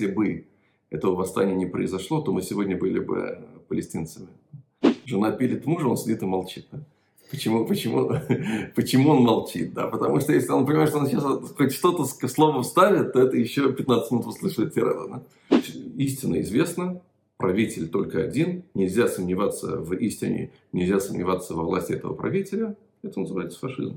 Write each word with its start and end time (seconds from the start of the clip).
если 0.00 0.14
бы 0.14 0.46
этого 0.88 1.14
восстания 1.14 1.54
не 1.54 1.66
произошло, 1.66 2.20
то 2.20 2.32
мы 2.32 2.42
сегодня 2.42 2.76
были 2.76 2.98
бы 2.98 3.38
палестинцами. 3.68 4.28
Жена 5.04 5.30
пилит 5.32 5.66
мужа, 5.66 5.86
он 5.86 5.96
сидит 5.96 6.22
и 6.22 6.26
молчит. 6.26 6.66
Да? 6.72 6.80
Почему, 7.30 7.66
почему, 7.66 8.10
почему 8.74 9.10
он 9.10 9.22
молчит? 9.22 9.74
Да? 9.74 9.86
Потому 9.86 10.20
что 10.20 10.32
если 10.32 10.50
он 10.50 10.66
понимает, 10.66 10.88
что 10.88 10.98
он 10.98 11.06
сейчас 11.06 11.22
хоть 11.56 11.72
что-то 11.72 12.04
слово 12.04 12.62
вставит, 12.62 13.12
то 13.12 13.20
это 13.20 13.36
еще 13.36 13.72
15 13.72 14.10
минут 14.10 14.26
услышать 14.26 14.74
тирада. 14.74 15.22
Да? 15.50 15.56
Истина 15.96 16.40
известна, 16.40 17.00
правитель 17.36 17.88
только 17.88 18.22
один, 18.22 18.64
нельзя 18.74 19.06
сомневаться 19.08 19.76
в 19.76 19.92
истине, 19.94 20.50
нельзя 20.72 20.98
сомневаться 20.98 21.54
во 21.54 21.62
власти 21.62 21.92
этого 21.92 22.14
правителя. 22.14 22.76
Это 23.02 23.20
называется 23.20 23.58
фашизм. 23.58 23.96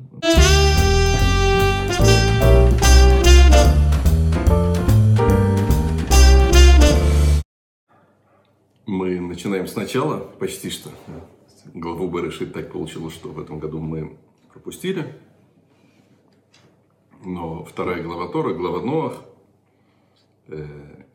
Мы 8.85 9.21
начинаем 9.21 9.65
сначала, 9.67 10.19
почти 10.19 10.69
что 10.69 10.89
главу 11.73 12.09
Берешит 12.09 12.51
так 12.51 12.69
получилось, 12.69 13.13
что 13.13 13.29
в 13.29 13.39
этом 13.39 13.57
году 13.57 13.79
мы 13.79 14.17
пропустили. 14.51 15.17
Но 17.23 17.63
вторая 17.63 18.03
глава 18.03 18.27
Тора, 18.27 18.53
глава 18.53 18.81
Ноах, 18.81 19.23
э, 20.47 20.65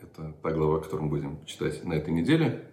это 0.00 0.32
та 0.42 0.50
глава, 0.50 0.80
которую 0.80 1.04
мы 1.04 1.10
будем 1.10 1.44
читать 1.44 1.84
на 1.84 1.92
этой 1.92 2.14
неделе. 2.14 2.70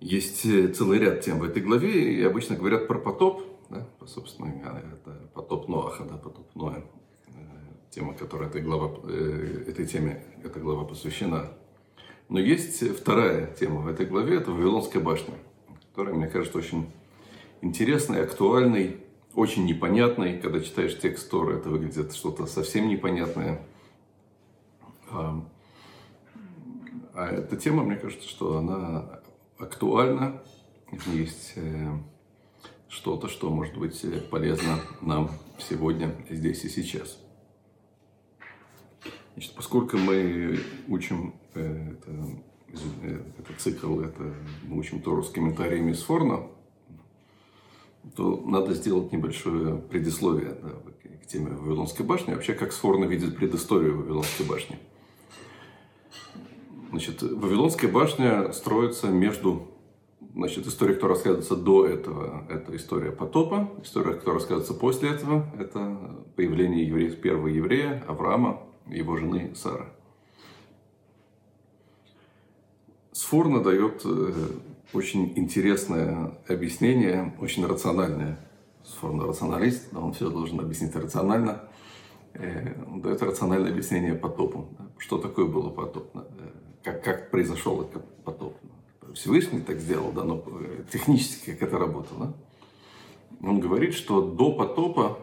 Есть 0.00 0.44
э, 0.46 0.66
целый 0.72 0.98
ряд 0.98 1.20
тем 1.20 1.38
в 1.38 1.44
этой 1.44 1.62
главе, 1.62 2.14
и 2.14 2.22
обычно 2.24 2.56
говорят 2.56 2.88
про 2.88 2.98
потоп, 2.98 3.44
да, 3.70 3.86
собственно, 4.08 4.48
это 4.92 5.30
потоп 5.34 5.68
Ноаха, 5.68 6.02
да, 6.02 6.16
потоп 6.16 6.52
Ноя. 6.56 6.84
Э, 7.28 7.32
тема, 7.90 8.14
которая 8.14 8.48
этой, 8.48 8.60
глава, 8.60 8.92
этой 9.08 9.86
теме, 9.86 10.24
эта 10.42 10.58
глава 10.58 10.84
посвящена. 10.84 11.52
Но 12.34 12.40
есть 12.40 12.82
вторая 12.98 13.46
тема 13.54 13.82
в 13.82 13.86
этой 13.86 14.06
главе, 14.06 14.38
это 14.38 14.50
Вавилонская 14.50 15.00
башня 15.00 15.34
которая, 15.90 16.16
мне 16.16 16.26
кажется, 16.26 16.58
очень 16.58 16.90
интересной, 17.60 18.24
актуальной, 18.24 18.96
очень 19.36 19.64
непонятной. 19.64 20.40
Когда 20.40 20.58
читаешь 20.58 20.98
текст 20.98 21.30
Торы, 21.30 21.58
это 21.58 21.68
выглядит 21.68 22.12
что-то 22.12 22.46
совсем 22.46 22.88
непонятное. 22.88 23.64
А, 25.12 25.48
а 27.14 27.26
эта 27.28 27.56
тема, 27.56 27.84
мне 27.84 27.94
кажется, 27.94 28.28
что 28.28 28.58
она 28.58 29.20
актуальна. 29.56 30.42
Есть 31.06 31.52
э, 31.54 31.92
что-то, 32.88 33.28
что 33.28 33.48
может 33.48 33.76
быть 33.76 34.04
полезно 34.30 34.80
нам 35.00 35.30
сегодня, 35.60 36.12
здесь 36.28 36.64
и 36.64 36.68
сейчас. 36.68 37.16
Значит, 39.34 39.52
поскольку 39.54 39.96
мы 39.98 40.58
учим 40.88 41.28
э, 41.28 41.43
это 41.60 42.10
Э, 43.02 43.20
этот 43.38 43.60
цикл, 43.60 44.00
это 44.00 44.34
учим 44.70 45.00
Тору 45.00 45.22
с 45.22 45.30
комментариями 45.30 45.92
из 45.92 46.02
Форна, 46.02 46.46
то 48.16 48.42
надо 48.44 48.74
сделать 48.74 49.12
небольшое 49.12 49.76
предисловие 49.76 50.56
да, 50.60 50.70
к 51.22 51.26
теме 51.26 51.50
Вавилонской 51.50 52.04
башни. 52.04 52.34
Вообще, 52.34 52.54
как 52.54 52.72
Сфорна 52.72 53.04
видит 53.04 53.36
предысторию 53.36 53.98
Вавилонской 53.98 54.46
башни. 54.46 54.78
Значит, 56.90 57.22
Вавилонская 57.22 57.90
башня 57.90 58.52
строится 58.52 59.08
между... 59.08 59.70
Значит, 60.34 60.66
история, 60.66 60.94
которая 60.94 61.16
рассказывается 61.16 61.54
до 61.54 61.86
этого, 61.86 62.44
это 62.50 62.74
история 62.74 63.12
потопа. 63.12 63.70
История, 63.82 64.14
которая 64.14 64.34
рассказывается 64.34 64.74
после 64.74 65.10
этого, 65.10 65.46
это 65.58 66.24
появление 66.34 66.86
еврея, 66.86 67.12
первого 67.12 67.46
еврея, 67.46 68.04
Авраама, 68.08 68.60
его 68.86 69.16
жены 69.16 69.54
Сары. 69.54 69.86
Сфорна 73.14 73.62
дает 73.62 74.02
э, 74.04 74.32
очень 74.92 75.34
интересное 75.36 76.32
объяснение, 76.48 77.32
очень 77.40 77.64
рациональное. 77.64 78.40
Сфорна 78.84 79.24
рационалист, 79.24 79.92
но 79.92 80.04
он 80.04 80.14
все 80.14 80.28
должен 80.28 80.58
объяснить 80.58 80.96
рационально. 80.96 81.62
Э, 82.32 82.74
он 82.90 83.02
дает 83.02 83.22
рациональное 83.22 83.70
объяснение 83.70 84.14
потопу. 84.14 84.66
Что 84.98 85.18
такое 85.18 85.46
было 85.46 85.70
потоп? 85.70 86.10
Э, 86.16 86.22
как, 86.82 87.04
как 87.04 87.30
произошел 87.30 87.82
этот 87.82 88.04
потоп? 88.24 88.56
Всевышний 89.14 89.60
так 89.60 89.78
сделал, 89.78 90.10
да, 90.10 90.24
но 90.24 90.44
технически 90.92 91.52
как 91.52 91.68
это 91.68 91.78
работало. 91.78 92.34
Он 93.40 93.60
говорит, 93.60 93.94
что 93.94 94.22
до 94.22 94.50
потопа 94.50 95.20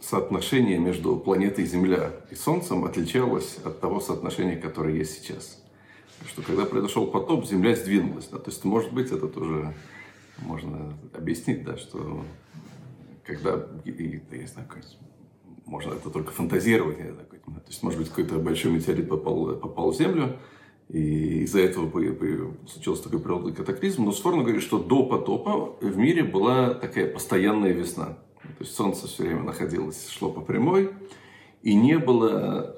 соотношение 0.00 0.78
между 0.78 1.18
планетой 1.18 1.66
Земля 1.66 2.12
и 2.30 2.34
Солнцем 2.34 2.86
отличалось 2.86 3.58
от 3.62 3.80
того 3.80 4.00
соотношения, 4.00 4.56
которое 4.56 4.96
есть 4.96 5.20
сейчас 5.20 5.61
что 6.26 6.42
когда 6.42 6.64
произошел 6.64 7.06
потоп, 7.06 7.46
земля 7.46 7.74
сдвинулась. 7.76 8.28
Да? 8.28 8.38
То 8.38 8.50
есть, 8.50 8.64
может 8.64 8.92
быть, 8.92 9.10
это 9.10 9.28
тоже 9.28 9.74
можно 10.38 10.96
объяснить, 11.14 11.64
да, 11.64 11.76
что 11.76 12.24
когда, 13.24 13.66
я 13.84 14.46
знаю, 14.46 14.68
можно 15.64 15.92
это 15.94 16.10
только 16.10 16.32
фантазировать, 16.32 16.98
я 16.98 17.12
такой, 17.12 17.38
то 17.38 17.68
есть, 17.68 17.82
может 17.82 17.98
быть, 17.98 18.08
какой-то 18.08 18.38
большой 18.38 18.72
метеорит 18.72 19.08
попал, 19.08 19.56
попал 19.56 19.92
в 19.92 19.96
Землю, 19.96 20.38
и 20.88 21.42
из-за 21.44 21.60
этого 21.60 21.90
случился 22.68 23.04
такой 23.04 23.20
природный 23.20 23.54
катаклизм. 23.54 24.04
Но 24.04 24.12
Сфорно 24.12 24.42
говорит, 24.42 24.62
что 24.62 24.78
до 24.78 25.06
потопа 25.06 25.76
в 25.80 25.96
мире 25.96 26.22
была 26.22 26.74
такая 26.74 27.10
постоянная 27.10 27.72
весна. 27.72 28.18
То 28.42 28.60
есть 28.60 28.74
солнце 28.74 29.06
все 29.06 29.22
время 29.22 29.42
находилось, 29.44 30.08
шло 30.10 30.30
по 30.30 30.40
прямой, 30.40 30.90
и 31.62 31.74
не 31.74 31.98
было 31.98 32.76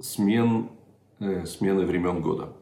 смен, 0.00 0.70
э, 1.18 1.44
смены 1.44 1.84
времен 1.84 2.22
года. 2.22 2.56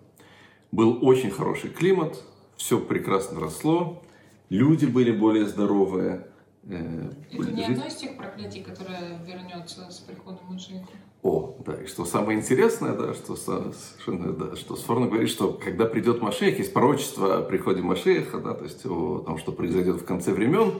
Был 0.71 0.99
очень 1.03 1.31
хороший 1.31 1.71
климат, 1.71 2.23
все 2.56 2.79
прекрасно 2.79 3.41
росло, 3.41 4.03
люди 4.51 4.84
были 4.84 5.11
более 5.11 5.47
здоровые. 5.47 6.27
Э, 6.65 7.11
Это 7.33 7.51
не 7.51 7.65
одно 7.65 7.87
из 7.87 7.95
тех 7.95 8.17
проклятий, 8.19 8.62
которое 8.62 9.19
вернется 9.27 9.91
с 9.91 10.01
приходом 10.01 10.41
Машиха? 10.51 10.89
О, 11.23 11.56
да, 11.65 11.83
и 11.83 11.87
что 11.87 12.05
самое 12.05 12.39
интересное, 12.39 12.93
да, 12.93 13.15
что, 13.15 13.34
совершенно, 13.34 14.33
да, 14.33 14.56
что 14.56 14.77
Сфорно 14.77 15.06
говорит, 15.06 15.31
что 15.31 15.53
когда 15.53 15.87
придет 15.87 16.21
Машех, 16.21 16.59
есть 16.59 16.73
пророчество 16.73 17.39
о 17.39 17.43
приходе 17.43 17.83
Машеха, 17.83 18.39
да, 18.39 18.55
то 18.55 18.65
есть 18.65 18.85
о 18.85 19.21
том, 19.21 19.39
что 19.39 19.53
произойдет 19.53 20.03
в 20.03 20.05
конце 20.05 20.33
времен, 20.33 20.75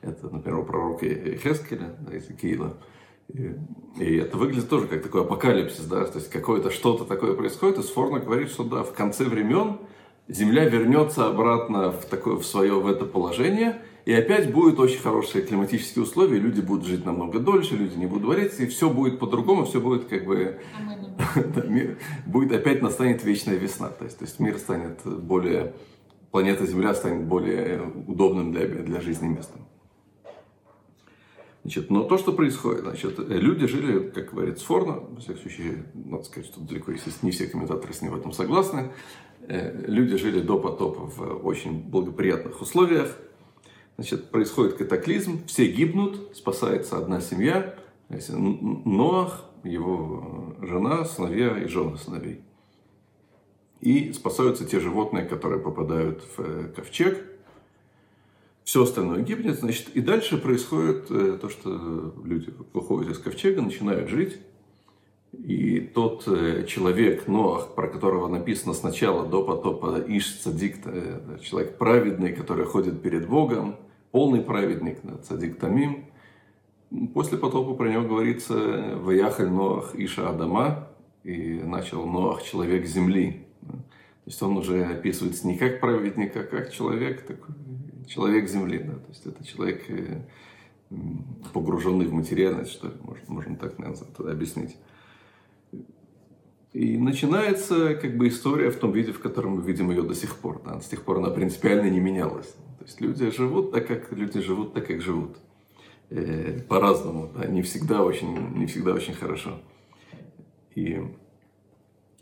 это, 0.00 0.28
например, 0.28 0.60
у 0.60 0.64
пророка 0.64 1.06
Хескеля, 1.06 1.94
да, 2.00 2.16
из 2.16 2.26
Киила, 2.36 2.76
и, 3.32 4.16
это 4.16 4.36
выглядит 4.36 4.68
тоже 4.68 4.86
как 4.86 5.02
такой 5.02 5.22
апокалипсис, 5.22 5.84
да, 5.84 6.04
то 6.04 6.18
есть 6.18 6.30
какое-то 6.30 6.70
что-то 6.70 7.04
такое 7.04 7.34
происходит, 7.34 7.78
и 7.78 7.82
Сфорно 7.82 8.20
говорит, 8.20 8.50
что 8.50 8.64
да, 8.64 8.82
в 8.82 8.92
конце 8.92 9.24
времен 9.24 9.78
Земля 10.28 10.64
вернется 10.64 11.26
обратно 11.26 11.92
в, 11.92 12.04
такое, 12.04 12.36
в 12.36 12.44
свое 12.44 12.74
в 12.74 12.86
это 12.86 13.04
положение, 13.04 13.82
и 14.04 14.12
опять 14.12 14.52
будут 14.52 14.78
очень 14.80 15.00
хорошие 15.00 15.44
климатические 15.44 16.04
условия, 16.04 16.38
люди 16.38 16.60
будут 16.60 16.86
жить 16.86 17.04
намного 17.04 17.38
дольше, 17.38 17.76
люди 17.76 17.96
не 17.96 18.06
будут 18.06 18.24
вариться, 18.24 18.62
и 18.62 18.66
все 18.66 18.90
будет 18.90 19.18
по-другому, 19.18 19.64
все 19.64 19.80
будет 19.80 20.06
как 20.06 20.24
бы... 20.24 20.58
будет 22.26 22.52
опять 22.52 22.82
настанет 22.82 23.24
вечная 23.24 23.56
весна, 23.56 23.88
то 23.88 24.04
есть, 24.04 24.18
то 24.18 24.24
есть 24.24 24.38
мир 24.40 24.58
станет 24.58 25.00
более... 25.04 25.74
Планета 26.32 26.66
Земля 26.66 26.92
станет 26.94 27.24
более 27.24 27.80
удобным 28.06 28.52
для, 28.52 28.66
для 28.66 29.00
жизни 29.00 29.28
местом. 29.28 29.66
Значит, 31.66 31.90
но 31.90 32.04
то, 32.04 32.16
что 32.16 32.32
происходит, 32.32 32.82
значит, 32.82 33.18
люди 33.18 33.66
жили, 33.66 34.08
как 34.10 34.30
говорит 34.32 34.60
Сфорно, 34.60 35.00
во 35.00 35.18
всяком 35.18 35.40
случае, 35.42 35.84
надо 35.94 36.22
сказать, 36.22 36.48
что 36.48 36.60
далеко, 36.60 36.92
не 37.22 37.30
все 37.32 37.48
комментаторы 37.48 37.92
с 37.92 38.02
ним 38.02 38.12
в 38.12 38.16
этом 38.16 38.30
согласны, 38.30 38.92
э, 39.48 39.84
люди 39.88 40.16
жили 40.16 40.40
до 40.40 40.60
потопа 40.60 41.06
в 41.06 41.44
очень 41.44 41.82
благоприятных 41.82 42.60
условиях, 42.60 43.18
значит, 43.96 44.30
происходит 44.30 44.74
катаклизм, 44.74 45.44
все 45.48 45.66
гибнут, 45.66 46.36
спасается 46.36 46.98
одна 46.98 47.20
семья, 47.20 47.74
Ноах, 48.08 49.44
его 49.64 50.54
жена, 50.62 51.04
сыновья 51.04 51.58
и 51.58 51.66
жены 51.66 51.98
сыновей. 51.98 52.42
И 53.80 54.12
спасаются 54.12 54.64
те 54.64 54.78
животные, 54.78 55.24
которые 55.24 55.60
попадают 55.60 56.22
в 56.36 56.40
э, 56.40 56.72
ковчег– 56.76 57.26
все 58.66 58.82
остальное 58.82 59.22
гибнет, 59.22 59.60
значит, 59.60 59.90
и 59.94 60.00
дальше 60.00 60.38
происходит 60.38 61.06
э, 61.08 61.38
то, 61.40 61.48
что 61.48 62.12
люди 62.24 62.52
выходят 62.72 63.12
из 63.12 63.18
ковчега, 63.18 63.62
начинают 63.62 64.10
жить, 64.10 64.38
и 65.32 65.78
тот 65.78 66.24
э, 66.26 66.66
человек, 66.66 67.28
Ноах, 67.28 67.76
про 67.76 67.86
которого 67.86 68.26
написано 68.26 68.74
сначала 68.74 69.24
до 69.24 69.44
потопа 69.44 70.02
Иш 70.08 70.40
Цадик, 70.40 70.78
э, 70.84 71.38
человек 71.44 71.78
праведный, 71.78 72.32
который 72.32 72.64
ходит 72.64 73.02
перед 73.02 73.28
Богом, 73.28 73.76
полный 74.10 74.40
праведник, 74.40 74.98
Цадик 75.22 75.60
Тамим, 75.60 76.06
после 77.14 77.38
потопа 77.38 77.74
про 77.74 77.88
него 77.88 78.02
говорится 78.02 78.96
«Ваяхаль 78.96 79.48
Ноах 79.48 79.94
Иша 79.94 80.28
Адама», 80.28 80.88
и 81.22 81.60
начал 81.60 82.04
Ноах 82.04 82.42
человек 82.42 82.84
земли. 82.84 83.46
То 83.62 84.30
есть 84.30 84.42
он 84.42 84.56
уже 84.56 84.84
описывается 84.86 85.46
не 85.46 85.56
как 85.56 85.78
праведник, 85.78 86.36
а 86.36 86.42
как 86.42 86.72
человек 86.72 87.24
такой 87.24 87.54
человек 88.06 88.48
Земли, 88.48 88.78
да, 88.78 88.94
то 88.94 89.08
есть 89.08 89.26
это 89.26 89.44
человек 89.44 89.84
э, 89.88 90.22
погруженный 91.52 92.06
в 92.06 92.12
материальность, 92.12 92.72
что 92.72 92.88
ли, 92.88 92.94
можно, 93.02 93.24
можно 93.28 93.56
так 93.56 93.78
наверное, 93.78 94.32
объяснить. 94.32 94.76
И 96.72 96.98
начинается 96.98 97.94
как 97.94 98.18
бы 98.18 98.28
история 98.28 98.70
в 98.70 98.76
том 98.76 98.92
виде, 98.92 99.10
в 99.10 99.18
котором 99.18 99.52
мы 99.56 99.62
видим 99.62 99.90
ее 99.90 100.02
до 100.02 100.14
сих 100.14 100.36
пор. 100.36 100.60
Да? 100.62 100.78
С 100.78 100.86
тех 100.86 101.02
пор 101.04 101.18
она 101.18 101.30
принципиально 101.30 101.88
не 101.88 102.00
менялась. 102.00 102.48
То 102.78 102.84
есть 102.84 103.00
люди 103.00 103.30
живут 103.30 103.72
так, 103.72 103.86
как 103.86 104.12
люди 104.12 104.40
живут 104.42 104.74
так, 104.74 104.86
как 104.86 105.00
живут. 105.00 105.38
Э, 106.10 106.60
по-разному, 106.68 107.30
да? 107.34 107.46
не, 107.46 107.62
всегда 107.62 108.04
очень, 108.04 108.58
не 108.58 108.66
всегда 108.66 108.92
очень 108.92 109.14
хорошо. 109.14 109.58
И, 110.74 111.02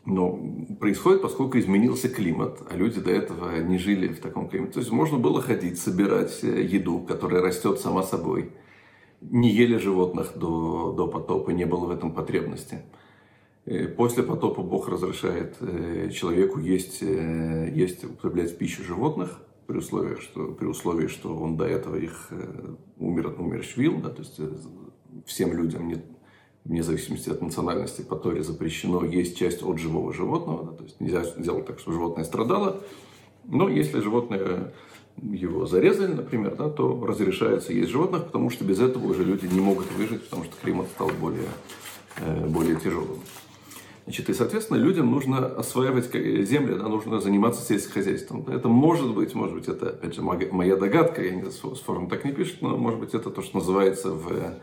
но 0.07 0.39
происходит, 0.81 1.23
поскольку 1.23 1.59
изменился 1.59 2.09
климат, 2.09 2.61
а 2.71 2.77
люди 2.77 3.01
до 3.01 3.11
этого 3.11 3.59
не 3.61 3.79
жили 3.79 4.09
в 4.09 4.21
таком 4.21 4.49
климате. 4.49 4.75
То 4.75 4.81
есть 4.81 4.93
можно 4.93 5.19
было 5.19 5.41
ходить, 5.41 5.79
собирать 5.79 6.41
э, 6.43 6.63
еду, 6.63 7.01
которая 7.01 7.41
растет 7.41 7.81
сама 7.81 8.03
собой. 8.03 8.53
Не 9.23 9.51
ели 9.51 9.79
животных 9.79 10.33
до, 10.37 10.93
до 10.93 11.07
потопа, 11.09 11.51
не 11.51 11.65
было 11.65 11.87
в 11.87 11.91
этом 11.91 12.13
потребности. 12.13 12.83
Э, 13.65 13.89
после 13.89 14.23
потопа 14.23 14.63
Бог 14.63 14.89
разрешает 14.89 15.57
э, 15.61 16.11
человеку 16.11 16.61
есть, 16.61 17.01
есть 17.01 18.05
употреблять 18.05 18.57
пищу 18.59 18.85
животных, 18.85 19.41
при 19.67 19.79
условии, 19.79 20.21
что, 20.21 20.49
при 20.49 20.67
условии, 20.67 21.07
что 21.07 21.35
он 21.35 21.57
до 21.57 21.65
этого 21.65 21.97
их 21.97 22.29
умер, 22.99 23.35
умерщвил, 23.39 23.99
да, 24.03 24.11
то 24.11 24.21
есть 24.21 24.39
всем 25.25 25.55
людям, 25.55 25.89
не, 25.89 26.03
вне 26.65 26.83
зависимости 26.83 27.31
от 27.31 27.43
национальности, 27.43 28.03
по 28.03 28.17
Торе 28.17 28.43
запрещено 28.43 29.05
есть 29.05 29.37
часть 29.37 29.63
от 29.63 29.79
живого 29.79 30.13
животного, 30.13 30.65
да, 30.65 30.73
то 30.73 30.85
есть 30.85 31.01
нельзя 31.01 31.23
делать 31.37 31.67
так, 31.67 31.79
чтобы 31.79 31.97
животное 31.97 32.25
страдало, 32.25 32.81
но 33.45 33.69
если 33.69 34.01
животное 34.01 34.73
его 35.23 35.67
зарезали, 35.67 36.13
например, 36.15 36.57
да, 36.57 36.69
то 36.69 37.05
разрешается 37.07 37.73
есть 37.73 37.91
животных, 37.91 38.25
потому 38.27 38.51
что 38.51 38.65
без 38.65 38.81
этого 38.81 39.07
уже 39.07 39.25
люди 39.25 39.47
не 39.47 39.61
могут 39.61 39.91
выжить, 39.93 40.25
потому 40.25 40.45
что 40.45 40.57
климат 40.61 40.89
стал 40.89 41.11
более, 41.21 41.49
более 42.49 42.77
тяжелым. 42.77 43.21
Значит, 44.05 44.29
и, 44.29 44.35
соответственно, 44.35 44.77
людям 44.77 45.11
нужно 45.11 45.47
осваивать 45.47 46.13
земли, 46.13 46.75
да, 46.75 46.89
нужно 46.89 47.21
заниматься 47.21 47.65
сельским 47.65 47.93
хозяйством. 47.93 48.45
Это 48.49 48.69
может 48.69 49.15
быть, 49.15 49.35
может 49.35 49.55
быть, 49.55 49.67
это, 49.67 49.91
опять 49.91 50.15
же, 50.15 50.21
моя 50.21 50.77
догадка, 50.77 51.23
я 51.23 51.31
не 51.31 51.51
с 51.51 51.59
форум 51.59 52.09
так 52.09 52.25
не 52.25 52.33
пишет, 52.33 52.61
но, 52.61 52.77
может 52.77 53.01
быть, 53.01 53.15
это 53.15 53.31
то, 53.31 53.41
что 53.41 53.59
называется 53.59 54.11
в, 54.11 54.31
э, 54.31 54.59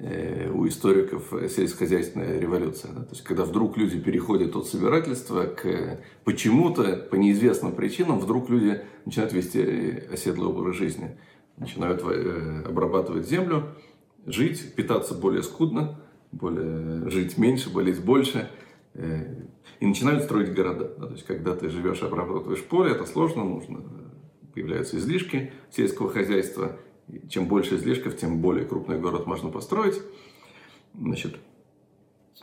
у 0.00 0.66
историков 0.66 1.30
сельскохозяйственная 1.50 2.38
революция. 2.38 2.92
Да? 2.92 3.02
То 3.02 3.10
есть, 3.10 3.22
когда 3.22 3.44
вдруг 3.44 3.76
люди 3.76 4.00
переходят 4.00 4.56
от 4.56 4.66
собирательства 4.66 5.44
к 5.44 6.00
почему-то, 6.24 6.96
по 7.10 7.16
неизвестным 7.16 7.72
причинам, 7.72 8.18
вдруг 8.18 8.48
люди 8.48 8.82
начинают 9.04 9.32
вести 9.34 10.04
оседлый 10.10 10.48
образ 10.48 10.76
жизни, 10.76 11.18
начинают 11.58 12.02
э, 12.02 12.62
обрабатывать 12.66 13.28
землю, 13.28 13.76
жить, 14.24 14.74
питаться 14.74 15.14
более 15.14 15.42
скудно, 15.42 16.00
более, 16.32 17.10
жить 17.10 17.36
меньше, 17.36 17.70
болеть 17.70 18.02
больше– 18.02 18.50
Э, 18.94 19.34
и 19.78 19.86
начинают 19.86 20.24
строить 20.24 20.52
города. 20.52 20.92
Да, 20.98 21.06
то 21.06 21.12
есть, 21.12 21.24
когда 21.24 21.54
ты 21.54 21.70
живешь 21.70 22.02
и 22.02 22.04
обрабатываешь 22.04 22.62
поле, 22.64 22.92
это 22.92 23.06
сложно, 23.06 23.44
нужно, 23.44 23.82
появляются 24.52 24.98
излишки 24.98 25.52
сельского 25.70 26.10
хозяйства. 26.10 26.76
Чем 27.28 27.46
больше 27.46 27.76
излишков, 27.76 28.16
тем 28.16 28.40
более 28.40 28.66
крупный 28.66 28.98
город 28.98 29.26
можно 29.26 29.50
построить. 29.50 30.00
Значит, 30.94 31.36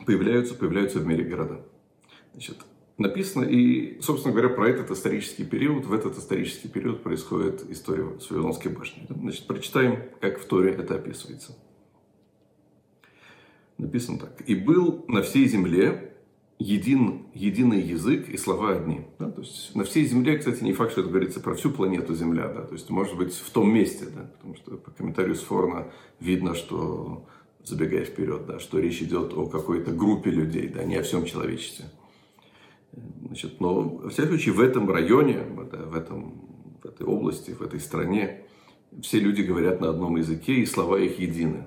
появляются, 0.04 0.54
появляются 0.54 0.98
в 0.98 1.06
мире 1.06 1.24
города. 1.24 1.60
Значит, 2.32 2.58
написано, 2.96 3.44
и, 3.44 4.00
собственно 4.00 4.32
говоря, 4.34 4.54
про 4.54 4.68
этот 4.68 4.90
исторический 4.90 5.44
период, 5.44 5.86
в 5.86 5.92
этот 5.92 6.18
исторический 6.18 6.68
период 6.68 7.02
происходит 7.02 7.68
история 7.70 8.04
Вавилонской 8.04 8.72
башни. 8.72 9.06
Значит, 9.08 9.46
прочитаем, 9.46 10.02
как 10.20 10.40
в 10.40 10.44
Торе 10.46 10.72
это 10.72 10.96
описывается. 10.96 11.56
Написано 13.78 14.18
так. 14.18 14.42
«И 14.46 14.54
был 14.54 15.04
на 15.08 15.22
всей 15.22 15.46
земле 15.46 16.17
един, 16.58 17.26
единый 17.34 17.80
язык 17.80 18.28
и 18.28 18.36
слова 18.36 18.72
одни. 18.72 19.02
Да? 19.18 19.30
То 19.30 19.42
есть 19.42 19.74
на 19.74 19.84
всей 19.84 20.04
Земле, 20.04 20.38
кстати, 20.38 20.62
не 20.62 20.72
факт, 20.72 20.92
что 20.92 21.02
это 21.02 21.10
говорится 21.10 21.40
про 21.40 21.54
всю 21.54 21.70
планету 21.70 22.14
Земля. 22.14 22.48
Да? 22.48 22.62
То 22.62 22.74
есть, 22.74 22.90
может 22.90 23.16
быть, 23.16 23.34
в 23.34 23.50
том 23.50 23.72
месте, 23.72 24.06
да? 24.06 24.30
потому 24.36 24.56
что 24.56 24.76
по 24.76 24.90
комментарию 24.90 25.36
Сфорна 25.36 25.86
видно, 26.20 26.54
что, 26.54 27.26
забегая 27.64 28.04
вперед, 28.04 28.46
да, 28.46 28.58
что 28.58 28.78
речь 28.78 29.00
идет 29.02 29.32
о 29.34 29.46
какой-то 29.46 29.92
группе 29.92 30.30
людей, 30.30 30.68
да, 30.68 30.84
не 30.84 30.96
о 30.96 31.02
всем 31.02 31.24
человечестве. 31.24 31.86
Значит, 33.26 33.60
но, 33.60 33.82
во 33.82 34.10
всяком 34.10 34.30
случае, 34.30 34.54
в 34.54 34.60
этом 34.60 34.90
районе, 34.90 35.44
да, 35.70 35.78
в, 35.78 35.94
этом, 35.94 36.48
в 36.82 36.86
этой 36.86 37.06
области, 37.06 37.52
в 37.52 37.62
этой 37.62 37.78
стране, 37.78 38.44
все 39.02 39.20
люди 39.20 39.42
говорят 39.42 39.80
на 39.80 39.90
одном 39.90 40.16
языке, 40.16 40.54
и 40.54 40.66
слова 40.66 40.98
их 40.98 41.18
едины. 41.20 41.64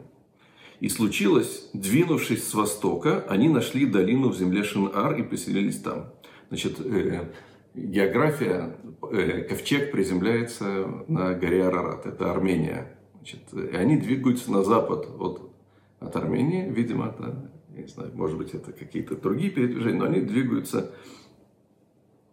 И 0.81 0.89
случилось, 0.89 1.69
двинувшись 1.73 2.49
с 2.49 2.55
востока, 2.55 3.23
они 3.29 3.49
нашли 3.49 3.85
долину 3.85 4.29
в 4.29 4.35
земле 4.35 4.63
Шин-Ар 4.63 5.13
и 5.13 5.21
поселились 5.21 5.79
там. 5.79 6.11
Значит, 6.49 6.79
э, 6.83 7.29
география, 7.75 8.75
э, 9.11 9.43
ковчег 9.43 9.91
приземляется 9.91 10.87
на 11.07 11.35
горе 11.35 11.65
Арарат, 11.65 12.07
это 12.07 12.31
Армения. 12.31 12.97
Значит, 13.13 13.41
и 13.53 13.75
они 13.75 13.97
двигаются 13.97 14.51
на 14.51 14.63
запад 14.63 15.07
от, 15.19 15.51
от 15.99 16.15
Армении, 16.15 16.67
видимо, 16.67 17.09
это, 17.09 17.51
я 17.75 17.83
не 17.83 17.87
знаю, 17.87 18.09
может 18.15 18.39
быть, 18.39 18.55
это 18.55 18.71
какие-то 18.71 19.15
другие 19.15 19.51
передвижения, 19.51 19.99
но 19.99 20.05
они 20.05 20.21
двигаются 20.21 20.95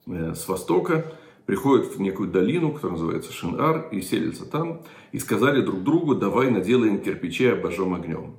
э, 0.06 0.32
с 0.34 0.48
востока, 0.48 1.04
приходят 1.48 1.96
в 1.96 1.98
некую 1.98 2.28
долину, 2.28 2.72
которая 2.72 2.98
называется 2.98 3.32
Шинар, 3.32 3.88
и 3.90 4.02
селятся 4.02 4.44
там, 4.44 4.82
и 5.12 5.18
сказали 5.18 5.62
друг 5.62 5.82
другу, 5.82 6.14
давай 6.14 6.50
наделаем 6.50 7.00
кирпичей 7.00 7.54
обожжем 7.54 7.94
огнем. 7.94 8.36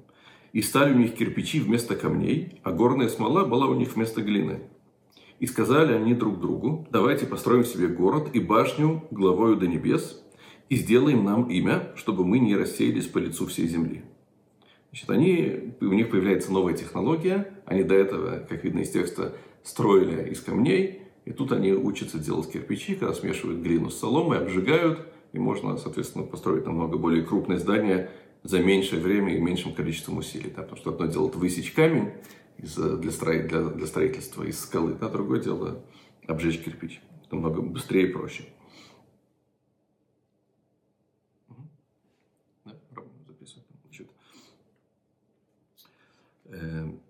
И 0.54 0.62
стали 0.62 0.94
у 0.94 0.98
них 1.00 1.16
кирпичи 1.16 1.60
вместо 1.60 1.96
камней, 1.96 2.60
а 2.62 2.72
горная 2.72 3.10
смола 3.10 3.46
была 3.46 3.66
у 3.66 3.74
них 3.74 3.96
вместо 3.96 4.22
глины. 4.22 4.60
И 5.40 5.48
сказали 5.48 5.94
они 5.94 6.14
друг 6.14 6.40
другу, 6.40 6.88
давайте 6.92 7.26
построим 7.26 7.66
себе 7.66 7.88
город 7.88 8.30
и 8.34 8.40
башню 8.40 9.04
главою 9.10 9.56
до 9.56 9.66
небес, 9.66 10.24
и 10.70 10.76
сделаем 10.76 11.26
нам 11.26 11.50
имя, 11.50 11.92
чтобы 11.96 12.24
мы 12.24 12.38
не 12.38 12.56
рассеялись 12.56 13.08
по 13.08 13.18
лицу 13.18 13.48
всей 13.48 13.68
земли. 13.68 14.04
Значит, 14.92 15.10
они, 15.10 15.74
у 15.82 15.86
них 15.86 16.12
появляется 16.12 16.52
новая 16.52 16.76
технология, 16.76 17.60
они 17.66 17.82
до 17.82 17.96
этого, 17.96 18.46
как 18.48 18.64
видно 18.64 18.82
из 18.82 18.92
текста, 18.92 19.36
строили 19.64 20.30
из 20.30 20.42
камней, 20.42 21.09
и 21.30 21.34
тут 21.34 21.52
они 21.52 21.74
учатся 21.74 22.18
делать 22.18 22.52
кирпичи, 22.52 22.96
когда 22.96 23.14
смешивают 23.14 23.60
глину 23.60 23.92
с 23.92 24.00
соломой, 24.00 24.40
обжигают, 24.40 25.08
и 25.32 25.38
можно, 25.38 25.78
соответственно, 25.78 26.26
построить 26.26 26.66
намного 26.66 26.98
более 26.98 27.24
крупное 27.24 27.60
здание 27.60 28.10
за 28.42 28.60
меньшее 28.64 29.00
время 29.00 29.36
и 29.36 29.40
меньшим 29.40 29.76
количеством 29.76 30.18
усилий. 30.18 30.50
Да? 30.50 30.64
Потому 30.64 30.78
что 30.78 30.90
одно 30.90 31.06
дело 31.06 31.28
высечь 31.28 31.72
камень 31.72 32.14
из, 32.58 32.74
для, 32.76 33.12
строить, 33.12 33.48
для, 33.48 33.62
для 33.62 33.86
строительства 33.86 34.42
из 34.42 34.60
скалы, 34.60 34.98
а 35.00 35.08
другое 35.08 35.40
дело 35.40 35.86
обжечь 36.26 36.64
кирпич. 36.64 37.00
Намного 37.30 37.62
быстрее 37.62 38.08
и 38.08 38.12
проще. 38.12 38.46
Э, 46.46 46.92
значит, 46.92 47.09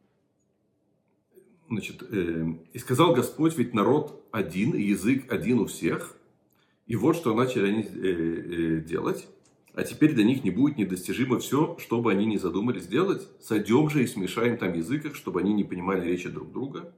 э, 1.72 2.46
и 2.74 2.80
сказал 2.80 3.14
Господь, 3.14 3.58
ведь 3.58 3.74
народ 3.74 4.26
один, 4.32 4.76
язык 4.76 5.32
один 5.32 5.60
у 5.60 5.66
всех. 5.66 6.16
И 6.88 6.96
вот 6.96 7.16
что 7.16 7.36
начали 7.36 7.68
они 7.68 7.84
э, 7.84 7.88
э, 7.88 8.82
делать. 8.82 9.28
А 9.74 9.84
теперь 9.84 10.14
для 10.14 10.24
них 10.24 10.44
не 10.44 10.50
будет 10.50 10.78
недостижимо 10.78 11.40
все, 11.40 11.78
что 11.80 12.02
бы 12.02 12.12
они 12.12 12.26
ни 12.26 12.38
задумали 12.38 12.80
сделать. 12.80 13.28
Сойдем 13.40 13.90
же 13.90 14.04
и 14.04 14.08
смешаем 14.08 14.58
там 14.58 14.74
языках, 14.74 15.16
чтобы 15.16 15.40
они 15.40 15.54
не 15.54 15.64
понимали 15.64 16.06
речи 16.06 16.30
друг 16.30 16.52
друга. 16.52 16.94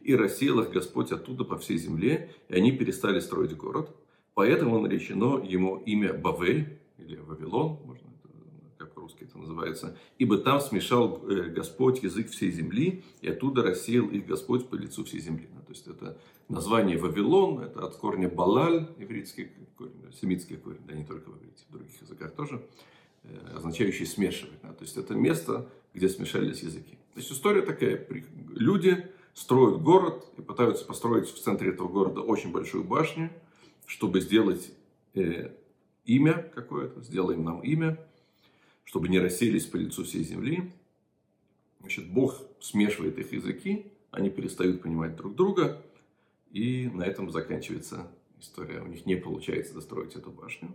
И 0.00 0.14
рассеял 0.14 0.60
их 0.60 0.70
Господь 0.70 1.12
оттуда 1.12 1.44
по 1.44 1.58
всей 1.58 1.78
земле, 1.78 2.30
и 2.48 2.54
они 2.54 2.72
перестали 2.72 3.20
строить 3.20 3.56
город. 3.56 3.94
Поэтому 4.34 4.80
наречено 4.80 5.42
ему 5.44 5.76
имя 5.76 6.12
Бавель, 6.12 6.78
или 6.98 7.16
Вавилон, 7.16 7.78
это 9.36 9.42
называется, 9.42 9.96
ибо 10.18 10.38
там 10.38 10.60
смешал 10.60 11.22
э, 11.28 11.48
Господь 11.50 12.02
язык 12.02 12.30
всей 12.30 12.50
земли, 12.50 13.04
и 13.20 13.28
оттуда 13.28 13.62
рассеял 13.62 14.06
их 14.08 14.26
Господь 14.26 14.68
по 14.68 14.74
лицу 14.74 15.04
всей 15.04 15.20
земли. 15.20 15.48
То 15.66 15.72
есть 15.72 15.86
это 15.86 16.18
название 16.48 16.96
Вавилон, 16.96 17.60
это 17.60 17.84
от 17.84 17.96
корня 17.96 18.28
Балаль, 18.28 18.88
еврейский 18.98 19.50
корень, 19.76 19.92
семитский 20.20 20.56
корень, 20.56 20.80
да 20.86 20.94
не 20.94 21.04
только 21.04 21.30
в 21.30 21.38
иврите, 21.38 21.64
в 21.68 21.72
других 21.72 22.00
языках 22.00 22.34
тоже, 22.34 22.62
э, 23.24 23.28
означающий 23.56 24.06
смешивать. 24.06 24.60
Да, 24.62 24.72
то 24.72 24.84
есть 24.84 24.96
это 24.96 25.14
место, 25.14 25.68
где 25.92 26.08
смешались 26.08 26.62
языки. 26.62 26.98
То 27.14 27.20
есть 27.20 27.32
история 27.32 27.62
такая, 27.62 28.06
люди 28.54 29.06
строят 29.34 29.82
город 29.82 30.26
и 30.38 30.42
пытаются 30.42 30.84
построить 30.84 31.28
в 31.28 31.38
центре 31.38 31.70
этого 31.70 31.88
города 31.88 32.20
очень 32.20 32.52
большую 32.52 32.84
башню, 32.84 33.30
чтобы 33.86 34.20
сделать 34.20 34.72
э, 35.14 35.50
имя 36.04 36.50
какое-то, 36.54 37.02
сделаем 37.02 37.44
нам 37.44 37.60
имя, 37.60 37.98
чтобы 38.86 39.08
не 39.08 39.18
расселись 39.18 39.66
по 39.66 39.76
лицу 39.76 40.04
всей 40.04 40.22
земли. 40.22 40.72
Значит, 41.80 42.08
Бог 42.08 42.40
смешивает 42.60 43.18
их 43.18 43.32
языки, 43.32 43.92
они 44.10 44.30
перестают 44.30 44.80
понимать 44.80 45.16
друг 45.16 45.34
друга, 45.34 45.82
и 46.52 46.88
на 46.94 47.02
этом 47.02 47.30
заканчивается 47.30 48.08
история. 48.40 48.80
У 48.80 48.86
них 48.86 49.04
не 49.04 49.16
получается 49.16 49.74
достроить 49.74 50.14
эту 50.14 50.30
башню. 50.30 50.70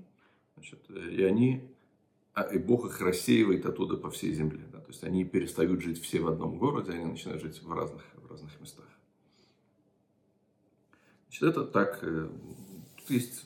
Значит, 0.55 0.79
и 0.89 1.23
они, 1.23 1.73
а, 2.33 2.43
и 2.43 2.59
Бог 2.59 2.85
их 2.85 2.99
рассеивает 3.01 3.65
оттуда 3.65 3.95
по 3.95 4.11
всей 4.11 4.33
земле. 4.33 4.65
Да? 4.71 4.79
То 4.79 4.89
есть 4.89 5.03
они 5.03 5.23
перестают 5.23 5.81
жить 5.81 6.01
все 6.01 6.19
в 6.19 6.27
одном 6.27 6.57
городе, 6.57 6.91
они 6.91 7.05
начинают 7.05 7.41
жить 7.41 7.63
в 7.63 7.71
разных, 7.71 8.03
в 8.15 8.29
разных 8.29 8.59
местах. 8.59 8.85
Значит, 11.29 11.43
это 11.43 11.63
так, 11.63 11.99
э, 12.03 12.29
тут 12.97 13.09
есть 13.09 13.45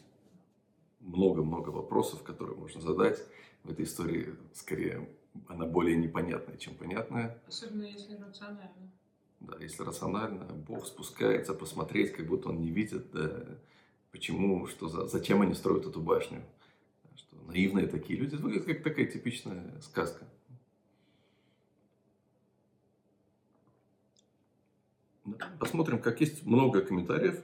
много-много 1.01 1.69
вопросов, 1.69 2.23
которые 2.23 2.57
можно 2.57 2.81
задать 2.81 3.23
в 3.65 3.71
этой 3.71 3.85
истории. 3.85 4.35
Скорее, 4.53 5.09
она 5.47 5.65
более 5.65 5.97
непонятная, 5.97 6.57
чем 6.57 6.75
понятная. 6.75 7.41
Особенно 7.47 7.83
если 7.83 8.15
рационально. 8.15 8.91
Да, 9.41 9.57
если 9.59 9.83
рационально, 9.83 10.45
Бог 10.45 10.85
спускается 10.85 11.53
посмотреть, 11.53 12.13
как 12.13 12.25
будто 12.27 12.49
он 12.49 12.61
не 12.61 12.71
видит, 12.71 13.11
да, 13.11 13.45
почему, 14.11 14.65
что 14.67 14.87
за, 14.87 15.07
зачем 15.07 15.41
они 15.41 15.53
строят 15.53 15.85
эту 15.85 16.01
башню. 16.01 16.41
Что 17.15 17.35
наивные 17.47 17.87
такие 17.87 18.17
люди. 18.17 18.35
Это 18.35 18.43
выглядит 18.43 18.65
как 18.65 18.83
такая 18.83 19.05
типичная 19.05 19.79
сказка. 19.81 20.25
Посмотрим, 25.59 25.99
как 25.99 26.21
есть 26.21 26.45
много 26.45 26.81
комментариев. 26.81 27.41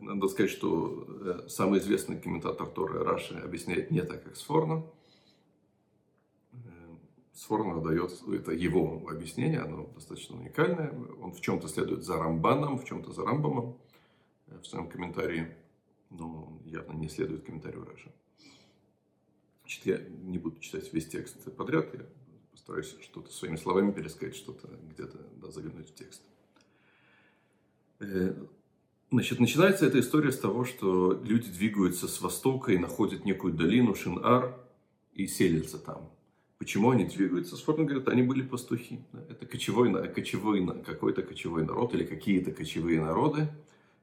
Надо 0.00 0.28
сказать, 0.28 0.50
что 0.50 1.04
э, 1.08 1.48
самый 1.48 1.80
известный 1.80 2.18
комментатор 2.18 2.68
Торы 2.68 3.02
Раши 3.02 3.34
объясняет 3.34 3.90
не 3.90 4.02
так, 4.02 4.22
как 4.22 4.36
Сфорно. 4.36 4.84
Сфорно 7.40 7.80
дает, 7.80 8.12
это 8.30 8.52
его 8.52 9.02
объяснение, 9.08 9.60
оно 9.60 9.86
достаточно 9.94 10.36
уникальное. 10.36 10.92
Он 11.22 11.32
в 11.32 11.40
чем-то 11.40 11.68
следует 11.68 12.04
за 12.04 12.18
Рамбаном, 12.18 12.78
в 12.78 12.84
чем-то 12.84 13.14
за 13.14 13.24
Рамбамом 13.24 13.78
э, 14.48 14.58
в 14.58 14.66
своем 14.66 14.90
комментарии, 14.90 15.56
но 16.10 16.44
он 16.44 16.60
явно 16.66 16.92
не 16.98 17.08
следует 17.08 17.46
комментарию 17.46 17.86
Раши. 17.86 18.12
Значит, 19.62 19.86
я 19.86 19.98
не 20.22 20.36
буду 20.36 20.60
читать 20.60 20.92
весь 20.92 21.08
текст 21.08 21.50
подряд, 21.56 21.94
я 21.94 22.04
постараюсь 22.50 22.94
что-то 23.00 23.32
своими 23.32 23.56
словами 23.56 23.90
пересказать, 23.90 24.36
что-то 24.36 24.68
где-то 24.90 25.16
да, 25.36 25.50
заглянуть 25.50 25.88
в 25.88 25.94
текст. 25.94 26.20
Э, 28.00 28.34
значит, 29.10 29.40
начинается 29.40 29.86
эта 29.86 29.98
история 29.98 30.32
с 30.32 30.38
того, 30.38 30.66
что 30.66 31.18
люди 31.24 31.50
двигаются 31.50 32.06
с 32.06 32.20
востока 32.20 32.72
и 32.72 32.76
находят 32.76 33.24
некую 33.24 33.54
долину 33.54 33.94
Шин-Ар 33.94 34.60
и 35.14 35.26
селятся 35.26 35.78
там. 35.78 36.10
Почему 36.60 36.90
они 36.90 37.06
двигаются? 37.06 37.56
Сфорно 37.56 37.84
говорит, 37.84 38.06
они 38.08 38.22
были 38.22 38.42
пастухи. 38.42 39.00
Это 39.30 39.46
кочевой, 39.46 39.90
кочевой, 40.12 40.66
какой-то 40.84 41.22
кочевой 41.22 41.64
народ 41.64 41.94
или 41.94 42.04
какие-то 42.04 42.52
кочевые 42.52 43.00
народы, 43.00 43.48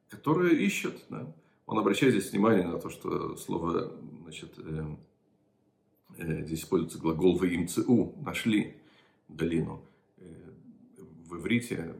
которые 0.10 0.60
ищут. 0.66 1.06
Да? 1.08 1.32
Он 1.68 1.78
обращает 1.78 2.16
здесь 2.16 2.32
внимание 2.32 2.66
на 2.66 2.80
то, 2.80 2.90
что 2.90 3.36
слово, 3.36 3.94
значит, 4.24 4.56
э, 4.58 4.86
э, 6.18 6.46
здесь 6.46 6.62
используется 6.62 6.98
глагол 6.98 7.38
«ваимцеу»– 7.38 8.16
«нашли 8.26 8.76
долину». 9.28 9.84
Э, 10.18 10.24
в 11.30 11.38
иврите, 11.38 11.94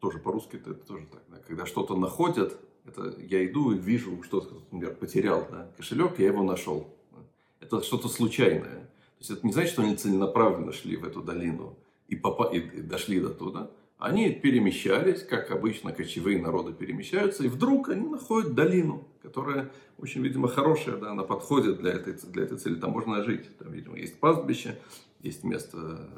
тоже 0.00 0.18
по-русски 0.18 0.56
это, 0.56 0.74
тоже 0.74 1.06
так, 1.06 1.22
да? 1.30 1.36
когда 1.46 1.66
что-то 1.66 1.96
находят, 1.96 2.58
это 2.84 3.14
я 3.20 3.46
иду 3.46 3.70
и 3.70 3.78
вижу, 3.78 4.20
что-то, 4.24 4.54
например, 4.72 4.96
потерял 4.96 5.46
да? 5.48 5.70
кошелек, 5.76 6.18
я 6.18 6.26
его 6.26 6.42
нашел. 6.42 6.92
Это 7.60 7.80
что-то 7.80 8.08
случайное. 8.08 8.90
То 9.20 9.24
есть 9.24 9.30
это 9.32 9.46
не 9.46 9.52
значит, 9.52 9.72
что 9.72 9.82
они 9.82 9.96
целенаправленно 9.96 10.72
шли 10.72 10.96
в 10.96 11.04
эту 11.04 11.20
долину 11.22 11.78
и, 12.08 12.16
попа- 12.16 12.50
и 12.50 12.80
дошли 12.80 13.20
до 13.20 13.28
туда. 13.28 13.70
Они 13.98 14.32
перемещались, 14.32 15.22
как 15.22 15.50
обычно 15.50 15.92
кочевые 15.92 16.40
народы 16.40 16.72
перемещаются, 16.72 17.44
и 17.44 17.48
вдруг 17.48 17.90
они 17.90 18.08
находят 18.08 18.54
долину, 18.54 19.06
которая 19.22 19.70
очень, 19.98 20.22
видимо, 20.22 20.48
хорошая, 20.48 20.96
да, 20.96 21.10
она 21.10 21.22
подходит 21.22 21.80
для 21.80 21.92
этой, 21.92 22.14
для 22.14 22.44
этой 22.44 22.56
цели, 22.56 22.76
там 22.76 22.92
можно 22.92 23.22
жить. 23.22 23.54
Там, 23.58 23.70
видимо, 23.72 23.98
есть 23.98 24.18
пастбище, 24.18 24.78
есть 25.20 25.44
место, 25.44 26.08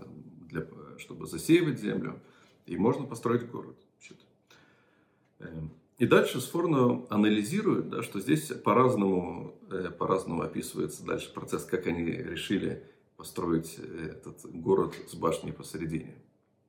для, 0.49 0.65
чтобы 0.99 1.27
засеивать 1.27 1.81
землю, 1.81 2.21
и 2.67 2.77
можно 2.77 3.05
построить 3.05 3.51
город. 3.51 3.77
Эм, 5.41 5.73
и 5.99 6.07
дальше 6.07 6.41
Сфорно 6.41 7.05
анализирует, 7.11 7.91
да, 7.91 8.05
что 8.05 8.21
здесь 8.21 8.47
по-разному, 8.47 9.57
э, 9.73 9.91
по-разному 9.91 10.43
описывается 10.43 11.05
дальше 11.05 11.33
процесс, 11.33 11.65
как 11.65 11.89
они 11.89 12.05
решили 12.05 12.85
построить 13.23 13.77
э, 13.79 14.15
этот 14.17 14.45
город 14.53 14.97
с 15.07 15.15
башней 15.15 15.53
посередине. 15.53 16.13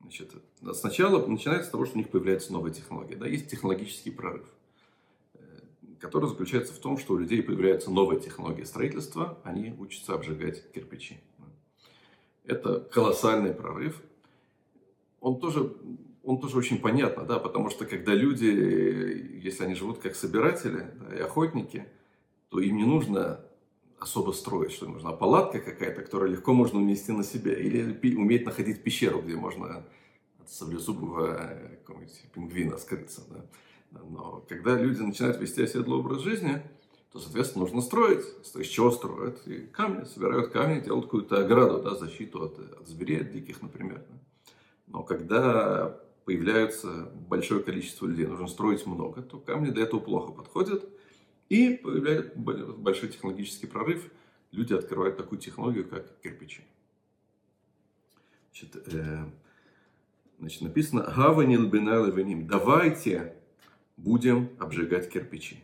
Значит, 0.01 0.33
сначала 0.73 1.25
начинается 1.25 1.67
с 1.69 1.71
того, 1.71 1.87
что 1.87 1.95
у 1.95 1.97
них 1.97 2.09
появляется 2.09 2.53
новая 2.53 2.71
технология. 2.71 3.15
Да, 3.15 3.25
есть 3.25 3.49
технологический 3.49 4.11
прорыв, 4.11 4.45
э, 5.33 5.39
который 5.99 6.29
заключается 6.29 6.71
в 6.71 6.77
том, 6.77 6.99
что 6.99 7.15
у 7.15 7.17
людей 7.17 7.41
появляется 7.41 7.89
новая 7.89 8.19
технология 8.19 8.67
строительства, 8.67 9.39
они 9.43 9.73
учатся 9.79 10.13
обжигать 10.13 10.71
кирпичи. 10.73 11.21
Это 12.45 12.81
колоссальный 12.81 13.55
прорыв. 13.55 13.99
Он 15.21 15.39
тоже, 15.39 15.75
он 16.23 16.39
тоже 16.39 16.55
очень 16.55 16.77
понятно, 16.79 17.25
да, 17.25 17.39
потому 17.39 17.71
что 17.71 17.87
когда 17.87 18.13
люди, 18.13 19.41
если 19.43 19.63
они 19.63 19.73
живут 19.73 19.97
как 19.97 20.15
собиратели 20.15 20.85
да, 20.99 21.15
и 21.15 21.19
охотники, 21.19 21.87
то 22.49 22.59
им 22.59 22.77
не 22.77 22.85
нужно 22.85 23.43
особо 24.03 24.31
строить, 24.33 24.73
что 24.73 24.85
нужна 24.85 25.13
палатка 25.13 25.59
какая-то, 25.59 26.01
которую 26.01 26.31
легко 26.31 26.53
можно 26.53 26.79
уместить 26.79 27.15
на 27.15 27.23
себя, 27.23 27.53
или 27.53 28.15
уметь 28.15 28.45
находить 28.45 28.83
пещеру, 28.83 29.21
где 29.21 29.35
можно 29.35 29.85
от 30.39 30.49
саблезубого 30.49 31.37
э, 31.39 31.77
пингвина 32.33 32.77
скрыться. 32.77 33.21
Да? 33.29 33.45
Но 33.91 34.43
когда 34.49 34.77
люди 34.77 34.99
начинают 34.99 35.39
вести 35.39 35.63
оседлый 35.63 35.99
образ 35.99 36.21
жизни, 36.21 36.61
то, 37.13 37.19
соответственно, 37.19 37.63
нужно 37.63 37.81
строить. 37.81 38.25
Из 38.55 38.67
чего 38.67 38.91
строят? 38.91 39.47
И 39.47 39.67
камни, 39.67 40.03
собирают 40.03 40.51
камни, 40.51 40.81
делают 40.81 41.05
какую-то 41.05 41.39
ограду, 41.39 41.81
да, 41.81 41.95
защиту 41.95 42.43
от, 42.43 42.59
от 42.59 42.87
зверей, 42.87 43.21
от 43.21 43.31
диких, 43.31 43.61
например. 43.61 44.03
Но 44.87 45.03
когда 45.03 45.97
появляется 46.25 47.09
большое 47.29 47.63
количество 47.63 48.05
людей, 48.05 48.25
нужно 48.25 48.47
строить 48.47 48.85
много, 48.85 49.21
то 49.21 49.39
камни 49.39 49.69
для 49.69 49.83
этого 49.83 50.01
плохо 50.01 50.33
подходят– 50.33 50.83
и 51.49 51.75
появляется 51.75 52.31
большой 52.35 53.09
технологический 53.09 53.67
прорыв. 53.67 54.09
Люди 54.51 54.73
открывают 54.73 55.17
такую 55.17 55.39
технологию, 55.39 55.87
как 55.87 56.19
кирпичи. 56.21 56.63
Значит, 58.51 58.93
э, 58.93 59.25
значит 60.39 60.61
написано 60.61 61.11
«Гаванил 61.15 61.67
бенал 61.67 62.11
Давайте 62.47 63.35
будем 63.97 64.49
обжигать 64.59 65.09
кирпичи. 65.09 65.55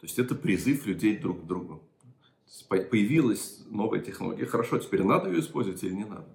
То 0.00 0.06
есть 0.06 0.18
это 0.18 0.34
призыв 0.34 0.86
людей 0.86 1.16
друг 1.16 1.42
к 1.42 1.46
другу. 1.46 1.82
Появилась 2.68 3.64
новая 3.70 4.00
технология. 4.00 4.46
Хорошо, 4.46 4.78
теперь 4.78 5.02
надо 5.02 5.30
ее 5.30 5.40
использовать 5.40 5.82
или 5.82 5.94
не 5.94 6.04
надо? 6.04 6.28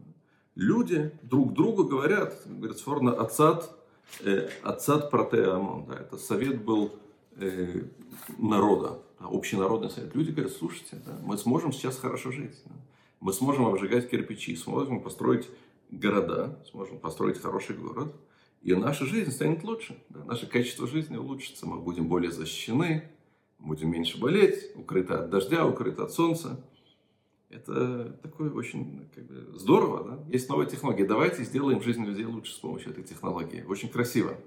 Люди 0.55 1.11
друг 1.21 1.53
другу 1.53 1.85
говорят, 1.85 2.41
говорят, 2.45 2.77
сформно 2.77 3.13
отцат, 3.13 3.73
э, 4.19 4.49
отцат 4.63 5.09
протеамон. 5.09 5.85
Да, 5.85 5.95
это 5.95 6.17
совет 6.17 6.61
был 6.63 6.99
э, 7.35 7.83
народа, 8.37 8.99
общенародный 9.19 9.89
совет. 9.89 10.15
Люди 10.15 10.31
говорят, 10.31 10.51
слушайте, 10.51 11.01
да, 11.05 11.19
мы 11.23 11.37
сможем 11.37 11.71
сейчас 11.71 11.97
хорошо 11.97 12.31
жить. 12.31 12.59
Да, 12.65 12.75
мы 13.19 13.33
сможем 13.33 13.65
обжигать 13.67 14.09
кирпичи, 14.09 14.55
сможем 14.55 15.01
построить 15.01 15.47
города, 15.91 16.59
сможем 16.71 16.99
построить 16.99 17.39
хороший 17.39 17.75
город, 17.75 18.15
и 18.61 18.73
наша 18.75 19.05
жизнь 19.05 19.31
станет 19.31 19.63
лучше. 19.63 20.01
Да, 20.09 20.23
наше 20.25 20.47
качество 20.47 20.87
жизни 20.87 21.17
улучшится, 21.17 21.65
мы 21.65 21.79
будем 21.79 22.07
более 22.07 22.31
защищены, 22.31 23.09
будем 23.59 23.91
меньше 23.91 24.19
болеть, 24.19 24.71
укрыты 24.75 25.13
от 25.13 25.29
дождя, 25.29 25.65
укрыты 25.65 26.01
от 26.01 26.11
солнца. 26.11 26.63
Это 27.49 28.17
такое 28.23 28.49
очень 28.49 29.09
как 29.13 29.25
бы, 29.25 29.59
здорово, 29.59 30.03
да? 30.03 30.23
Есть 30.29 30.47
новая 30.47 30.65
технология. 30.67 31.05
Давайте 31.05 31.43
сделаем 31.43 31.81
жизнь 31.81 32.03
людей 32.03 32.25
лучше 32.25 32.53
с 32.53 32.57
помощью 32.57 32.91
этой 32.91 33.03
технологии. 33.03 33.63
Очень 33.63 33.89
красиво. 33.89 34.37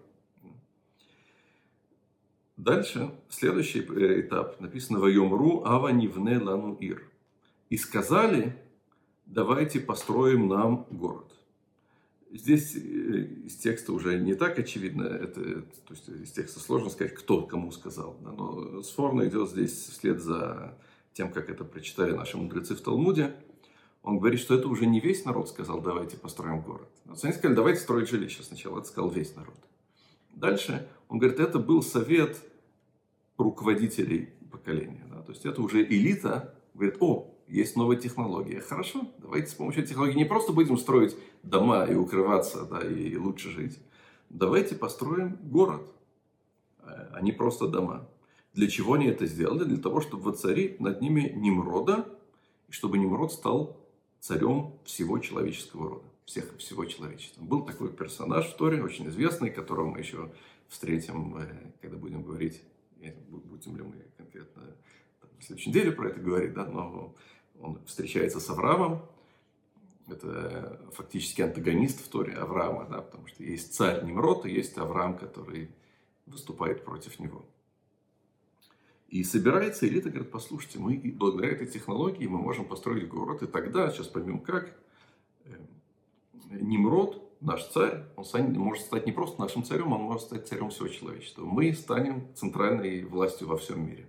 Дальше, 2.56 3.10
следующий 3.28 3.80
э, 3.80 4.20
этап, 4.20 4.60
написано 4.60 5.00
«Вайомру 5.00 5.64
ава 5.64 5.88
нивне 5.88 6.38
лану 6.38 6.74
ир». 6.74 7.02
И 7.68 7.76
сказали, 7.76 8.56
давайте 9.26 9.80
построим 9.80 10.46
нам 10.46 10.86
город. 10.90 11.32
Здесь 12.30 12.76
э, 12.76 12.78
из 12.78 13.56
текста 13.56 13.92
уже 13.92 14.20
не 14.20 14.34
так 14.34 14.56
очевидно, 14.58 15.02
это, 15.02 15.62
то 15.62 15.94
есть 15.94 16.08
из 16.08 16.30
текста 16.30 16.60
сложно 16.60 16.90
сказать, 16.90 17.14
кто 17.14 17.42
кому 17.42 17.72
сказал. 17.72 18.16
Да, 18.22 18.30
но 18.30 18.82
Сфорно 18.82 19.26
идет 19.26 19.50
здесь 19.50 19.72
вслед 19.72 20.20
за 20.20 20.78
тем, 21.12 21.32
как 21.32 21.50
это 21.50 21.64
прочитали 21.64 22.12
наши 22.12 22.36
мудрецы 22.36 22.76
в 22.76 22.80
Талмуде. 22.80 23.34
Он 24.04 24.18
говорит, 24.18 24.38
что 24.38 24.54
это 24.54 24.68
уже 24.68 24.86
не 24.86 25.00
весь 25.00 25.24
народ 25.24 25.48
сказал, 25.48 25.80
давайте 25.80 26.16
построим 26.18 26.60
город. 26.60 26.88
Они 27.22 27.32
сказали, 27.32 27.56
давайте 27.56 27.80
строить 27.80 28.08
жилище 28.08 28.42
сначала. 28.42 28.78
Это 28.78 28.88
сказал 28.88 29.10
весь 29.10 29.34
народ. 29.34 29.56
Дальше 30.34 30.86
он 31.14 31.20
говорит, 31.20 31.38
это 31.38 31.60
был 31.60 31.80
совет 31.80 32.42
руководителей 33.38 34.30
поколения. 34.50 35.06
Да? 35.08 35.22
То 35.22 35.30
есть 35.30 35.46
это 35.46 35.62
уже 35.62 35.84
элита 35.84 36.56
говорит, 36.74 36.96
о, 36.98 37.32
есть 37.46 37.76
новая 37.76 37.96
технология. 37.96 38.58
Хорошо, 38.60 39.06
давайте 39.18 39.46
с 39.52 39.54
помощью 39.54 39.86
технологии 39.86 40.16
не 40.16 40.24
просто 40.24 40.52
будем 40.52 40.76
строить 40.76 41.16
дома 41.44 41.84
и 41.84 41.94
укрываться, 41.94 42.64
да, 42.64 42.80
и 42.80 43.14
лучше 43.14 43.50
жить. 43.50 43.78
Давайте 44.28 44.74
построим 44.74 45.38
город, 45.40 45.82
а 46.82 47.20
не 47.20 47.30
просто 47.30 47.68
дома. 47.68 48.08
Для 48.52 48.66
чего 48.66 48.94
они 48.94 49.06
это 49.06 49.26
сделали? 49.26 49.62
Для 49.62 49.78
того, 49.78 50.00
чтобы 50.00 50.24
воцарить 50.24 50.80
над 50.80 51.00
ними 51.00 51.32
Немрода, 51.36 52.08
и 52.66 52.72
чтобы 52.72 52.98
Немрод 52.98 53.32
стал 53.32 53.76
царем 54.18 54.72
всего 54.84 55.20
человеческого 55.20 55.90
рода 55.90 56.14
всех, 56.24 56.56
всего 56.58 56.84
человечества. 56.84 57.42
Был 57.42 57.62
такой 57.62 57.92
персонаж 57.92 58.46
в 58.46 58.56
Торе, 58.56 58.82
очень 58.82 59.08
известный, 59.08 59.50
которого 59.50 59.90
мы 59.90 59.98
еще 59.98 60.30
встретим, 60.74 61.36
э, 61.36 61.72
когда 61.80 61.96
будем 61.96 62.22
говорить, 62.22 62.60
будем 63.28 63.76
ли 63.76 63.82
мы 63.84 63.94
конкретно 64.16 64.76
в 65.38 65.44
следующей 65.44 65.70
неделе 65.70 65.92
про 65.92 66.08
это 66.08 66.20
говорить, 66.20 66.52
да, 66.52 66.66
но 66.66 67.14
он 67.60 67.78
встречается 67.86 68.40
с 68.40 68.50
Авраамом, 68.50 69.02
это 70.08 70.80
фактически 70.92 71.42
антагонист 71.42 72.00
в 72.00 72.08
Торе 72.08 72.34
Авраама, 72.34 72.86
да, 72.90 73.02
потому 73.02 73.26
что 73.28 73.44
есть 73.44 73.72
царь 73.72 74.04
Немрод 74.04 74.46
и 74.46 74.50
есть 74.50 74.76
Авраам, 74.76 75.16
который 75.16 75.70
выступает 76.26 76.84
против 76.84 77.20
него. 77.20 77.46
И 79.08 79.22
собирается 79.22 79.86
элита, 79.86 80.10
говорит, 80.10 80.32
послушайте, 80.32 80.80
мы 80.80 81.00
благодаря 81.14 81.52
этой 81.52 81.68
технологии 81.68 82.26
мы 82.26 82.38
можем 82.38 82.64
построить 82.64 83.08
город, 83.08 83.44
и 83.44 83.46
тогда, 83.46 83.90
сейчас 83.90 84.08
поймем 84.08 84.40
как, 84.40 84.76
э, 85.44 85.56
Немрод, 86.50 87.23
наш 87.44 87.64
царь, 87.68 88.04
он 88.16 88.24
станет, 88.24 88.56
может 88.56 88.84
стать 88.84 89.06
не 89.06 89.12
просто 89.12 89.40
нашим 89.40 89.64
царем, 89.64 89.92
он 89.92 90.02
может 90.02 90.22
стать 90.22 90.48
царем 90.48 90.70
всего 90.70 90.88
человечества. 90.88 91.44
Мы 91.44 91.72
станем 91.74 92.26
центральной 92.34 93.04
властью 93.04 93.48
во 93.48 93.56
всем 93.56 93.86
мире. 93.86 94.08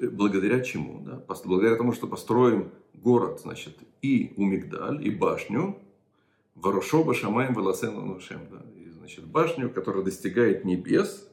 Благодаря 0.00 0.60
чему? 0.60 1.00
Да? 1.00 1.24
Благодаря 1.44 1.76
тому, 1.76 1.92
что 1.92 2.06
построим 2.06 2.70
город, 2.94 3.40
значит, 3.40 3.78
и 4.00 4.32
Умигдаль, 4.36 5.06
и 5.06 5.10
башню, 5.10 5.78
Ворошоба 6.54 7.14
Шамаем 7.14 7.54
Веласену 7.54 8.04
Нушем, 8.04 8.40
да? 8.50 8.62
и, 8.76 8.88
значит, 8.90 9.26
башню, 9.26 9.70
которая 9.70 10.02
достигает 10.02 10.64
небес, 10.64 11.28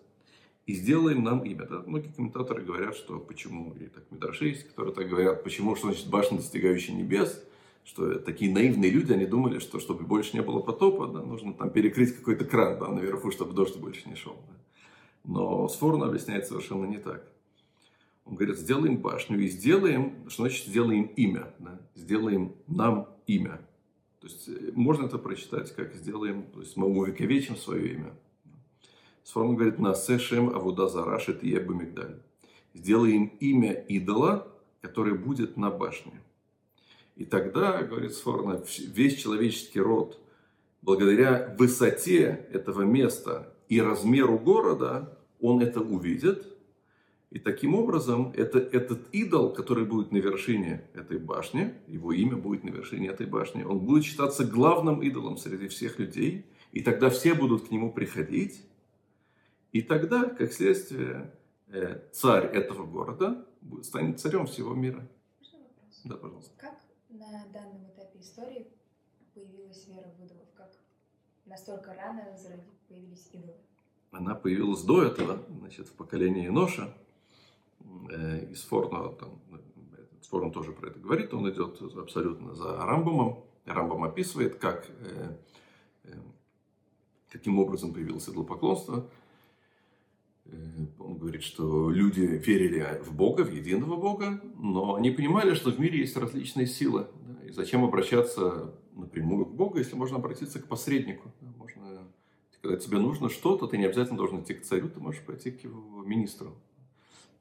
и 0.66 0.74
сделаем 0.74 1.24
нам 1.24 1.44
имя. 1.44 1.66
Да? 1.66 1.84
Многие 1.86 2.10
комментаторы 2.10 2.64
говорят, 2.64 2.96
что 2.96 3.20
почему, 3.20 3.74
и 3.74 3.88
так 3.88 4.04
Мидраши 4.12 4.50
есть, 4.50 4.68
которые 4.68 4.94
так 4.94 5.10
говорят, 5.10 5.44
почему, 5.44 5.76
что 5.76 5.88
значит 5.88 6.08
башня, 6.10 6.38
достигающая 6.38 6.94
небес, 6.94 7.44
что 7.84 8.20
такие 8.20 8.54
наивные 8.54 8.92
люди, 8.92 9.14
они 9.14 9.26
думали, 9.26 9.60
что 9.60 9.80
чтобы 9.80 10.04
больше 10.06 10.36
не 10.36 10.44
было 10.44 10.60
потопа, 10.60 11.08
да, 11.08 11.22
нужно 11.22 11.54
там 11.54 11.72
перекрыть 11.72 12.16
какой-то 12.16 12.46
кран 12.46 12.80
да, 12.80 12.88
наверху, 12.90 13.32
чтобы 13.32 13.54
дождь 13.54 13.78
больше 13.78 14.08
не 14.08 14.16
шел. 14.16 14.36
Да. 14.48 14.56
Но 15.24 15.68
Сфорно 15.68 16.06
объясняет 16.06 16.46
совершенно 16.46 16.86
не 16.86 16.98
так. 16.98 17.28
Он 18.26 18.36
говорит, 18.36 18.58
сделаем 18.58 18.98
башню 18.98 19.40
и 19.40 19.48
сделаем, 19.48 20.30
что 20.30 20.44
значит 20.44 20.68
сделаем 20.68 21.06
имя, 21.16 21.54
да? 21.60 21.82
сделаем 21.96 22.56
нам 22.68 23.10
имя. 23.26 23.60
То 24.20 24.28
есть 24.28 24.48
э, 24.48 24.72
можно 24.76 25.08
это 25.08 25.18
прочитать, 25.18 25.74
как 25.76 25.94
сделаем, 25.96 26.44
то 26.52 26.60
есть 26.60 26.78
мы 26.78 26.88
увековечим 26.88 27.56
свое 27.56 27.94
имя. 27.94 28.14
Сфорон 29.24 29.56
говорит, 29.56 29.80
на 29.80 29.94
сэшем 29.94 30.50
авуда 30.50 30.88
зарашит 30.88 31.44
и 31.44 31.54
мигдаль. 31.54 32.22
Сделаем 32.74 33.28
имя 33.40 33.74
идола, 33.74 34.48
которое 34.82 35.16
будет 35.16 35.58
на 35.58 35.70
башне. 35.70 36.22
И 37.20 37.26
тогда, 37.26 37.84
говорит 37.84 38.14
Сфорна, 38.14 38.64
весь 38.80 39.22
человеческий 39.22 39.80
род, 39.80 40.20
благодаря 40.82 41.56
высоте 41.60 42.48
этого 42.52 42.82
места 42.82 43.54
и 43.68 43.80
размеру 43.80 44.40
города, 44.40 45.20
он 45.40 45.62
это 45.62 45.82
увидит– 45.82 46.48
и 47.32 47.38
таким 47.38 47.76
образом 47.76 48.34
это, 48.36 48.58
этот 48.58 49.14
идол, 49.14 49.54
который 49.54 49.86
будет 49.86 50.12
на 50.12 50.18
вершине 50.18 50.84
этой 50.96 51.20
башни, 51.20 51.76
его 51.88 52.12
имя 52.12 52.36
будет 52.36 52.64
на 52.64 52.70
вершине 52.70 53.10
этой 53.10 53.28
башни, 53.28 53.64
он 53.64 53.80
будет 53.80 54.04
считаться 54.04 54.46
главным 54.46 55.04
идолом 55.04 55.38
среди 55.38 55.68
всех 55.68 56.00
людей, 56.00 56.48
и 56.72 56.82
тогда 56.82 57.12
все 57.12 57.36
будут 57.36 57.68
к 57.68 57.72
нему 57.72 57.94
приходить, 57.94 58.64
и 59.72 59.84
тогда, 59.84 60.24
как 60.26 60.52
следствие, 60.54 61.32
э, 61.68 62.00
царь 62.12 62.48
этого 62.48 62.88
города 62.88 63.46
станет 63.84 64.20
царем 64.20 64.48
всего 64.48 64.74
мира. 64.74 65.08
Да, 66.06 66.16
пожалуйста. 66.16 66.52
Как 66.58 66.79
на 67.10 67.46
данном 67.54 67.88
этапе 67.88 68.20
истории 68.20 68.68
появилась 69.34 69.88
вера 69.88 70.10
в 70.18 70.24
идолов? 70.24 70.48
Как 70.56 70.72
настолько 71.46 71.94
рано 71.94 72.26
появились 72.88 73.30
идолы? 73.34 73.56
Она 74.12 74.36
появилась 74.36 74.84
до 74.84 75.04
этого, 75.04 75.44
значит, 75.50 75.88
в 75.88 75.94
поколении 75.94 76.48
Ноша, 76.48 76.94
Э, 78.10 78.46
из 78.52 78.64
Форна, 78.64 79.10
там, 79.14 79.40
Форн 80.30 80.52
тоже 80.52 80.72
про 80.74 80.90
это 80.90 81.00
говорит, 81.00 81.34
он 81.34 81.50
идет 81.50 81.82
абсолютно 81.98 82.54
за 82.54 82.78
Рамбомом. 82.78 83.44
Рамбом 83.66 84.04
описывает, 84.04 84.56
как, 84.58 84.88
э, 84.90 85.36
э, 86.04 86.14
каким 87.30 87.60
образом 87.60 87.94
появилось 87.94 88.28
идолопоклонство. 88.30 89.10
Он 91.00 91.18
говорит, 91.18 91.44
что 91.44 91.90
люди 91.90 92.22
верили 92.22 93.02
в 93.04 93.16
Бога, 93.16 93.42
в 93.44 93.52
единого 93.52 93.96
Бога, 93.98 94.42
но 94.56 94.96
они 94.96 95.12
понимали, 95.12 95.54
что 95.54 95.72
в 95.72 95.80
мире 95.80 96.00
есть 96.00 96.16
различные 96.18 96.68
силы. 96.68 97.08
Да, 97.22 97.46
и 97.46 97.52
зачем 97.52 97.84
обращаться 97.84 98.74
напрямую 98.94 99.46
к 99.46 99.54
Богу, 99.54 99.78
если 99.78 99.96
можно 99.96 100.18
обратиться 100.18 100.60
к 100.60 100.68
посреднику? 100.68 101.32
Да, 101.42 101.48
можно, 101.58 102.08
когда 102.62 102.78
тебе 102.78 103.00
нужно 103.00 103.30
что-то, 103.30 103.68
ты 103.68 103.78
не 103.78 103.86
обязательно 103.86 104.18
должен 104.18 104.42
идти 104.42 104.54
к 104.54 104.64
царю, 104.64 104.90
ты 104.90 105.00
можешь 105.00 105.22
пойти 105.22 105.52
к 105.52 105.64
его 105.64 106.04
министру. 106.04 106.56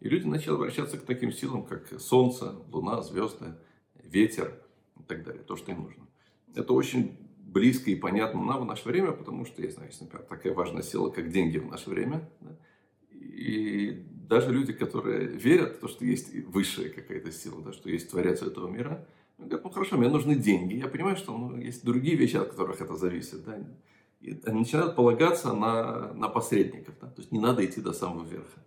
И 0.00 0.08
люди 0.08 0.26
начали 0.26 0.54
обращаться 0.54 0.96
к 0.96 1.04
таким 1.04 1.32
силам, 1.32 1.64
как 1.64 2.00
солнце, 2.00 2.54
луна, 2.70 3.02
звезды, 3.02 3.54
ветер 4.02 4.62
и 4.98 5.02
так 5.02 5.24
далее, 5.24 5.42
то, 5.42 5.56
что 5.56 5.72
им 5.72 5.82
нужно. 5.82 6.06
Это 6.54 6.72
очень 6.72 7.16
близко 7.38 7.90
и 7.90 7.96
понятно 7.96 8.42
нам 8.42 8.62
в 8.62 8.64
наше 8.64 8.88
время, 8.88 9.12
потому 9.12 9.44
что 9.44 9.62
есть, 9.62 9.76
знаете, 9.76 9.96
например, 10.00 10.26
такая 10.26 10.54
важная 10.54 10.82
сила, 10.82 11.10
как 11.10 11.30
деньги 11.30 11.58
в 11.58 11.66
наше 11.66 11.90
время. 11.90 12.28
Да? 12.40 12.56
И 13.20 14.04
даже 14.28 14.52
люди, 14.52 14.72
которые 14.72 15.26
верят 15.26 15.76
в 15.76 15.80
то, 15.80 15.88
что 15.88 16.04
есть 16.04 16.34
высшая 16.46 16.90
какая-то 16.90 17.32
сила, 17.32 17.62
да, 17.62 17.72
что 17.72 17.90
есть 17.90 18.10
Творец 18.10 18.42
этого 18.42 18.68
мира, 18.68 19.06
говорят, 19.38 19.64
ну 19.64 19.70
хорошо, 19.70 19.96
мне 19.96 20.08
нужны 20.08 20.34
деньги. 20.34 20.74
Я 20.74 20.88
понимаю, 20.88 21.16
что 21.16 21.36
ну, 21.36 21.56
есть 21.56 21.84
другие 21.84 22.16
вещи, 22.16 22.36
от 22.36 22.50
которых 22.50 22.80
это 22.80 22.96
зависит. 22.96 23.44
Да? 23.44 23.58
И 24.20 24.34
начинают 24.46 24.96
полагаться 24.96 25.52
на, 25.52 26.12
на 26.14 26.28
посредников. 26.28 26.94
Да? 27.00 27.08
То 27.08 27.20
есть 27.20 27.32
не 27.32 27.38
надо 27.38 27.64
идти 27.64 27.80
до 27.80 27.92
самого 27.92 28.24
верха. 28.24 28.60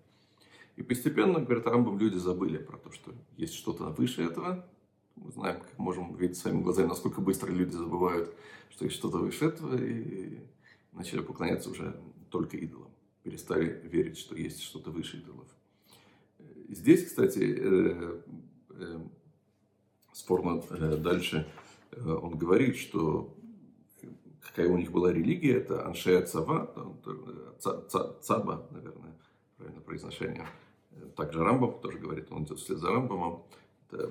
И 0.77 0.83
постепенно, 0.83 1.39
говорит 1.39 1.67
Рамбам, 1.67 1.99
люди 1.99 2.17
забыли 2.17 2.57
про 2.57 2.77
то, 2.77 2.91
что 2.91 3.13
есть 3.37 3.53
что-то 3.53 3.85
выше 3.89 4.23
этого. 4.23 4.65
Мы 5.15 5.31
знаем, 5.31 5.59
как 5.59 5.77
можем 5.77 6.15
видеть 6.15 6.37
своими 6.37 6.61
глазами, 6.61 6.87
насколько 6.87 7.21
быстро 7.21 7.51
люди 7.51 7.71
забывают, 7.71 8.33
что 8.69 8.85
есть 8.85 8.95
что-то 8.97 9.17
выше 9.17 9.45
этого, 9.45 9.75
и 9.77 10.39
начали 10.93 11.19
поклоняться 11.19 11.69
уже 11.69 11.99
только 12.29 12.57
идолам. 12.57 12.90
Перестали 13.23 13.81
верить, 13.83 14.17
что 14.17 14.35
есть 14.35 14.61
что-то 14.61 14.91
выше 14.91 15.17
идолов. 15.17 15.47
Здесь, 16.69 17.05
кстати, 17.05 17.39
э, 17.39 18.21
э, 18.69 18.99
э, 20.69 20.97
дальше 20.97 21.47
он 21.97 22.37
говорит, 22.37 22.77
что 22.77 23.35
какая 24.41 24.69
у 24.69 24.77
них 24.77 24.91
была 24.91 25.11
религия, 25.11 25.57
это 25.57 25.85
Аншея 25.85 26.25
Цава, 26.25 26.73
Цаба, 27.59 28.67
наверное, 28.71 29.13
правильно 29.57 29.81
произношение. 29.81 30.47
Также 31.15 31.43
Рамбам 31.43 31.79
тоже 31.81 31.99
говорит, 31.99 32.31
он 32.31 32.45
идет 32.45 32.59
вслед 32.59 32.79
за 32.79 32.89
Рамбамом. 32.89 33.43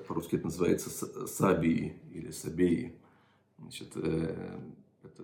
По-русски 0.07 0.35
это 0.35 0.45
называется 0.45 0.89
сабии 1.27 1.95
или 2.13 2.29
сабеи. 2.31 2.95
Значит, 3.61 3.91
э, 3.95 4.59
это 5.03 5.23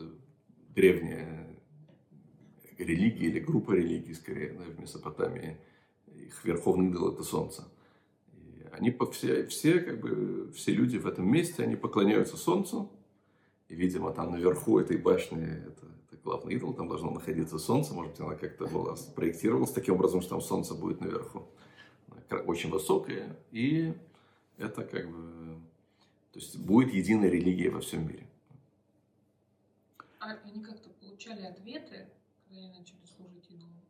древняя 0.76 1.47
религия 2.78 3.28
или 3.28 3.40
группа 3.40 3.72
религий, 3.72 4.14
скорее, 4.14 4.54
в 4.54 4.80
Месопотамии. 4.80 5.58
Их 6.16 6.44
верховный 6.46 6.90
идол– 6.90 7.12
это 7.14 7.24
солнце. 7.24 7.68
И 8.34 8.66
они 8.72 8.96
все, 9.12 9.48
все, 9.48 9.80
как 9.80 10.00
бы, 10.00 10.52
все 10.56 10.74
люди 10.74 10.98
в 10.98 11.08
этом 11.08 11.30
месте, 11.30 11.64
они 11.64 11.76
поклоняются 11.76 12.38
солнцу. 12.38 12.92
И, 13.70 13.76
видимо, 13.76 14.14
там 14.14 14.32
наверху 14.32 14.80
этой 14.80 14.98
башни 14.98 15.44
это 15.44 15.88
это 16.08 16.22
главный 16.24 16.56
идол, 16.56 16.74
там 16.74 16.88
должно 16.88 17.12
находиться 17.12 17.58
солнце, 17.58 17.94
может 17.94 18.12
быть, 18.14 18.22
она 18.22 18.36
как-то 18.36 18.68
была 18.68 18.96
спроектировалась 18.96 19.72
таким 19.72 19.96
образом, 19.96 20.22
что 20.22 20.32
там 20.32 20.42
солнце 20.42 20.74
будет 20.74 21.02
наверху. 21.02 21.48
Очень 22.46 22.70
высокое, 22.70 23.38
и 23.52 23.94
это 24.58 24.84
как 24.84 25.10
бы, 25.10 25.60
то 26.34 26.40
есть 26.40 26.58
будет 26.58 26.94
единая 26.94 27.30
религия 27.30 27.70
во 27.70 27.80
всем 27.80 28.08
мире. 28.08 28.28
А 30.20 30.32
они 30.44 30.62
как-то 30.62 30.90
получали 30.90 31.42
ответы, 31.46 32.08
когда 32.48 32.62
они 32.62 32.80
начали 32.80 33.06
служить 33.06 33.50
идолам? 33.50 33.82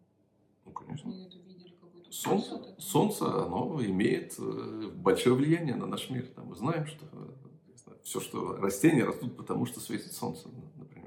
Ну, 0.65 0.71
конечно. 0.71 1.11
Они 1.11 1.25
это 1.25 1.37
видели 1.37 1.75
какой-то 1.79 2.11
солнце, 2.11 2.75
солнце, 2.79 3.45
оно 3.45 3.83
имеет 3.83 4.35
э, 4.39 4.91
большое 4.95 5.35
влияние 5.35 5.75
на 5.75 5.85
наш 5.85 6.09
мир. 6.09 6.27
Там 6.35 6.47
мы 6.47 6.55
знаем, 6.55 6.85
что 6.87 7.05
э, 7.11 7.91
все, 8.03 8.19
что 8.19 8.57
растения 8.57 9.03
растут, 9.03 9.35
потому 9.37 9.65
что 9.65 9.79
светит 9.79 10.13
солнце, 10.13 10.49
например 10.75 10.97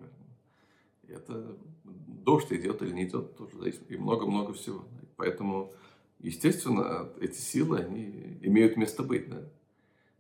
это 1.11 1.57
дождь 1.85 2.53
идет 2.53 2.83
или 2.83 2.93
не 2.93 3.05
идет, 3.05 3.37
тоже 3.37 3.59
зависит, 3.59 3.91
и 3.91 3.97
много-много 3.97 4.53
всего. 4.53 4.85
Поэтому, 5.17 5.73
естественно, 6.19 7.09
эти 7.21 7.39
силы, 7.39 7.79
они 7.79 8.39
имеют 8.43 8.77
место 8.77 9.03
быть, 9.03 9.29
да. 9.29 9.43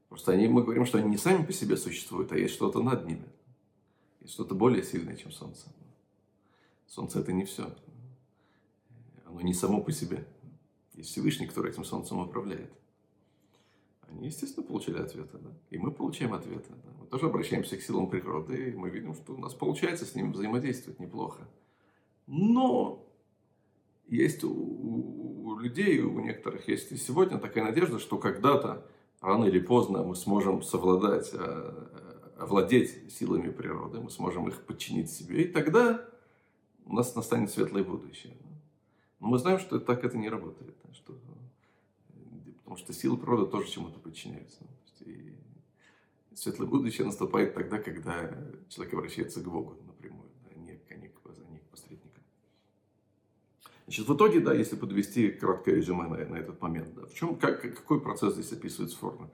Просто 0.08 0.32
они, 0.32 0.48
мы 0.48 0.62
говорим, 0.62 0.86
что 0.86 0.98
они 0.98 1.08
не 1.08 1.16
сами 1.16 1.44
по 1.44 1.52
себе 1.52 1.76
существуют, 1.76 2.32
а 2.32 2.36
есть 2.36 2.54
что-то 2.54 2.82
над 2.82 3.06
ними. 3.06 3.28
Есть 4.20 4.34
что-то 4.34 4.54
более 4.54 4.82
сильное, 4.82 5.16
чем 5.16 5.30
Солнце. 5.30 5.68
Солнце 6.90 7.20
это 7.20 7.32
не 7.32 7.44
все. 7.44 7.72
Оно 9.24 9.40
не 9.42 9.54
само 9.54 9.80
по 9.80 9.92
себе. 9.92 10.26
Есть 10.94 11.10
Всевышний, 11.10 11.46
который 11.46 11.70
этим 11.70 11.84
Солнцем 11.84 12.18
управляет. 12.18 12.72
Они, 14.08 14.26
естественно, 14.26 14.66
получили 14.66 14.98
ответы, 14.98 15.38
да? 15.38 15.50
и 15.70 15.78
мы 15.78 15.92
получаем 15.92 16.34
ответы. 16.34 16.72
Да? 16.84 16.90
Мы 16.98 17.06
тоже 17.06 17.26
обращаемся 17.26 17.76
к 17.76 17.82
силам 17.82 18.10
природы, 18.10 18.70
и 18.70 18.74
мы 18.74 18.90
видим, 18.90 19.14
что 19.14 19.34
у 19.34 19.38
нас 19.38 19.54
получается 19.54 20.04
с 20.04 20.16
ними 20.16 20.32
взаимодействовать 20.32 20.98
неплохо. 20.98 21.46
Но 22.26 23.06
есть 24.08 24.42
у, 24.42 24.50
у 24.50 25.58
людей, 25.60 26.00
у 26.00 26.18
некоторых 26.18 26.66
есть 26.66 26.90
и 26.90 26.96
сегодня 26.96 27.38
такая 27.38 27.62
надежда, 27.62 28.00
что 28.00 28.18
когда-то, 28.18 28.84
рано 29.20 29.44
или 29.44 29.60
поздно, 29.60 30.02
мы 30.02 30.16
сможем 30.16 30.60
совладать, 30.62 31.30
э, 31.34 32.32
овладеть 32.36 33.12
силами 33.12 33.50
природы, 33.50 34.00
мы 34.00 34.10
сможем 34.10 34.48
их 34.48 34.66
подчинить 34.66 35.08
себе, 35.08 35.44
и 35.44 35.52
тогда 35.52 36.04
у 36.90 36.94
нас 36.94 37.14
настанет 37.14 37.50
светлое 37.50 37.84
будущее. 37.84 38.36
Но 39.20 39.28
мы 39.28 39.38
знаем, 39.38 39.60
что 39.60 39.78
так 39.78 40.04
это 40.04 40.18
не 40.18 40.28
работает, 40.28 40.74
что, 40.92 41.14
потому 42.58 42.76
что 42.76 42.92
силы 42.92 43.16
природы 43.16 43.50
тоже 43.50 43.70
чему-то 43.70 44.00
подчиняются. 44.00 44.58
И 45.00 45.34
светлое 46.34 46.66
будущее 46.66 47.06
наступает 47.06 47.54
тогда, 47.54 47.78
когда 47.78 48.36
человек 48.68 48.94
обращается 48.94 49.40
к 49.40 49.44
Богу 49.44 49.76
напрямую, 49.86 50.28
а 50.52 50.58
не, 50.58 50.72
а 50.72 50.94
не, 50.94 51.06
а 51.06 51.50
не 51.52 51.58
к 51.58 51.62
посредникам. 51.70 52.22
Значит, 53.84 54.08
в 54.08 54.16
итоге, 54.16 54.40
да, 54.40 54.52
если 54.52 54.74
подвести 54.74 55.30
краткое 55.30 55.76
резюме 55.76 56.08
на, 56.08 56.16
на 56.26 56.36
этот 56.36 56.60
момент, 56.60 56.92
да, 56.94 57.06
в 57.06 57.14
чем, 57.14 57.36
как, 57.36 57.62
какой 57.62 58.00
процесс 58.00 58.34
здесь 58.34 58.52
описывается 58.52 58.98
форма? 58.98 59.30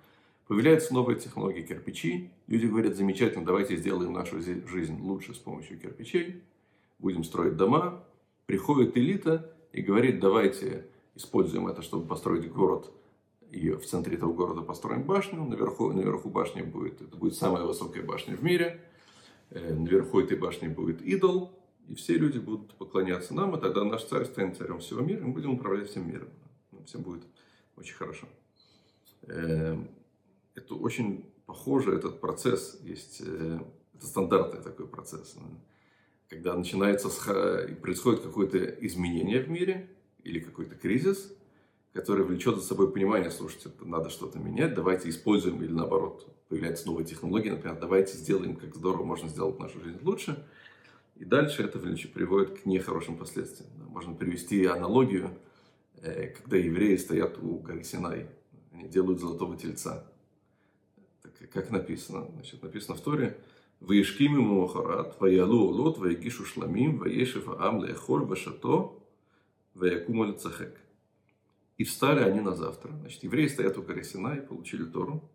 Появляются 0.47 0.93
новые 0.93 1.19
технологии 1.19 1.63
кирпичи. 1.63 2.31
Люди 2.49 2.67
говорят, 2.67 2.97
замечательно, 2.97 3.47
давайте 3.47 3.77
сделаем 3.77 4.13
нашу 4.13 4.41
жизнь 4.43 5.01
лучше 5.01 5.35
с 5.35 5.39
помощью 5.39 5.81
кирпичей. 5.81 6.43
Будем 6.99 7.25
строить 7.25 7.57
дома. 7.57 8.05
Приходит 8.47 8.97
элита 8.97 9.55
и 9.73 9.83
говорит, 9.83 10.21
давайте 10.21 10.87
используем 11.15 11.67
это, 11.69 11.83
чтобы 11.83 12.07
построить 12.07 12.51
город 12.51 12.91
и 13.51 13.71
в 13.71 13.87
центре 13.87 14.17
этого 14.17 14.33
города 14.33 14.63
построим 14.63 15.05
башню. 15.05 15.45
Наверху, 15.45 15.93
наверху 15.93 16.29
башни 16.29 16.63
будет, 16.63 17.01
это 17.01 17.17
будет 17.17 17.35
самая 17.35 17.65
высокая 17.65 18.03
башня 18.03 18.37
в 18.37 18.43
мире. 18.43 18.85
Э, 19.51 19.75
наверху 19.75 20.21
этой 20.21 20.37
башни 20.37 20.69
будет 20.69 21.03
идол. 21.03 21.53
И 21.89 21.95
все 21.95 22.15
люди 22.15 22.39
будут 22.39 22.75
поклоняться 22.75 23.33
нам, 23.33 23.55
и 23.55 23.61
тогда 23.61 23.85
наш 23.85 24.03
царь 24.05 24.25
станет 24.25 24.57
царем 24.57 24.81
всего 24.81 25.03
мира, 25.03 25.21
и 25.21 25.25
мы 25.25 25.33
будем 25.33 25.53
управлять 25.53 25.89
всем 25.89 26.09
миром. 26.09 26.29
Всем 26.85 27.03
будет 27.03 27.23
очень 27.77 27.95
хорошо. 27.95 28.27
Э, 29.23 29.77
это 30.57 30.75
очень 30.75 31.25
похоже, 31.47 31.95
этот 31.95 32.21
процесс 32.21 32.81
есть, 32.83 33.23
э, 33.25 33.61
это 33.95 34.07
стандартный 34.07 34.63
такой 34.63 34.89
процесс. 34.89 35.37
Когда 36.29 36.55
начинается, 36.55 37.09
происходит 37.81 38.23
какое-то 38.23 38.59
изменение 38.59 39.41
в 39.41 39.49
мире 39.49 39.89
или 40.25 40.41
какой-то 40.41 40.75
кризис– 40.75 41.33
который 41.97 42.27
влечет 42.27 42.57
за 42.57 42.63
собой 42.63 42.93
понимание, 42.93 43.31
слушайте, 43.31 43.71
надо 43.81 44.11
что-то 44.11 44.39
менять, 44.39 44.75
давайте 44.75 45.09
используем 45.09 45.63
или 45.63 45.73
наоборот, 45.73 46.29
появляются 46.49 46.87
новые 46.87 47.07
технологии, 47.07 47.49
например, 47.49 47.79
давайте 47.81 48.19
сделаем, 48.19 48.55
как 48.55 48.75
здорово 48.75 49.03
можно 49.03 49.31
сделать 49.31 49.59
нашу 49.59 49.81
жизнь 49.83 49.99
лучше. 50.03 50.47
И 51.17 51.25
дальше 51.25 51.63
это 51.63 51.79
приводит 51.79 52.61
к 52.61 52.67
нехорошим 52.67 53.17
последствиям. 53.17 53.71
Можно 53.89 54.15
привести 54.15 54.67
аналогию, 54.67 55.31
э, 56.03 56.35
когда 56.35 56.59
евреи 56.59 56.97
стоят 56.97 57.39
у 57.39 57.61
горы 57.61 57.83
Синай, 57.83 58.27
они 58.73 58.87
делают 58.89 59.19
золотого 59.19 59.57
тельца. 59.57 60.05
Так, 61.23 61.51
как 61.51 61.71
написано? 61.71 62.29
Значит, 62.35 62.63
написано 62.63 62.99
в 62.99 63.01
Торе, 63.01 63.39
«Ваишким 63.81 64.37
ему 64.37 64.63
махарат, 64.63 65.21
ваялу 65.21 65.69
олот, 65.69 65.99
ваягишу 65.99 66.45
шламим, 66.45 66.99
ваешев 66.99 67.49
аам 67.49 67.85
лехоль, 67.85 68.25
вашато, 68.25 68.93
ваякуму 69.75 70.33
цахек». 70.33 70.81
И 71.79 71.85
встали 71.85 72.21
они 72.21 72.41
на 72.41 72.55
завтра. 72.55 72.93
Значит, 73.01 73.23
евреи 73.23 73.49
стоят 73.49 73.77
у 73.77 73.83
горы 73.83 74.03
Синай, 74.03 74.41
получили 74.41 74.85
Тору. 74.85 75.29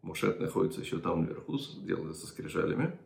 Мушет 0.00 0.40
находится 0.40 0.80
еще 0.80 0.98
там 0.98 1.22
наверху, 1.22 1.58
делает 1.82 2.16
со 2.16 2.26
скрижалями. 2.26 2.98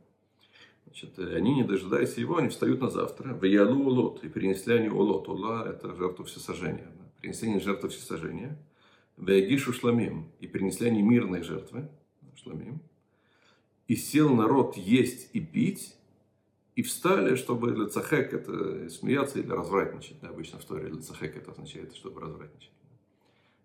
Значит, 0.85 1.19
они, 1.19 1.55
не 1.55 1.65
дожидаясь 1.65 2.17
его, 2.17 2.37
они 2.37 2.49
встают 2.49 2.81
на 2.81 2.89
завтра. 2.89 3.35
В 3.35 3.45
Ялу 3.45 3.85
Улот. 3.85 4.23
И 4.25 4.29
принесли 4.29 4.75
они 4.75 4.89
Улот. 4.89 5.29
Ула– 5.29 5.67
это 5.69 5.95
жертву 5.95 6.25
всесожжения. 6.25 6.91
Принесли 7.21 7.51
они 7.51 7.61
жертву 7.61 7.89
всесожжения. 7.89 8.57
В 9.17 9.29
Ягишу 9.29 9.73
Шламим. 9.73 10.31
И 10.39 10.47
принесли 10.47 10.89
они 10.89 11.03
мирные 11.03 11.43
жертвы. 11.43 11.89
Шламим. 12.37 12.81
И 13.89 13.97
сел 13.97 14.35
народ 14.35 14.77
есть 14.77 15.31
и 15.33 15.41
пить. 15.41 15.95
И 16.75 16.83
встали, 16.83 17.37
чтобы 17.37 17.71
лецахек 17.71 18.35
это 18.35 18.91
смеяться 18.91 19.39
или 19.39 19.49
развратничать. 19.51 20.21
Да, 20.21 20.29
обычно 20.29 20.59
в 20.59 20.65
Торе 20.65 20.89
лецахек 20.89 21.37
это 21.37 21.53
означает, 21.53 21.95
чтобы 21.95 22.21
развратничать. 22.21 22.73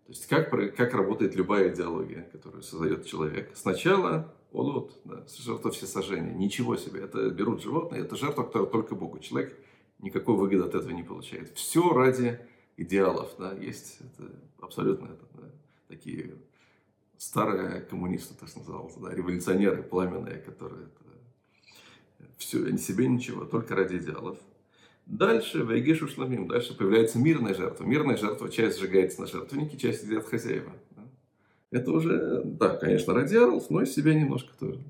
То 0.06 0.12
есть 0.12 0.26
как, 0.26 0.50
как 0.76 0.94
работает 0.94 1.34
любая 1.34 1.72
идеология, 1.74 2.28
которую 2.32 2.62
создает 2.62 3.06
человек. 3.06 3.50
Сначала 3.54 4.34
олот, 4.52 4.98
да, 5.04 5.24
жертва 5.38 5.70
всесожжения. 5.70 6.34
Ничего 6.34 6.76
себе. 6.76 7.02
Это 7.02 7.30
берут 7.30 7.62
животные, 7.62 8.02
это 8.02 8.16
жертва, 8.16 8.44
которая 8.44 8.70
только 8.70 8.94
Богу. 8.94 9.18
Человек 9.18 9.58
никакой 9.98 10.36
выгоды 10.36 10.64
от 10.64 10.74
этого 10.74 10.90
не 10.90 11.02
получает. 11.02 11.54
Все 11.54 11.92
ради 11.92 12.40
идеалов. 12.76 13.30
Да, 13.38 13.52
есть 13.52 13.98
это, 14.00 14.30
абсолютно 14.60 15.06
это, 15.06 15.24
да, 15.34 15.50
такие 15.88 16.36
старые 17.22 17.82
коммунисты, 17.82 18.34
так 18.34 18.54
назывался, 18.56 18.98
да, 18.98 19.14
революционеры 19.14 19.84
пламенные, 19.84 20.38
которые 20.38 20.86
это, 20.86 22.28
все, 22.36 22.76
себе 22.76 23.06
ничего, 23.06 23.44
только 23.44 23.76
ради 23.76 23.96
идеалов. 23.98 24.38
Дальше, 25.06 25.64
Вайгешу 25.64 26.08
Шламим, 26.08 26.48
дальше 26.48 26.76
появляется 26.76 27.18
мирная 27.18 27.54
жертва. 27.54 27.84
Мирная 27.84 28.16
жертва, 28.16 28.48
часть 28.48 28.78
сжигается 28.78 29.20
на 29.20 29.26
жертвеннике, 29.28 29.76
часть 29.76 30.04
идет 30.04 30.26
хозяева. 30.26 30.72
Это 31.70 31.92
уже, 31.92 32.42
да, 32.44 32.76
конечно, 32.76 33.14
ради 33.14 33.36
арлов, 33.36 33.70
но 33.70 33.82
из 33.82 33.94
себя 33.94 34.14
немножко 34.14 34.52
тоже. 34.58 34.80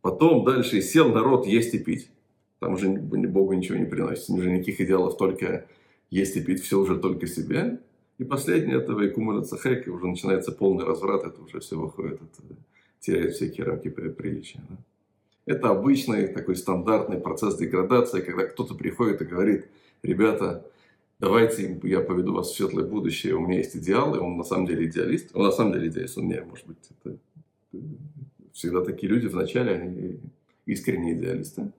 Потом 0.00 0.44
дальше 0.44 0.82
сел 0.82 1.12
народ 1.12 1.46
есть 1.46 1.72
и 1.74 1.78
пить. 1.78 2.10
Там 2.58 2.74
уже 2.74 2.88
Богу 2.88 3.52
ничего 3.52 3.78
не 3.78 3.86
приносит, 3.86 4.28
уже 4.28 4.50
никаких 4.50 4.80
идеалов, 4.80 5.16
только 5.16 5.66
есть 6.10 6.36
и 6.36 6.42
пить, 6.42 6.62
все 6.62 6.80
уже 6.80 6.98
только 6.98 7.26
себе. 7.26 7.80
И 8.18 8.24
последнее, 8.24 8.78
это 8.78 8.94
Вайкумура 8.94 9.42
Цахек, 9.42 9.86
уже 9.88 10.06
начинается 10.06 10.52
полный 10.52 10.84
разврат, 10.84 11.24
это 11.24 11.40
уже 11.42 11.60
все 11.60 11.76
выходит, 11.78 12.20
это 12.22 12.56
теряет 13.00 13.34
всякие 13.34 13.66
рамки 13.66 13.88
приличия. 13.88 14.62
Да? 14.68 14.76
Это 15.44 15.70
обычный 15.70 16.28
такой 16.28 16.56
стандартный 16.56 17.18
процесс 17.18 17.56
деградации, 17.56 18.20
когда 18.20 18.44
кто-то 18.44 18.74
приходит 18.74 19.22
и 19.22 19.24
говорит, 19.24 19.66
ребята, 20.02 20.64
давайте 21.18 21.80
я 21.82 22.00
поведу 22.00 22.32
вас 22.32 22.50
в 22.50 22.56
светлое 22.56 22.84
будущее, 22.84 23.34
у 23.34 23.40
меня 23.40 23.58
есть 23.58 23.76
идеалы, 23.76 24.20
он 24.20 24.36
на 24.36 24.44
самом 24.44 24.66
деле 24.66 24.86
идеалист, 24.86 25.34
он 25.34 25.44
на 25.44 25.52
самом 25.52 25.72
деле 25.72 25.88
идеалист, 25.88 26.18
он 26.18 26.28
не, 26.28 26.40
может 26.42 26.66
быть, 26.66 26.78
это 26.90 27.16
всегда 28.52 28.84
такие 28.84 29.10
люди 29.10 29.26
вначале, 29.26 29.72
они 29.72 30.20
искренние 30.66 31.14
идеалисты, 31.14 31.72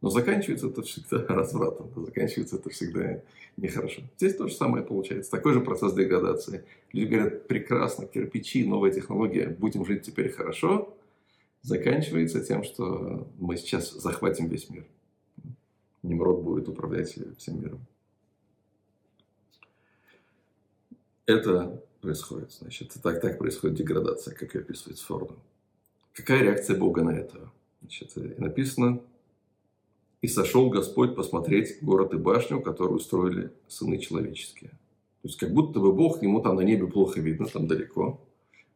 но 0.00 0.08
заканчивается 0.08 0.68
это 0.68 0.82
всегда 0.82 1.26
развратом, 1.28 1.90
заканчивается 2.04 2.56
это 2.56 2.70
всегда 2.70 3.22
нехорошо. 3.56 4.02
Здесь 4.16 4.36
то 4.36 4.48
же 4.48 4.54
самое 4.54 4.84
получается, 4.84 5.30
такой 5.30 5.52
же 5.52 5.60
процесс 5.60 5.92
деградации. 5.92 6.64
Люди 6.92 7.14
говорят, 7.14 7.48
прекрасно, 7.48 8.06
кирпичи, 8.06 8.64
новая 8.66 8.90
технология, 8.90 9.48
будем 9.48 9.84
жить 9.84 10.02
теперь 10.02 10.30
хорошо, 10.30 10.96
заканчивается 11.62 12.42
тем, 12.42 12.64
что 12.64 13.28
мы 13.38 13.56
сейчас 13.56 13.92
захватим 13.92 14.48
весь 14.48 14.70
мир. 14.70 14.86
Немрод 16.02 16.42
будет 16.42 16.68
управлять 16.68 17.14
всем 17.36 17.60
миром. 17.60 17.80
Это 21.26 21.82
происходит, 22.00 22.50
значит, 22.52 22.94
так, 23.02 23.20
так 23.20 23.38
происходит 23.38 23.76
деградация, 23.76 24.34
как 24.34 24.54
и 24.54 24.58
описывает 24.58 24.98
Фордом. 25.00 25.38
Какая 26.14 26.42
реакция 26.42 26.76
Бога 26.76 27.02
на 27.02 27.10
это? 27.10 27.50
Значит, 27.82 28.16
написано, 28.38 29.00
«И 30.22 30.28
сошел 30.28 30.68
Господь 30.68 31.14
посмотреть 31.14 31.78
город 31.82 32.12
и 32.14 32.18
башню, 32.18 32.60
которую 32.60 32.96
устроили 32.96 33.52
сыны 33.68 33.98
человеческие». 33.98 34.70
То 35.22 35.28
есть, 35.28 35.38
как 35.38 35.52
будто 35.52 35.80
бы 35.80 35.92
Бог, 35.92 36.22
ему 36.22 36.40
там 36.40 36.56
на 36.56 36.62
небе 36.62 36.86
плохо 36.86 37.20
видно, 37.20 37.46
там 37.46 37.66
далеко. 37.66 38.20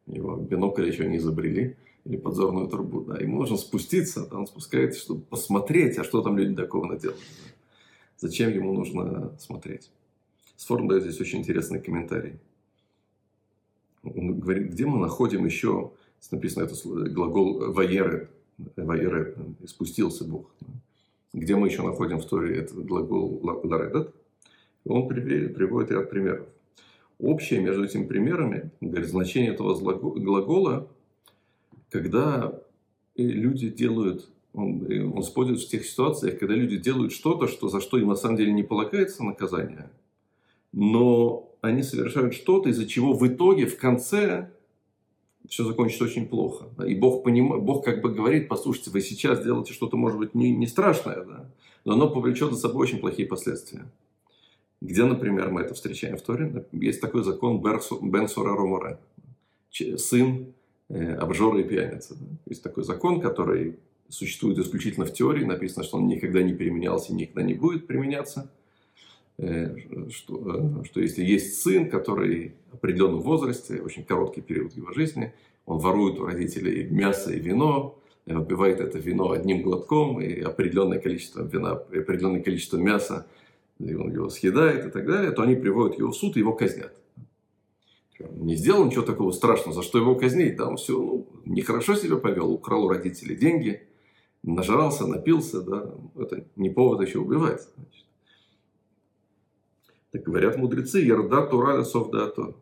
Его 0.06 0.36
бинокль 0.36 0.86
еще 0.86 1.08
не 1.08 1.16
изобрели 1.16 1.76
или 2.04 2.16
подзорную 2.18 2.68
трубу, 2.68 3.00
да, 3.00 3.18
ему 3.18 3.38
нужно 3.38 3.56
спуститься, 3.56 4.26
да, 4.26 4.38
он 4.38 4.46
спускается, 4.46 5.00
чтобы 5.00 5.22
посмотреть, 5.22 5.98
а 5.98 6.04
что 6.04 6.20
там 6.20 6.36
люди 6.36 6.54
такого 6.54 6.84
наделали. 6.84 7.18
Зачем 8.18 8.52
ему 8.52 8.74
нужно 8.74 9.34
смотреть? 9.38 9.90
Сформ 10.56 10.86
дает 10.86 11.04
здесь 11.04 11.20
очень 11.20 11.40
интересный 11.40 11.80
комментарий. 11.80 12.38
Он 14.02 14.38
говорит, 14.38 14.70
где 14.70 14.84
мы 14.84 14.98
находим 14.98 15.46
еще, 15.46 15.92
написано 16.30 16.64
это 16.64 16.74
глагол 17.08 17.72
«ваеры», 17.72 18.28
«ваеры», 18.76 19.34
«спустился 19.66 20.24
Бог». 20.24 20.50
Где 21.34 21.56
мы 21.56 21.68
еще 21.68 21.82
находим 21.82 22.20
в 22.20 22.24
Торе 22.24 22.56
этот 22.56 22.86
глагол 22.86 23.40
«ларедат», 23.42 24.14
он 24.86 25.08
приводит 25.08 25.90
ряд 25.90 26.08
примеров. 26.08 26.46
Общее 27.18 27.60
между 27.60 27.84
этими 27.84 28.06
примерами, 28.06 28.70
говорит, 28.80 29.08
значение 29.08 29.52
этого 29.52 29.74
глагола 29.74 30.88
когда 31.94 32.52
люди 33.14 33.68
делают, 33.68 34.28
он, 34.52 34.84
он 34.90 35.20
использует 35.20 35.60
в 35.60 35.68
тех 35.68 35.86
ситуациях, 35.86 36.40
когда 36.40 36.56
люди 36.56 36.76
делают 36.76 37.12
что-то, 37.12 37.46
что, 37.46 37.68
за 37.68 37.80
что 37.80 37.98
им 37.98 38.08
на 38.08 38.16
самом 38.16 38.36
деле 38.36 38.52
не 38.52 38.64
полагается 38.64 39.22
наказание, 39.22 39.88
но 40.72 41.48
они 41.60 41.84
совершают 41.84 42.34
что-то, 42.34 42.70
из-за 42.70 42.86
чего 42.86 43.12
в 43.12 43.24
итоге, 43.28 43.66
в 43.66 43.78
конце, 43.78 44.50
все 45.48 45.64
закончится 45.64 46.04
очень 46.04 46.26
плохо. 46.26 46.66
И 46.84 46.94
Бог, 46.94 47.22
поним... 47.22 47.60
Бог 47.60 47.84
как 47.84 48.00
бы 48.00 48.12
говорит, 48.12 48.48
послушайте, 48.48 48.90
вы 48.90 49.00
сейчас 49.00 49.42
делаете 49.42 49.72
что-то, 49.72 49.96
может 49.96 50.18
быть, 50.18 50.34
не, 50.34 50.54
не 50.54 50.66
страшное, 50.66 51.24
да? 51.24 51.50
но 51.84 51.94
оно 51.94 52.08
повлечет 52.08 52.52
за 52.52 52.58
собой 52.58 52.82
очень 52.82 52.98
плохие 52.98 53.28
последствия. 53.28 53.84
Где, 54.80 55.04
например, 55.04 55.50
мы 55.50 55.62
это 55.62 55.74
встречаем 55.74 56.16
в 56.16 56.22
Торе? 56.22 56.66
Есть 56.72 57.00
такой 57.00 57.22
закон 57.24 57.62
Бен 57.62 58.28
Сура 58.28 58.54
Ромора. 58.54 59.00
Сын 59.70 60.52
э, 60.88 61.14
обжора 61.14 61.60
и 61.60 61.64
пьяницы. 61.64 62.16
Есть 62.46 62.62
такой 62.62 62.84
закон, 62.84 63.20
который 63.20 63.78
существует 64.08 64.58
исключительно 64.58 65.06
в 65.06 65.12
теории. 65.12 65.44
Написано, 65.44 65.84
что 65.84 65.96
он 65.96 66.06
никогда 66.06 66.42
не 66.42 66.52
применялся 66.52 67.12
и 67.12 67.16
никогда 67.16 67.42
не 67.42 67.54
будет 67.54 67.86
применяться. 67.86 68.50
Э, 69.36 69.76
что, 70.10 70.82
э, 70.82 70.84
что 70.84 71.00
если 71.00 71.24
есть 71.24 71.60
сын, 71.60 71.90
который 71.90 72.54
в 72.70 72.74
определенном 72.74 73.20
возрасте, 73.20 73.80
очень 73.80 74.04
короткий 74.04 74.42
период 74.42 74.74
его 74.74 74.92
жизни, 74.92 75.34
он 75.66 75.78
ворует 75.78 76.20
у 76.20 76.26
родителей 76.26 76.84
мясо 76.88 77.32
и 77.32 77.40
вино, 77.40 77.98
выпивает 78.26 78.80
это 78.80 78.98
вино 78.98 79.32
одним 79.32 79.62
глотком, 79.62 80.20
и 80.20 80.40
определенное 80.40 81.00
количество 81.00 81.42
вина, 81.42 81.72
определенное 81.72 82.42
количество 82.42 82.76
мяса, 82.76 83.26
и 83.80 83.94
он 83.94 84.12
его 84.12 84.28
съедает 84.30 84.86
и 84.86 84.90
так 84.90 85.06
далее, 85.06 85.32
то 85.32 85.42
они 85.42 85.56
приводят 85.56 85.98
его 85.98 86.10
в 86.10 86.16
суд 86.16 86.36
и 86.36 86.40
его 86.40 86.52
казнят. 86.52 86.94
Не 88.20 88.54
сделал 88.54 88.84
ничего 88.84 89.02
такого 89.02 89.32
страшного, 89.32 89.74
за 89.74 89.82
что 89.82 89.98
его 89.98 90.14
казнить? 90.14 90.56
Да, 90.56 90.68
он 90.68 90.76
все, 90.76 90.92
ну, 90.92 91.26
нехорошо 91.44 91.96
себя 91.96 92.16
повел, 92.16 92.52
украл 92.52 92.84
у 92.84 92.88
родителей 92.88 93.34
деньги, 93.34 93.82
нажрался, 94.44 95.06
напился, 95.06 95.62
да, 95.62 95.92
это 96.16 96.46
не 96.54 96.70
повод 96.70 97.04
еще 97.04 97.18
убивать. 97.18 97.62
Значит. 97.74 98.03
Так 100.14 100.22
говорят 100.22 100.56
мудрецы, 100.56 101.00
ярда 101.00 101.44
тура 101.44 101.82
совдато. 101.82 102.54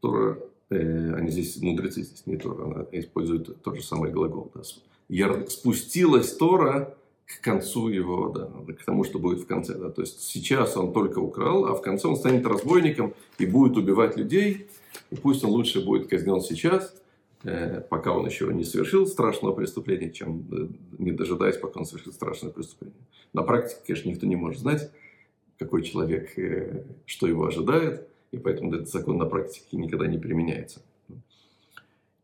Тора, 0.00 0.40
э, 0.70 1.14
они 1.14 1.30
здесь, 1.30 1.56
мудрецы 1.62 2.02
здесь 2.02 2.26
не 2.26 2.36
Тора, 2.36 2.64
она 2.64 2.84
использует 2.90 3.62
тот 3.62 3.76
же 3.76 3.82
самый 3.84 4.10
глагол. 4.10 4.50
Да. 4.52 4.62
Яр, 5.08 5.48
спустилась 5.48 6.34
Тора 6.34 6.96
к 7.24 7.40
концу 7.40 7.90
его, 7.90 8.30
да, 8.30 8.50
к 8.72 8.84
тому, 8.84 9.04
что 9.04 9.20
будет 9.20 9.38
в 9.38 9.46
конце. 9.46 9.76
Да. 9.76 9.90
То 9.90 10.00
есть 10.02 10.20
сейчас 10.20 10.76
он 10.76 10.92
только 10.92 11.20
украл, 11.20 11.66
а 11.66 11.76
в 11.76 11.80
конце 11.80 12.08
он 12.08 12.16
станет 12.16 12.44
разбойником 12.44 13.14
и 13.38 13.46
будет 13.46 13.76
убивать 13.76 14.16
людей. 14.16 14.66
И 15.12 15.14
пусть 15.14 15.44
он 15.44 15.50
лучше 15.50 15.84
будет 15.84 16.08
казнен 16.08 16.40
сейчас, 16.40 16.92
э, 17.44 17.82
пока 17.82 18.10
он 18.10 18.26
еще 18.26 18.52
не 18.52 18.64
совершил 18.64 19.06
страшного 19.06 19.54
преступления, 19.54 20.10
чем 20.10 20.44
э, 20.50 20.66
не 20.98 21.12
дожидаясь, 21.12 21.56
пока 21.56 21.78
он 21.78 21.86
совершит 21.86 22.14
страшное 22.14 22.50
преступление. 22.50 22.98
На 23.32 23.44
практике, 23.44 23.80
конечно, 23.86 24.08
никто 24.08 24.26
не 24.26 24.34
может 24.34 24.60
знать, 24.60 24.90
какой 25.58 25.82
человек, 25.82 26.38
э, 26.38 26.84
что 27.06 27.26
его 27.26 27.46
ожидает, 27.46 28.08
и 28.30 28.38
поэтому 28.38 28.74
этот 28.74 28.88
закон 28.88 29.18
на 29.18 29.26
практике 29.26 29.76
никогда 29.76 30.06
не 30.06 30.18
применяется. 30.18 30.82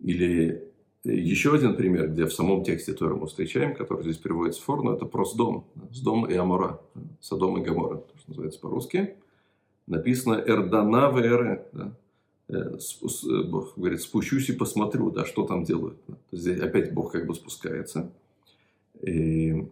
Или 0.00 0.72
еще 1.04 1.54
один 1.54 1.74
пример, 1.76 2.10
где 2.10 2.26
в 2.26 2.32
самом 2.32 2.64
тексте 2.64 2.92
Торы 2.92 3.16
мы 3.16 3.26
встречаем, 3.26 3.74
который 3.74 4.02
здесь 4.02 4.18
переводится 4.18 4.60
в 4.60 4.64
форму, 4.64 4.92
это 4.92 5.04
про 5.04 5.24
Сдом. 5.24 5.64
Сдом 5.90 6.26
и 6.26 6.34
Амора. 6.34 6.80
Содом 7.20 7.58
и 7.58 7.64
Гамора, 7.64 7.96
то, 7.96 8.18
что 8.18 8.30
называется 8.30 8.60
по-русски. 8.60 9.16
Написано 9.86 10.42
«Эрдана 10.46 11.10
вэре». 11.10 11.66
Да? 11.72 11.92
Э, 12.48 12.78
Бог 13.48 13.76
говорит, 13.76 14.00
спущусь 14.00 14.48
и 14.50 14.52
посмотрю, 14.52 15.10
да, 15.10 15.24
что 15.24 15.44
там 15.44 15.64
делают. 15.64 15.98
Здесь 16.30 16.60
опять 16.60 16.92
Бог 16.92 17.12
как 17.12 17.26
бы 17.26 17.34
спускается. 17.34 18.12
И 19.00 19.66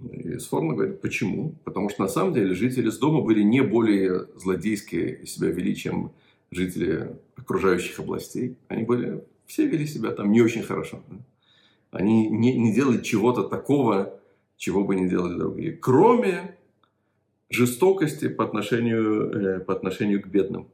и 0.00 0.38
Сформа 0.38 0.74
говорит, 0.74 1.00
почему? 1.00 1.54
Потому 1.64 1.88
что 1.88 2.02
на 2.02 2.08
самом 2.08 2.32
деле 2.32 2.54
жители 2.54 2.88
с 2.88 2.98
дома 2.98 3.20
были 3.20 3.42
не 3.42 3.62
более 3.62 4.26
злодейские 4.36 5.26
себя 5.26 5.48
вели, 5.48 5.74
чем 5.74 6.12
жители 6.50 7.16
окружающих 7.36 7.98
областей. 7.98 8.56
Они 8.68 8.84
были, 8.84 9.24
все 9.46 9.66
вели 9.66 9.86
себя 9.86 10.12
там 10.12 10.30
не 10.30 10.40
очень 10.40 10.62
хорошо. 10.62 11.02
Они 11.90 12.28
не, 12.28 12.56
не 12.56 12.72
делали 12.72 13.02
чего-то 13.02 13.42
такого, 13.44 14.20
чего 14.56 14.84
бы 14.84 14.94
не 14.94 15.08
делали 15.08 15.36
другие. 15.36 15.72
Кроме 15.72 16.56
жестокости 17.50 18.28
по 18.28 18.44
отношению, 18.44 19.30
э, 19.30 19.60
по 19.60 19.72
отношению 19.72 20.22
к 20.22 20.26
бедным 20.26 20.68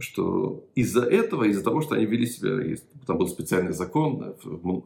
что 0.00 0.64
из-за 0.74 1.02
этого, 1.02 1.44
из-за 1.44 1.62
того, 1.62 1.80
что 1.80 1.94
они 1.94 2.06
вели 2.06 2.26
себя, 2.26 2.76
там 3.06 3.18
был 3.18 3.28
специальный 3.28 3.72
закон, 3.72 4.34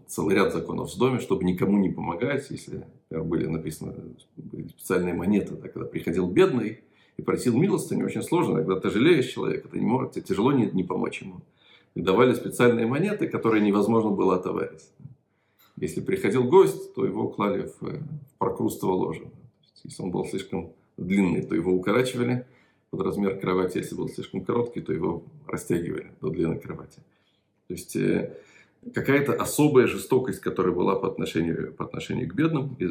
целый 0.06 0.34
ряд 0.34 0.52
законов 0.52 0.92
в 0.92 0.98
доме, 0.98 1.18
чтобы 1.20 1.44
никому 1.44 1.78
не 1.78 1.90
помогать, 1.90 2.46
если 2.50 2.84
например, 3.10 3.24
были 3.24 3.46
написаны 3.46 3.94
были 4.36 4.68
специальные 4.68 5.14
монеты, 5.14 5.54
да, 5.54 5.68
когда 5.68 5.88
приходил 5.88 6.28
бедный 6.28 6.80
и 7.16 7.22
просил 7.22 7.56
милостыни, 7.56 8.02
очень 8.02 8.22
сложно, 8.22 8.56
когда 8.56 8.80
ты 8.80 8.90
жалеешь 8.90 9.26
человека, 9.26 9.68
ты 9.68 9.78
не 9.78 9.86
можешь, 9.86 10.14
тебе 10.14 10.24
тяжело 10.24 10.52
не, 10.52 10.66
не 10.66 10.84
помочь 10.84 11.22
ему. 11.22 11.40
И 11.94 12.00
давали 12.00 12.34
специальные 12.34 12.86
монеты, 12.86 13.28
которые 13.28 13.64
невозможно 13.64 14.10
было 14.10 14.36
отоварить. 14.36 14.90
Если 15.76 16.00
приходил 16.00 16.44
гость, 16.44 16.94
то 16.94 17.04
его 17.04 17.28
клали 17.28 17.70
в, 17.80 17.82
в 17.82 18.38
прокрустово 18.38 18.92
ложе. 18.92 19.28
Если 19.84 20.02
он 20.02 20.10
был 20.10 20.24
слишком 20.24 20.72
длинный, 20.96 21.42
то 21.42 21.54
его 21.54 21.72
укорачивали 21.72 22.46
под 22.94 23.06
размер 23.06 23.40
кровати. 23.40 23.78
Если 23.78 23.96
был 23.96 24.08
слишком 24.08 24.44
короткий, 24.44 24.80
то 24.80 24.92
его 24.92 25.24
растягивали 25.48 26.12
до 26.20 26.30
длины 26.30 26.58
кровати. 26.58 27.00
То 27.66 27.74
есть 27.74 27.96
э, 27.96 28.38
какая-то 28.94 29.32
особая 29.32 29.88
жестокость, 29.88 30.40
которая 30.40 30.72
была 30.72 30.94
по 30.94 31.08
отношению, 31.08 31.74
по 31.74 31.84
отношению 31.84 32.28
к 32.28 32.34
бедным. 32.34 32.76
Э, 32.78 32.86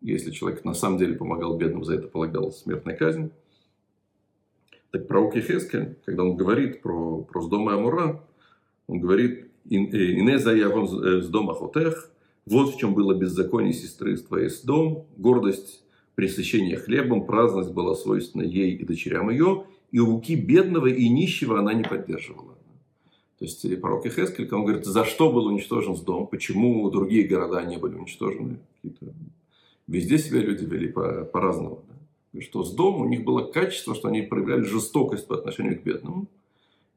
если 0.00 0.30
человек 0.30 0.64
на 0.64 0.72
самом 0.72 0.98
деле 0.98 1.14
помогал 1.14 1.58
бедным, 1.58 1.84
за 1.84 1.94
это 1.94 2.08
полагалась 2.08 2.60
смертная 2.60 2.96
казнь. 2.96 3.30
Так 4.90 5.06
пророк 5.08 5.36
Ехескель, 5.36 5.96
когда 6.06 6.24
он 6.24 6.36
говорит 6.36 6.80
про, 6.80 7.22
про 7.22 7.42
Сдома 7.42 7.72
и 7.72 7.74
Амура, 7.74 8.24
он 8.86 9.00
говорит, 9.00 9.48
«Инеза 9.64 10.52
явон 10.54 10.88
с 10.88 11.28
дома 11.28 11.54
хотех, 11.54 12.10
вот 12.46 12.74
в 12.74 12.78
чем 12.78 12.94
было 12.94 13.14
беззаконие 13.14 13.74
сестры 13.74 14.16
с 14.16 14.22
твоей 14.22 14.48
с 14.48 14.62
дом, 14.62 15.06
гордость 15.16 15.81
пресыщение 16.14 16.76
хлебом, 16.76 17.26
праздность 17.26 17.72
была 17.72 17.94
свойственна 17.94 18.42
ей 18.42 18.74
и 18.74 18.84
дочерям 18.84 19.30
ее, 19.30 19.64
и 19.90 19.98
руки 19.98 20.34
бедного 20.34 20.86
и 20.86 21.08
нищего 21.08 21.58
она 21.58 21.74
не 21.74 21.84
поддерживала. 21.84 22.56
То 23.38 23.46
есть 23.46 23.80
пророк 23.80 24.06
Ихескель, 24.06 24.48
он 24.54 24.64
говорит, 24.64 24.84
за 24.84 25.04
что 25.04 25.32
был 25.32 25.46
уничтожен 25.46 25.96
дом, 26.04 26.26
почему 26.28 26.88
другие 26.90 27.26
города 27.26 27.64
не 27.64 27.76
были 27.76 27.96
уничтожены. 27.96 28.58
Везде 29.88 30.18
себя 30.18 30.40
люди 30.40 30.64
вели 30.64 30.88
по- 30.88 31.24
по-разному. 31.24 31.82
Да? 31.88 32.40
Что 32.40 32.62
с 32.62 32.72
дом 32.72 33.00
у 33.00 33.08
них 33.08 33.24
было 33.24 33.42
качество, 33.50 33.94
что 33.94 34.08
они 34.08 34.22
проявляли 34.22 34.62
жестокость 34.62 35.26
по 35.26 35.34
отношению 35.34 35.78
к 35.78 35.82
бедному. 35.82 36.28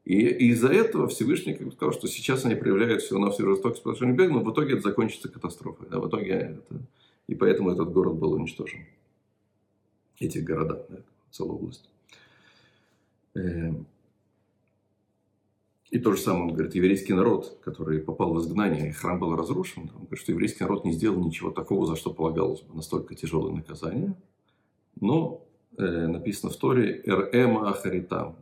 И, 0.04 0.20
и 0.20 0.50
из-за 0.50 0.68
этого 0.68 1.08
Всевышний 1.08 1.54
как 1.54 1.66
бы, 1.66 1.72
сказал, 1.72 1.92
что 1.92 2.06
сейчас 2.06 2.44
они 2.44 2.54
проявляют 2.54 3.02
всего 3.02 3.18
на 3.18 3.32
всю 3.32 3.44
жестокость 3.44 3.82
по 3.82 3.90
отношению 3.90 4.14
к 4.14 4.18
бедному, 4.18 4.44
в 4.44 4.52
итоге 4.52 4.74
это 4.74 4.82
закончится 4.82 5.28
катастрофой. 5.28 5.88
Да? 5.90 5.98
В 5.98 6.08
итоге 6.08 6.30
это... 6.30 6.80
И 7.26 7.34
поэтому 7.34 7.72
этот 7.72 7.90
город 7.92 8.14
был 8.14 8.32
уничтожен 8.34 8.86
этих 10.18 10.44
городах, 10.44 10.86
да, 10.88 10.98
целую 11.30 11.56
область. 11.56 11.88
Эм, 13.34 13.86
и 15.90 15.98
то 15.98 16.12
же 16.12 16.20
самое, 16.20 16.46
он 16.46 16.54
говорит, 16.54 16.74
еврейский 16.74 17.14
народ, 17.14 17.58
который 17.62 18.00
попал 18.00 18.34
в 18.34 18.40
изгнание, 18.40 18.92
храм 18.92 19.20
был 19.20 19.36
разрушен, 19.36 19.90
он 19.94 20.04
говорит, 20.04 20.18
что 20.18 20.32
еврейский 20.32 20.64
народ 20.64 20.84
не 20.84 20.92
сделал 20.92 21.24
ничего 21.24 21.50
такого, 21.50 21.86
за 21.86 21.96
что 21.96 22.12
полагалось 22.12 22.62
бы 22.62 22.74
настолько 22.74 23.14
тяжелое 23.14 23.52
наказание. 23.52 24.14
Но 25.00 25.46
э, 25.78 26.06
написано 26.06 26.50
в 26.50 26.56
Торе 26.56 27.02
«Р.М. 27.06 27.58
Ахаритам». 27.58 28.36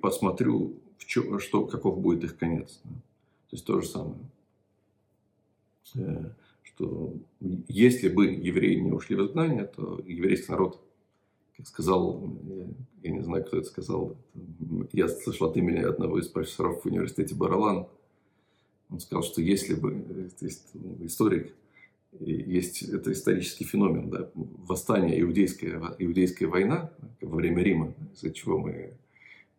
Посмотрю, 0.00 0.76
в 0.98 1.06
чё, 1.06 1.38
что, 1.38 1.66
каков 1.66 2.00
будет 2.00 2.24
их 2.24 2.38
конец. 2.38 2.80
То 2.84 3.52
есть 3.52 3.66
то 3.66 3.80
же 3.80 3.88
самое. 3.88 4.18
Э, 5.96 6.30
что 6.62 7.14
если 7.68 8.08
бы 8.08 8.26
евреи 8.26 8.76
не 8.76 8.92
ушли 8.92 9.16
в 9.16 9.26
изгнание, 9.26 9.64
то 9.64 10.00
еврейский 10.06 10.52
народ 10.52 10.80
как 11.56 11.66
сказал, 11.66 12.22
я 13.02 13.10
не 13.10 13.22
знаю, 13.22 13.44
кто 13.44 13.58
это 13.58 13.66
сказал, 13.66 14.16
я 14.92 15.08
слышал 15.08 15.48
от 15.48 15.56
имени 15.56 15.78
одного 15.78 16.18
из 16.18 16.28
профессоров 16.28 16.82
в 16.82 16.86
университете 16.86 17.34
Баралан, 17.34 17.86
он 18.90 19.00
сказал, 19.00 19.22
что 19.22 19.40
если 19.40 19.74
бы, 19.74 20.30
есть 20.40 20.68
историк, 21.00 21.54
есть 22.20 22.82
это 22.82 23.12
исторический 23.12 23.64
феномен, 23.64 24.10
да, 24.10 24.30
восстание, 24.34 25.20
иудейская, 25.20 25.96
иудейская 25.98 26.48
война 26.48 26.92
во 27.20 27.36
время 27.36 27.62
Рима, 27.62 27.94
из-за 28.14 28.30
чего 28.32 28.58
мы 28.58 28.92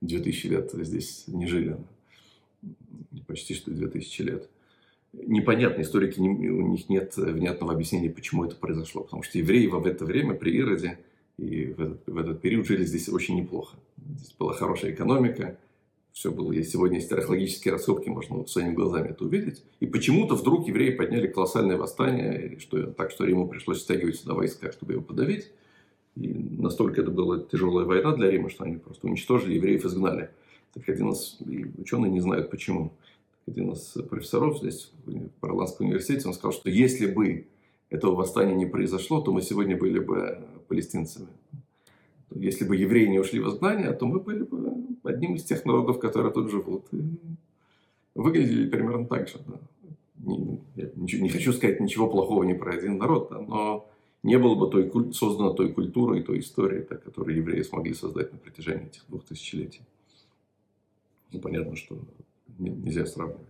2000 0.02 0.48
лет 0.48 0.72
здесь 0.74 1.26
не 1.28 1.48
жили, 1.48 1.78
почти 3.26 3.54
что 3.54 3.72
2000 3.72 4.22
лет. 4.22 4.50
Непонятно, 5.14 5.82
историки, 5.82 6.20
у 6.20 6.68
них 6.68 6.90
нет 6.90 7.18
внятного 7.18 7.74
объяснения, 7.74 8.10
почему 8.10 8.46
это 8.46 8.56
произошло, 8.56 9.04
потому 9.04 9.24
что 9.24 9.40
евреи 9.40 9.66
в 9.68 9.86
это 9.86 10.06
время 10.06 10.36
при 10.36 10.56
Ироде– 10.56 11.00
и 11.38 11.68
в 11.68 11.82
этот, 11.82 12.08
в 12.08 12.18
этот 12.18 12.42
период 12.42 12.66
жили 12.66 12.84
здесь 12.84 13.10
очень 13.10 13.38
неплохо. 13.38 13.78
Здесь 14.16 14.34
была 14.38 14.54
хорошая 14.54 14.92
экономика, 14.92 15.58
все 16.12 16.32
было. 16.32 16.52
Есть 16.52 16.72
сегодня 16.72 16.98
есть 16.98 17.12
археологические 17.12 17.74
раскопки, 17.74 18.10
можно 18.10 18.46
своими 18.48 18.74
глазами 18.74 19.10
это 19.10 19.24
увидеть. 19.24 19.64
И 19.80 19.86
почему-то 19.86 20.36
вдруг 20.36 20.68
евреи 20.68 20.90
подняли 20.90 21.28
колоссальное 21.28 21.78
восстание, 21.78 22.58
что, 22.60 22.88
так 22.88 23.12
что 23.12 23.26
Риму 23.26 23.48
пришлось 23.48 23.82
стягивать 23.82 24.16
сюда 24.16 24.34
войска, 24.34 24.72
чтобы 24.72 24.94
его 24.94 25.04
подавить. 25.04 25.52
И 26.16 26.34
настолько 26.58 27.02
это 27.02 27.12
была 27.12 27.40
тяжелая 27.40 27.86
война 27.86 28.16
для 28.16 28.32
Рима, 28.32 28.50
что 28.50 28.64
они 28.64 28.78
просто 28.78 29.06
уничтожили 29.06 29.54
евреев, 29.54 29.86
изгнали. 29.86 30.32
Так 30.74 30.90
один 30.90 31.12
из 31.12 31.38
ученые 31.78 32.12
не 32.12 32.20
знают 32.20 32.50
почему. 32.50 32.94
Один 33.46 33.74
из 33.74 33.96
профессоров 34.10 34.58
здесь 34.58 34.92
в 35.06 35.30
Параланском 35.40 35.86
университете, 35.86 36.28
он 36.28 36.34
сказал, 36.34 36.52
что 36.52 36.70
если 36.72 37.06
бы 37.06 37.46
этого 37.90 38.16
восстания 38.16 38.56
не 38.56 38.66
произошло, 38.66 39.22
то 39.22 39.32
мы 39.32 39.44
сегодня 39.44 39.78
были 39.78 40.00
бы 40.00 40.44
палестинцами. 40.68 41.28
Если 42.32 42.66
бы 42.66 42.76
евреи 42.76 43.08
не 43.08 43.20
ушли 43.20 43.40
в 43.40 43.48
изгнание, 43.48 43.94
то 43.94 44.06
мы 44.06 44.20
были 44.20 44.44
бы 44.44 44.86
одним 45.04 45.36
из 45.36 45.44
тех 45.44 45.66
народов, 45.66 46.00
которые 46.00 46.34
тут 46.34 46.52
живут. 46.52 46.86
И 46.92 47.18
выглядели 48.16 48.70
примерно 48.70 49.06
так 49.06 49.28
же. 49.28 49.40
Да. 49.48 49.60
Не, 50.18 50.62
я 50.76 50.90
ничего, 50.96 51.24
не 51.24 51.30
хочу 51.30 51.54
сказать 51.54 51.80
ничего 51.80 52.10
плохого 52.10 52.44
ни 52.44 52.54
про 52.54 52.74
один 52.74 52.98
народ, 52.98 53.30
да, 53.30 53.40
но 53.40 53.90
не 54.24 54.38
было 54.38 54.56
бы 54.56 54.70
той, 54.70 55.14
создана 55.14 55.54
той 55.54 55.72
культуры 55.72 56.20
и 56.20 56.24
той 56.24 56.40
истории, 56.40 56.86
да, 56.90 56.98
которую 56.98 57.38
евреи 57.38 57.62
смогли 57.62 57.94
создать 57.94 58.34
на 58.34 58.40
протяжении 58.40 58.88
этих 58.88 59.06
двух 59.08 59.24
тысячелетий. 59.26 59.82
Ну, 61.32 61.40
понятно, 61.40 61.76
что 61.76 61.98
нельзя 62.58 63.06
сравнивать. 63.06 63.46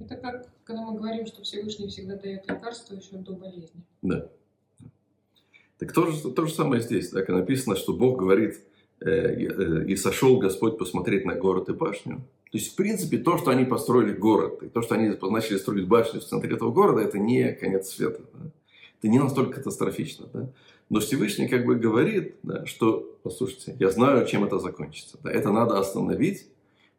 Это 0.00 0.16
как, 0.16 0.48
когда 0.64 0.82
мы 0.84 0.96
говорим, 0.96 1.26
что 1.26 1.42
Всевышний 1.42 1.88
всегда 1.88 2.16
дает 2.16 2.48
лекарство 2.48 2.94
еще 2.94 3.16
до 3.16 3.32
болезни. 3.32 3.80
Да. 4.02 4.28
Так 5.78 5.92
то 5.92 6.06
же, 6.06 6.30
то 6.30 6.46
же 6.46 6.52
самое 6.52 6.80
здесь. 6.82 7.10
Так, 7.10 7.28
написано, 7.28 7.76
что 7.76 7.92
Бог 7.92 8.18
говорит, 8.18 8.60
э, 9.00 9.10
э, 9.10 9.84
и 9.86 9.96
сошел 9.96 10.38
Господь 10.38 10.78
посмотреть 10.78 11.24
на 11.24 11.34
город 11.34 11.68
и 11.68 11.72
башню. 11.72 12.22
То 12.50 12.58
есть, 12.58 12.72
в 12.72 12.76
принципе, 12.76 13.18
то, 13.18 13.36
что 13.36 13.50
они 13.50 13.64
построили 13.64 14.12
город, 14.12 14.62
и 14.62 14.68
то, 14.68 14.80
что 14.80 14.94
они 14.94 15.16
начали 15.22 15.56
строить 15.56 15.88
башню 15.88 16.20
в 16.20 16.24
центре 16.24 16.54
этого 16.54 16.70
города, 16.70 17.00
это 17.00 17.18
не 17.18 17.52
конец 17.52 17.88
света. 17.88 18.20
Да? 18.32 18.50
Это 19.00 19.08
не 19.08 19.18
настолько 19.18 19.56
катастрофично. 19.56 20.28
Да? 20.32 20.48
Но 20.88 21.00
Всевышний 21.00 21.48
как 21.48 21.66
бы 21.66 21.74
говорит, 21.74 22.36
да, 22.44 22.64
что, 22.66 23.18
послушайте, 23.24 23.74
я 23.80 23.90
знаю, 23.90 24.24
чем 24.26 24.44
это 24.44 24.60
закончится. 24.60 25.18
Да? 25.24 25.32
Это 25.32 25.50
надо 25.50 25.80
остановить, 25.80 26.46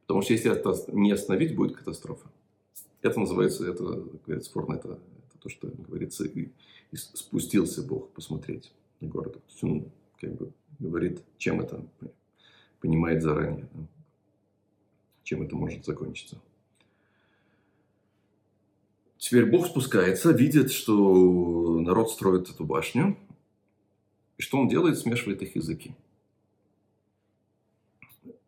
потому 0.02 0.22
что 0.22 0.34
если 0.34 0.52
это 0.52 0.76
не 0.92 1.14
остановить, 1.14 1.56
будет 1.56 1.78
катастрофа. 1.78 2.28
Это 3.02 3.18
называется, 3.20 3.66
это, 3.66 4.04
говорится, 4.26 4.50
спорно, 4.50 4.74
это 4.74 5.00
то, 5.46 5.50
что 5.50 5.68
говорится, 5.68 6.26
и, 6.26 6.50
и 6.92 6.96
спустился 6.96 7.84
Бог 7.84 8.10
посмотреть 8.14 8.72
на 9.00 9.08
город. 9.08 9.40
Он 9.62 9.92
как 10.20 10.34
бы 10.34 10.52
говорит, 10.80 11.22
чем 11.38 11.62
это 11.62 11.86
понимает 12.82 13.22
заранее, 13.22 13.68
чем 15.24 15.44
это 15.44 15.56
может 15.56 15.86
закончиться. 15.86 16.42
Теперь 19.20 19.46
Бог 19.46 19.68
спускается, 19.68 20.32
видит, 20.32 20.72
что 20.72 21.80
народ 21.80 22.10
строит 22.10 22.50
эту 22.50 22.66
башню. 22.66 23.16
И 24.38 24.42
что 24.42 24.58
он 24.58 24.68
делает? 24.68 24.98
Смешивает 24.98 25.44
их 25.44 25.56
языки. 25.56 25.94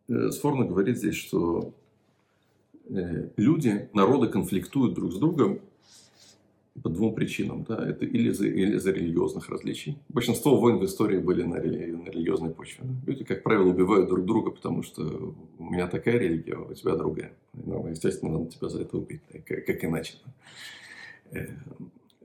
Э, 0.08 0.30
Сфорно 0.30 0.64
говорит 0.64 0.98
здесь, 0.98 1.16
что 1.16 1.74
Э, 2.90 3.28
люди, 3.36 3.88
народы 3.92 4.28
конфликтуют 4.28 4.94
друг 4.94 5.12
с 5.12 5.18
другом 5.18 5.60
по 6.82 6.88
двум 6.88 7.14
причинам. 7.14 7.64
Да? 7.68 7.88
Это 7.88 8.04
или 8.04 8.30
за, 8.30 8.46
или 8.46 8.76
за 8.76 8.92
религиозных 8.92 9.48
различий. 9.48 9.98
Большинство 10.08 10.58
войн 10.58 10.78
в 10.78 10.84
истории 10.84 11.18
были 11.18 11.42
на, 11.42 11.56
рели, 11.56 11.92
на 11.92 12.08
религиозной 12.08 12.50
почве. 12.50 12.84
Люди, 13.06 13.24
как 13.24 13.42
правило, 13.42 13.68
убивают 13.68 14.08
друг 14.08 14.24
друга, 14.24 14.50
потому 14.50 14.82
что 14.82 15.34
у 15.58 15.64
меня 15.64 15.86
такая 15.86 16.18
религия, 16.18 16.54
а 16.54 16.60
у 16.70 16.74
тебя 16.74 16.96
другая. 16.96 17.32
Ну, 17.54 17.86
естественно, 17.88 18.38
надо 18.38 18.50
тебя 18.50 18.68
за 18.68 18.82
это 18.82 18.96
убить, 18.96 19.20
как, 19.46 19.66
как 19.66 19.84
иначе. 19.84 20.14
Э, 21.32 21.46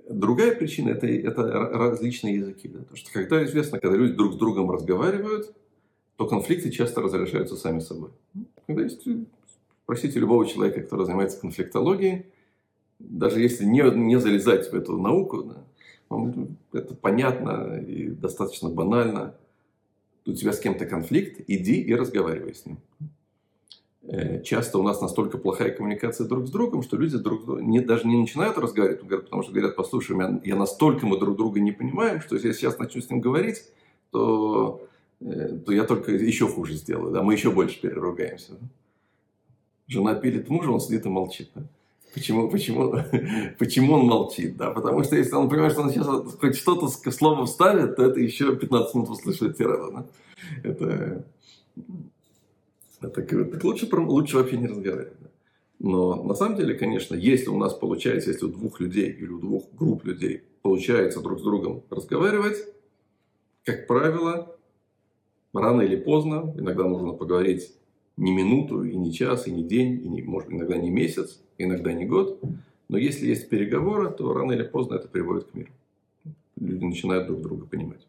другая 0.09 0.55
причина 0.55 0.89
это, 0.89 1.07
это 1.07 1.43
различные 1.43 2.35
языки. 2.35 2.67
Да? 2.67 2.79
Потому 2.79 2.97
что 2.97 3.11
когда 3.11 3.43
известно, 3.43 3.79
когда 3.79 3.97
люди 3.97 4.13
друг 4.13 4.33
с 4.33 4.37
другом 4.37 4.71
разговаривают, 4.71 5.53
то 6.17 6.27
конфликты 6.27 6.69
часто 6.69 7.01
разрешаются 7.01 7.55
сами 7.55 7.79
собой. 7.79 8.09
Когда 8.67 8.83
есть 8.83 9.07
Спросите 9.83 10.19
любого 10.19 10.47
человека, 10.47 10.81
который 10.81 11.05
занимается 11.05 11.39
конфликтологией, 11.41 12.25
даже 13.03 13.41
если 13.41 13.65
не, 13.65 13.83
не 13.95 14.19
залезать 14.19 14.71
в 14.71 14.75
эту 14.75 14.97
науку, 14.97 15.43
да, 15.43 15.63
это 16.73 16.95
понятно 16.95 17.79
и 17.79 18.09
достаточно 18.09 18.69
банально. 18.69 19.35
У 20.25 20.31
тебя 20.31 20.53
с 20.53 20.59
кем-то 20.59 20.85
конфликт, 20.85 21.41
иди 21.47 21.81
и 21.81 21.93
разговаривай 21.93 22.55
с 22.55 22.65
ним. 22.65 22.77
Э, 24.03 24.41
часто 24.41 24.79
у 24.79 24.83
нас 24.83 25.01
настолько 25.01 25.37
плохая 25.37 25.71
коммуникация 25.71 26.27
друг 26.27 26.47
с 26.47 26.51
другом, 26.51 26.81
что 26.81 26.97
люди 26.97 27.17
друг 27.17 27.47
не, 27.61 27.81
даже 27.81 28.07
не 28.07 28.17
начинают 28.17 28.57
разговаривать, 28.57 29.01
потому 29.01 29.43
что 29.43 29.51
говорят, 29.51 29.75
послушай, 29.75 30.17
я 30.45 30.55
настолько 30.55 31.05
мы 31.05 31.19
друг 31.19 31.35
друга 31.35 31.59
не 31.59 31.71
понимаем, 31.71 32.21
что 32.21 32.35
если 32.35 32.49
я 32.49 32.53
сейчас 32.53 32.77
начну 32.77 33.01
с 33.01 33.09
ним 33.09 33.19
говорить, 33.19 33.63
то, 34.11 34.85
э, 35.19 35.57
то 35.65 35.71
я 35.73 35.83
только 35.83 36.11
еще 36.11 36.47
хуже 36.47 36.73
сделаю, 36.75 37.11
да, 37.11 37.21
мы 37.21 37.33
еще 37.33 37.51
больше 37.51 37.81
переругаемся. 37.81 38.53
Жена 39.87 40.15
пилит 40.15 40.49
мужа, 40.49 40.71
он 40.71 40.79
сидит 40.79 41.05
и 41.05 41.09
молчит. 41.09 41.51
Да? 41.53 41.63
Почему, 42.13 42.49
почему, 42.49 42.93
почему 43.58 43.93
он 43.93 44.06
молчит? 44.06 44.56
Да? 44.56 44.71
Потому 44.71 45.04
что 45.04 45.15
если 45.15 45.34
он 45.34 45.49
понимает, 45.49 45.73
что 45.73 45.82
он 45.82 45.89
сейчас 45.89 46.08
хоть 46.39 46.56
что-то 46.56 46.88
слово 46.88 47.45
вставит, 47.45 47.95
то 47.95 48.06
это 48.06 48.19
еще 48.19 48.56
15 48.56 48.95
минут 48.95 49.10
услышать 49.10 49.58
тирада. 49.58 49.91
Да? 49.91 50.06
Это, 50.63 51.26
это, 53.02 53.21
это 53.21 53.67
лучше, 53.67 53.88
лучше 53.91 54.38
вообще 54.38 54.58
не 54.58 54.67
разговаривать. 54.67 55.19
Да? 55.19 55.30
Но 55.80 56.23
на 56.23 56.36
самом 56.36 56.56
деле, 56.56 56.76
конечно, 56.76 57.15
если 57.15 57.49
у 57.49 57.58
нас 57.58 57.73
получается, 57.73 58.30
если 58.30 58.45
у 58.45 58.49
двух 58.49 58.80
людей 58.80 59.12
или 59.12 59.30
у 59.30 59.39
двух 59.39 59.63
групп 59.73 60.06
людей 60.06 60.43
получается 60.62 61.19
друг 61.19 61.39
с 61.39 61.43
другом 61.43 61.84
разговаривать, 61.89 62.58
как 63.65 63.88
правило, 63.88 64.56
рано 65.52 65.82
или 65.82 65.95
поздно, 65.95 66.54
иногда 66.58 66.84
нужно 66.84 67.13
поговорить 67.13 67.73
не 68.17 68.32
минуту, 68.32 68.84
и 68.84 68.95
не 68.95 69.12
час, 69.12 69.47
и 69.47 69.52
не 69.52 69.63
день, 69.63 70.02
и 70.06 70.10
не, 70.10 70.21
может, 70.21 70.52
иногда 70.52 70.78
не 70.78 70.89
месяц, 70.89 71.41
иногда 71.58 71.93
не 71.93 72.06
год. 72.06 72.39
Но 72.89 72.97
если 72.97 73.28
есть 73.28 73.49
переговоры, 73.49 74.12
то 74.12 74.34
рано 74.34 74.52
или 74.52 74.63
поздно 74.63 74.95
это 74.95 75.08
приводит 75.08 75.45
к 75.45 75.54
миру. 75.54 75.71
Люди 76.60 76.84
начинают 76.84 77.28
друг 77.28 77.41
друга 77.41 77.65
понимать. 77.65 78.06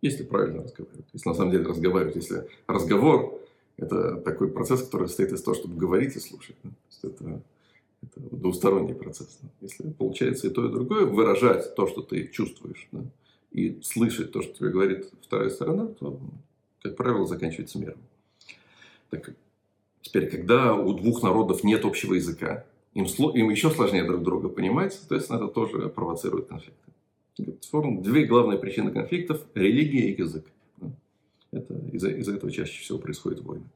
Если 0.00 0.24
правильно 0.24 0.62
разговаривать. 0.62 1.06
Если 1.12 1.28
на 1.28 1.34
самом 1.34 1.52
деле 1.52 1.64
разговаривать. 1.64 2.16
Если 2.16 2.48
разговор– 2.66 3.38
это 3.76 4.16
такой 4.16 4.50
процесс, 4.50 4.82
который 4.82 5.08
состоит 5.08 5.32
из 5.32 5.42
того, 5.42 5.54
чтобы 5.54 5.76
говорить 5.76 6.16
и 6.16 6.20
слушать. 6.20 6.56
То 6.62 7.08
это, 7.08 7.42
это 8.02 8.36
двусторонний 8.36 8.94
процесс. 8.94 9.38
Если 9.60 9.90
получается 9.90 10.46
и 10.46 10.50
то, 10.50 10.66
и 10.66 10.72
другое, 10.72 11.04
выражать 11.04 11.74
то, 11.74 11.86
что 11.86 12.02
ты 12.02 12.26
чувствуешь, 12.28 12.88
да? 12.92 13.04
и 13.52 13.80
слышать 13.82 14.32
то, 14.32 14.42
что 14.42 14.54
тебе 14.54 14.70
говорит 14.70 15.12
вторая 15.20 15.50
сторона, 15.50 15.86
то, 15.86 16.18
как 16.82 16.96
правило, 16.96 17.26
заканчивается 17.26 17.78
миром. 17.78 17.98
Так, 19.12 19.34
теперь, 20.00 20.30
когда 20.30 20.74
у 20.74 20.94
двух 20.94 21.22
народов 21.22 21.64
нет 21.64 21.84
общего 21.84 22.14
языка, 22.14 22.64
им, 22.94 23.04
им 23.04 23.50
еще 23.50 23.70
сложнее 23.70 24.04
друг 24.04 24.22
друга 24.22 24.48
понимать, 24.48 24.94
соответственно, 24.94 25.36
это 25.36 25.48
тоже 25.48 25.90
провоцирует 25.90 26.46
конфликты. 26.46 26.92
Две 27.36 28.24
главные 28.24 28.58
причины 28.58 28.90
конфликтов– 28.90 29.44
религия 29.54 30.10
и 30.10 30.18
язык. 30.18 30.46
Это, 31.50 31.74
из-за, 31.92 32.08
из 32.08 32.26
этого 32.26 32.50
чаще 32.50 32.80
всего 32.80 32.98
происходят 32.98 33.42
войны. 33.42 33.66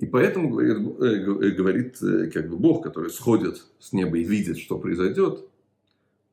И 0.00 0.06
поэтому 0.06 0.48
говорит, 0.48 0.76
э, 1.00 1.46
э, 1.46 1.50
говорит 1.52 2.02
э, 2.02 2.30
как 2.32 2.50
бы 2.50 2.56
Бог, 2.56 2.82
который 2.82 3.10
сходит 3.10 3.64
с 3.78 3.92
неба 3.92 4.18
и 4.18 4.24
видит, 4.24 4.58
что 4.58 4.78
произойдет, 4.78 5.48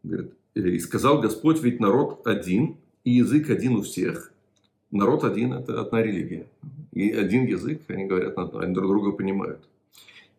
говорит, 0.01 0.33
и 0.55 0.79
сказал 0.79 1.21
Господь, 1.21 1.61
ведь 1.61 1.79
народ 1.79 2.25
один, 2.25 2.77
и 3.03 3.11
язык 3.11 3.51
один 3.51 3.75
у 3.75 3.83
всех, 3.83 4.31
народ 4.91 5.23
один– 5.23 5.53
это 5.53 5.81
одна 5.81 6.01
религия. 6.01 6.47
И 6.91 7.09
один 7.11 7.45
язык, 7.45 7.81
они 7.87 8.05
говорят, 8.05 8.37
они 8.37 8.73
друг 8.73 8.87
друга 8.89 9.11
понимают. 9.11 9.61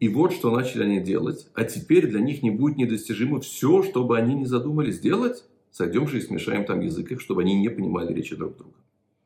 И 0.01 0.09
вот 0.09 0.33
что 0.33 0.51
начали 0.51 0.85
они 0.85 1.01
делать. 1.01 1.49
А 1.55 1.65
теперь 1.65 2.09
для 2.09 2.21
них 2.21 2.43
не 2.43 2.51
будет 2.51 2.77
недостижимо 2.77 3.41
все, 3.41 3.83
что 3.83 4.05
бы 4.05 4.19
они 4.19 4.35
не 4.35 4.47
задумали 4.47 4.91
сделать. 4.91 5.45
Сойдем 5.71 6.09
же 6.09 6.19
и 6.19 6.21
смешаем 6.21 6.65
там 6.65 6.81
язык 6.81 7.13
их, 7.13 7.21
чтобы 7.21 7.43
они 7.43 7.55
не 7.55 7.69
понимали 7.69 8.13
речи 8.13 8.37
друг 8.37 8.57
друга. 8.57 8.75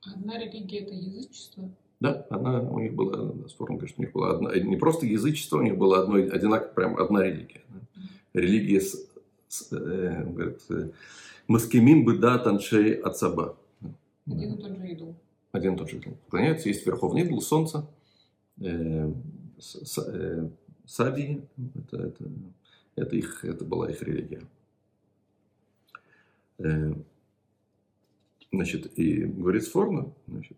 Одна 0.05 0.39
религия– 0.39 0.79
это 0.81 0.95
язычество? 0.95 1.68
Да, 1.99 2.27
она, 2.31 2.61
у 2.61 2.79
них 2.79 2.93
была, 2.93 3.33
Сфорум 3.49 3.79
говорит, 3.79 3.95
у 3.99 4.03
них 4.03 4.12
была 4.12 4.33
одна, 4.33 4.55
не 4.55 4.77
просто 4.77 5.07
язычество, 5.07 5.59
у 5.59 5.62
них 5.62 5.79
была 5.79 6.03
одно, 6.03 6.16
одинаково, 6.16 6.68
прям 6.74 6.97
одна 6.99 7.24
религия. 7.24 7.62
Религия, 8.35 8.83
с, 8.83 9.09
с, 9.49 9.72
э, 9.72 10.24
говорит, 10.24 10.61
э, 10.68 10.91
Маскимим 11.49 12.05
бы 12.05 12.18
да 12.18 12.39
таншей 12.39 12.95
от 12.95 13.16
саба. 13.16 13.57
Один 14.27 14.55
и 14.55 14.62
тот 14.62 14.77
же 14.77 14.89
идол. 14.89 15.14
Один 15.53 15.74
и 15.74 15.79
тот 15.79 15.91
же 15.91 15.97
идол. 15.99 16.14
Поклоняются, 16.24 16.68
есть 16.68 16.87
верховный 16.87 17.22
идол, 17.22 17.41
солнце, 17.41 17.87
э, 18.61 19.12
с, 19.59 19.99
э, 19.99 20.49
Сади, 20.87 21.43
это, 21.74 21.97
это, 21.97 22.24
это, 22.95 23.16
их, 23.16 23.45
это 23.45 23.64
была 23.64 23.91
их 23.91 24.03
религия. 24.03 24.43
Э, 26.59 26.95
значит, 28.53 28.99
и 28.99 29.24
говорит 29.24 29.64
Сфорно, 29.64 30.12
значит, 30.27 30.57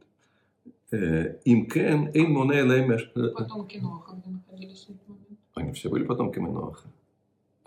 э, 0.90 1.38
им 1.44 1.66
кен, 1.66 2.08
им 2.10 2.32
моне. 2.32 2.60
Э, 2.60 3.28
потомки 3.30 3.78
Ноаха, 3.78 4.16
где 4.16 4.30
находились 4.30 4.84
в 4.84 4.90
этот 4.90 5.08
момент. 5.08 5.38
Они 5.54 5.72
все 5.72 5.88
были 5.88 6.04
потомками 6.04 6.48
Ноаха. 6.48 6.88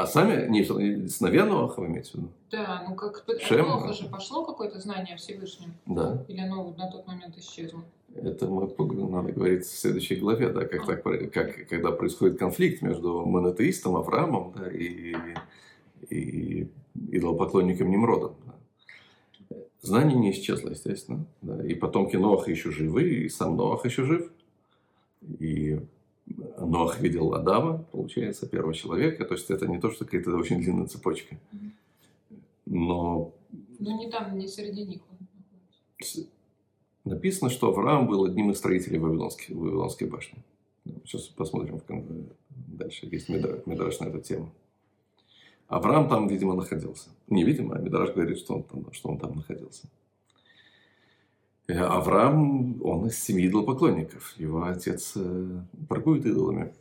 А 0.01 0.07
сами, 0.07 0.49
не, 0.49 0.63
сыновья 1.07 1.45
Ноаха 1.45 1.81
вы 1.81 1.87
имеете 1.87 2.11
в 2.11 2.15
виду? 2.15 2.29
Да, 2.49 2.83
ну 2.89 2.95
как 2.95 3.23
Шем, 3.39 3.67
Ноаха 3.67 3.93
же 3.93 4.09
пошло 4.09 4.43
какое-то 4.43 4.79
знание 4.79 5.13
о 5.13 5.17
Всевышнем. 5.17 5.73
Да. 5.85 6.25
Или 6.27 6.41
оно 6.41 6.73
на 6.75 6.89
тот 6.89 7.05
момент 7.05 7.37
исчезло? 7.37 7.83
Это 8.15 8.47
мы 8.47 8.67
надо 9.09 9.31
говорить 9.31 9.63
в 9.63 9.79
следующей 9.79 10.15
главе, 10.15 10.49
да, 10.49 10.65
как, 10.65 10.81
а. 10.81 10.85
так, 10.87 11.03
как, 11.31 11.67
когда 11.69 11.91
происходит 11.91 12.39
конфликт 12.39 12.81
между 12.81 13.23
монотеистом 13.27 13.95
Авраамом 13.95 14.53
да, 14.57 14.71
и, 14.71 15.15
и 16.09 16.67
идолопоклонником 16.95 17.91
Немрода. 17.91 18.33
Знание 19.81 20.17
не 20.17 20.31
исчезло, 20.31 20.69
естественно. 20.69 21.27
Да. 21.43 21.63
И 21.63 21.75
потомки 21.75 22.15
Ноаха 22.15 22.49
еще 22.49 22.71
живы, 22.71 23.07
и 23.07 23.29
сам 23.29 23.55
Ноах 23.55 23.85
еще 23.85 24.03
жив. 24.03 24.31
И 25.37 25.79
Ноах 26.57 26.99
видел 26.99 27.33
Адама, 27.33 27.85
получается, 27.91 28.47
первого 28.47 28.73
человека. 28.73 29.25
То 29.25 29.35
есть 29.35 29.49
это 29.49 29.67
не 29.67 29.79
то, 29.79 29.91
что 29.91 30.05
какая-то 30.05 30.35
очень 30.35 30.61
длинная 30.61 30.87
цепочка. 30.87 31.37
Но... 32.65 33.33
Но 33.79 33.97
не 33.97 34.09
там, 34.09 34.37
не 34.37 34.47
среди 34.47 34.85
них. 34.85 35.01
Написано, 37.03 37.49
что 37.49 37.69
Авраам 37.69 38.07
был 38.07 38.25
одним 38.25 38.51
из 38.51 38.57
строителей 38.57 38.99
Вавилонской, 38.99 39.55
Вавилонской 39.55 40.07
башни. 40.07 40.39
Сейчас 41.03 41.23
посмотрим 41.27 41.81
дальше. 42.49 43.07
Есть 43.11 43.29
Медраж 43.29 43.99
на 43.99 44.05
эту 44.05 44.19
тему. 44.19 44.51
Авраам 45.67 46.09
там, 46.09 46.27
видимо, 46.27 46.53
находился. 46.53 47.09
Не 47.27 47.43
видимо, 47.43 47.75
а 47.75 47.79
Медраж 47.79 48.13
говорит, 48.13 48.37
что 48.37 48.55
он 48.55 48.63
там, 48.63 48.93
что 48.93 49.09
он 49.09 49.17
там 49.17 49.35
находился. 49.35 49.87
Э, 51.67 51.77
Авраам, 51.77 52.83
он 52.83 53.07
из 53.07 53.17
семьи 53.19 53.47
идолопоклонников. 53.47 54.33
Его 54.37 54.63
отец 54.63 55.13
э, 55.15 55.61
торгует 55.87 56.25
идолами. 56.25 56.73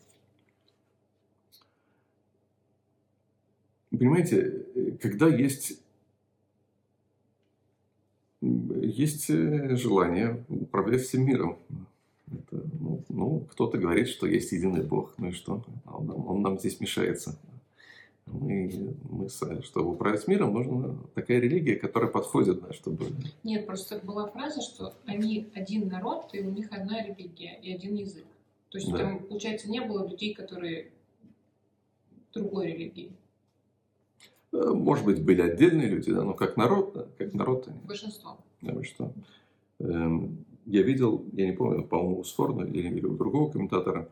Понимаете, 3.90 4.64
э, 4.74 4.92
когда 5.00 5.28
есть, 5.28 5.80
есть 8.40 9.26
желание 9.28 10.44
управлять 10.48 11.02
всем 11.02 11.26
миром, 11.26 11.58
это, 12.32 12.64
ну, 12.80 13.04
ну, 13.08 13.40
кто-то 13.50 13.76
говорит, 13.76 14.08
что 14.08 14.26
есть 14.26 14.52
единый 14.52 14.82
Бог, 14.82 15.14
ну 15.18 15.28
и 15.28 15.32
что? 15.32 15.64
Он, 15.84 16.10
он 16.10 16.42
нам 16.42 16.58
здесь 16.58 16.80
мешается. 16.80 17.38
Мы, 18.32 18.94
мы, 19.08 19.28
чтобы 19.28 19.92
управлять 19.92 20.26
миром, 20.28 20.54
нужна 20.54 20.96
такая 21.14 21.40
религия, 21.40 21.76
которая 21.76 22.10
подходит, 22.10 22.60
да, 22.60 22.72
чтобы... 22.72 23.06
Нет, 23.42 23.66
просто 23.66 23.98
была 23.98 24.28
фраза, 24.28 24.60
что 24.60 24.94
они 25.06 25.50
один 25.54 25.88
народ, 25.88 26.30
и 26.32 26.40
у 26.40 26.50
них 26.50 26.68
одна 26.70 27.02
религия 27.02 27.58
и 27.60 27.72
один 27.72 27.94
язык. 27.94 28.24
То 28.70 28.78
есть 28.78 28.90
да. 28.90 28.98
там, 28.98 29.24
получается, 29.24 29.68
не 29.68 29.80
было 29.80 30.06
людей, 30.06 30.32
которые 30.32 30.92
другой 32.32 32.68
религии. 32.68 33.12
Э, 34.52 34.70
может 34.72 35.04
быть, 35.04 35.24
были 35.24 35.42
отдельные 35.42 35.88
люди, 35.88 36.12
да, 36.12 36.22
но 36.22 36.34
как 36.34 36.56
народ, 36.56 36.92
да, 36.94 37.06
как 37.18 37.34
народ 37.34 37.68
они. 37.68 37.80
Большинство. 37.84 38.38
Да, 38.60 38.82
что. 38.84 39.12
Эм, 39.80 40.44
я 40.66 40.82
видел, 40.82 41.24
я 41.32 41.46
не 41.46 41.52
помню, 41.52 41.84
по-моему, 41.84 42.20
у 42.20 42.24
Сфорна 42.24 42.64
или 42.64 43.04
у 43.04 43.16
другого 43.16 43.50
комментатора, 43.50 44.08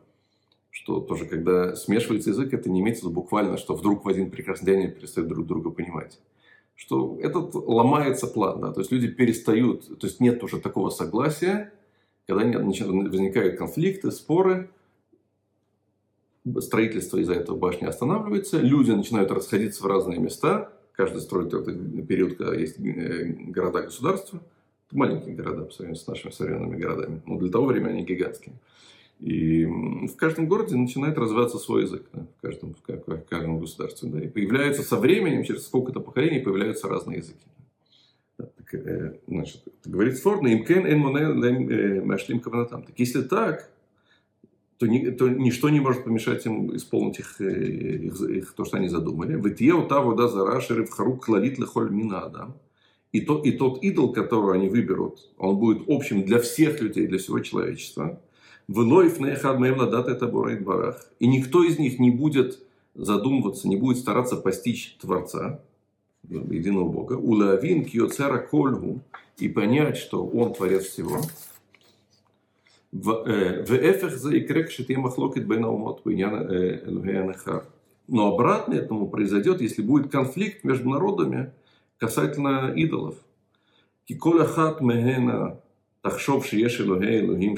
что 0.81 1.01
тоже, 1.01 1.25
когда 1.25 1.75
смешивается 1.75 2.29
язык, 2.29 2.53
это 2.53 2.69
не 2.69 2.79
имеется 2.79 3.09
буквально, 3.09 3.57
что 3.57 3.75
вдруг 3.75 4.05
в 4.05 4.07
один 4.07 4.31
прекрасный 4.31 4.67
день 4.67 4.79
они 4.85 4.87
перестают 4.87 5.27
друг 5.27 5.45
друга 5.45 5.71
понимать. 5.71 6.19
Что 6.75 7.17
этот 7.21 7.53
ломается 7.53 8.27
план, 8.27 8.61
да, 8.61 8.71
то 8.71 8.79
есть 8.79 8.89
люди 8.89 9.09
перестают, 9.09 9.99
то 9.99 10.07
есть 10.07 10.21
нет 10.21 10.41
уже 10.41 10.59
такого 10.61 10.89
согласия, 10.89 11.73
когда 12.25 12.45
возникают 12.59 13.57
конфликты, 13.57 14.11
споры, 14.11 14.69
строительство 16.59 17.17
из-за 17.17 17.33
этого 17.33 17.57
башни 17.57 17.85
останавливается, 17.85 18.59
люди 18.59 18.91
начинают 18.91 19.31
расходиться 19.31 19.83
в 19.83 19.85
разные 19.85 20.19
места, 20.19 20.71
каждый 20.93 21.21
строит 21.21 21.53
этот 21.53 22.07
период, 22.07 22.37
когда 22.37 22.55
есть 22.55 22.79
э, 22.79 23.25
города-государства, 23.25 24.39
маленькие 24.91 25.35
города 25.35 25.65
по 25.65 25.73
сравнению 25.73 26.01
с 26.01 26.07
нашими 26.07 26.31
современными 26.31 26.79
городами, 26.79 27.21
но 27.25 27.37
для 27.37 27.51
того 27.51 27.65
времени 27.65 27.91
они 27.91 28.05
гигантские. 28.05 28.55
И 29.19 29.65
в 29.65 30.15
каждом 30.15 30.47
городе 30.47 30.75
начинает 30.75 31.17
развиваться 31.17 31.57
свой 31.57 31.83
язык, 31.83 32.03
да, 32.13 32.25
в, 32.37 32.41
каждом, 32.41 32.73
в, 32.73 32.87
в 32.87 33.25
каждом 33.29 33.59
государстве. 33.59 34.09
Да, 34.09 34.21
и 34.21 34.27
появляются 34.27 34.81
со 34.81 34.97
временем, 34.97 35.43
через 35.43 35.65
сколько-то 35.65 35.99
поколений, 35.99 36.39
появляются 36.39 36.87
разные 36.87 37.17
языки. 37.17 37.45
Да, 38.37 38.45
так, 38.45 38.73
э, 38.73 39.19
значит, 39.27 39.61
говорит 39.83 40.17
Форд, 40.19 40.43
имкен 40.43 40.85
эн 40.85 40.99
моне 40.99 42.01
машлим 42.01 42.39
каванатам. 42.39 42.83
Так 42.83 42.97
если 42.97 43.21
так, 43.21 43.69
то, 44.77 44.87
ни, 44.87 45.09
то 45.09 45.27
ничто 45.27 45.69
не 45.69 45.81
может 45.81 46.05
помешать 46.05 46.45
им 46.45 46.73
исполнить 46.73 47.19
их, 47.19 47.41
э, 47.41 47.97
их, 47.97 48.21
их 48.21 48.53
то, 48.53 48.63
что 48.63 48.77
они 48.77 48.87
задумали. 48.87 49.35
Вытье 49.35 49.73
ута 49.73 49.99
вода 49.99 50.29
зара 50.29 50.61
шериф 50.61 50.91
харук 50.91 51.25
клалит 51.25 51.59
лехоль 51.59 51.91
мина 51.91 52.21
адам. 52.21 52.55
И, 53.11 53.19
то, 53.21 53.41
и 53.41 53.51
тот 53.51 53.83
идол, 53.83 54.13
которого 54.13 54.53
они 54.53 54.69
выберут, 54.69 55.29
он 55.37 55.57
будет 55.57 55.83
общим 55.87 56.23
для 56.23 56.39
всех 56.39 56.79
людей, 56.79 57.07
для 57.07 57.17
всего 57.17 57.39
человечества. 57.39 58.21
И 61.19 61.27
никто 61.27 61.63
из 61.63 61.79
них 61.79 61.99
не 61.99 62.11
будет 62.11 62.59
задумываться, 62.93 63.67
не 63.67 63.77
будет 63.77 63.97
стараться 63.97 64.35
постичь 64.35 64.95
Творца, 65.01 65.59
единого 66.29 66.87
Бога. 66.89 67.13
Улавин 67.13 67.83
кьоцера 67.83 68.37
кольгу. 68.37 69.01
И 69.37 69.47
понять, 69.47 69.97
что 69.97 70.25
Он 70.25 70.53
Творец 70.53 70.83
всего. 70.83 71.21
Бен 75.45 75.65
аумот 75.65 76.01
Но 78.07 78.33
обратно 78.33 78.73
этому 78.73 79.07
произойдет, 79.07 79.61
если 79.61 79.81
будет 79.81 80.11
конфликт 80.11 80.63
между 80.63 80.89
народами 80.89 81.53
касательно 81.97 82.73
идолов. 82.75 83.15
Киколя 84.05 84.45
хат 84.45 84.81
мегена 84.81 85.59
תחשוב 86.00 86.44
שיש 86.44 86.80
אלוהי 86.80 87.18
אלוהים 87.18 87.56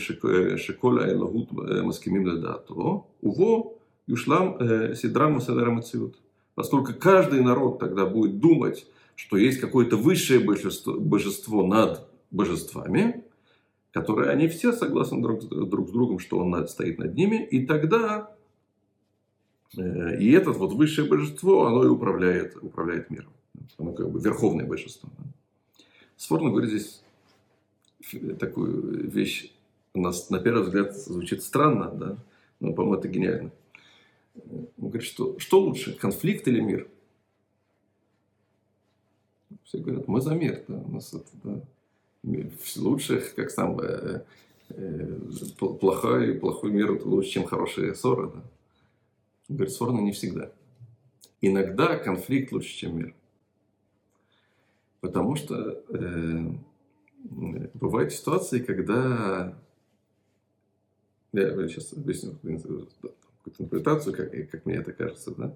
שכל 0.56 0.98
האלוהות 1.02 1.52
מסכימים 1.84 2.26
לדעתו, 2.26 3.04
ובו 3.22 3.76
юшлам 4.08 4.56
сидрам 4.94 5.40
садар 5.40 5.70
мациют. 5.70 6.16
Поскольку 6.54 6.94
каждый 6.94 7.42
народ 7.42 7.78
тогда 7.78 8.06
будет 8.06 8.38
думать, 8.38 8.86
что 9.14 9.36
есть 9.36 9.60
какое-то 9.60 9.96
высшее 9.96 10.40
божество, 10.40 10.94
божество 10.94 11.66
над 11.66 12.08
божествами, 12.30 13.24
которые 13.92 14.30
они 14.30 14.48
все 14.48 14.72
согласны 14.72 15.20
друг, 15.20 15.44
друг 15.48 15.88
с 15.88 15.92
другом, 15.92 16.18
что 16.18 16.38
он 16.38 16.68
стоит 16.68 16.98
над 16.98 17.14
ними, 17.14 17.44
и 17.44 17.66
тогда 17.66 18.30
и 19.76 20.30
это 20.32 20.52
вот 20.52 20.72
высшее 20.72 21.08
божество, 21.08 21.66
оно 21.66 21.84
и 21.84 21.88
управляет, 21.88 22.56
управляет 22.62 23.10
миром. 23.10 23.32
Оно 23.78 23.92
как 23.92 24.10
бы 24.10 24.20
верховное 24.20 24.66
божество. 24.66 25.10
Сфорно 26.16 26.50
говорит 26.50 26.70
здесь 26.70 27.02
такую 28.39 29.09
вещь, 29.09 29.51
у 29.93 30.01
нас 30.01 30.29
на 30.29 30.39
первый 30.39 30.63
взгляд 30.63 30.95
звучит 30.95 31.43
странно, 31.43 31.91
да, 31.91 32.17
но, 32.59 32.73
по-моему, 32.73 32.99
это 32.99 33.07
гениально. 33.07 33.51
Он 34.35 34.67
говорит, 34.77 35.03
что, 35.03 35.37
что 35.39 35.59
лучше, 35.61 35.93
конфликт 35.93 36.47
или 36.47 36.61
мир? 36.61 36.87
Все 39.63 39.79
говорят, 39.79 40.07
мы 40.07 40.21
за 40.21 40.33
мир, 40.35 40.63
да, 40.67 40.77
у 40.77 40.91
нас 40.91 41.13
это, 41.13 41.29
да, 41.43 41.61
лучше, 42.77 43.21
как 43.35 43.51
сам, 43.51 43.79
э, 43.79 44.23
э, 44.69 45.17
плохой, 45.57 46.35
плохой 46.35 46.71
мир 46.71 47.01
лучше, 47.05 47.31
чем 47.31 47.45
хорошая 47.45 47.93
ссора, 47.93 48.27
да. 48.27 48.43
Он 49.49 49.57
говорит, 49.57 49.73
ссора 49.73 49.91
не 49.91 50.13
всегда. 50.13 50.51
Иногда 51.41 51.97
конфликт 51.97 52.51
лучше, 52.51 52.73
чем 52.73 52.97
мир. 52.97 53.13
Потому 55.01 55.35
что 55.35 55.83
э, 55.89 56.51
бывают 57.23 58.13
ситуации, 58.13 58.59
когда... 58.59 59.57
Я 61.33 61.67
сейчас 61.67 61.93
объясню 61.93 62.33
какую-то 62.33 63.63
интерпретацию, 63.63 64.15
как, 64.15 64.49
как 64.49 64.65
мне 64.65 64.75
это 64.75 64.91
кажется, 64.91 65.33
да? 65.35 65.55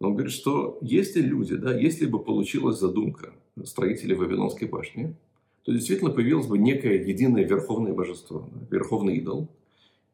Но 0.00 0.08
он 0.08 0.14
говорит, 0.14 0.32
что 0.32 0.78
если 0.80 1.20
люди, 1.20 1.54
да, 1.54 1.72
если 1.78 2.06
бы 2.06 2.18
получилась 2.18 2.80
задумка 2.80 3.32
строителей 3.64 4.16
Вавилонской 4.16 4.66
башни, 4.66 5.14
то 5.62 5.72
действительно 5.72 6.10
появилось 6.10 6.48
бы 6.48 6.58
некое 6.58 7.04
единое 7.04 7.44
верховное 7.44 7.92
божество, 7.92 8.48
да, 8.52 8.66
верховный 8.68 9.16
идол, 9.18 9.48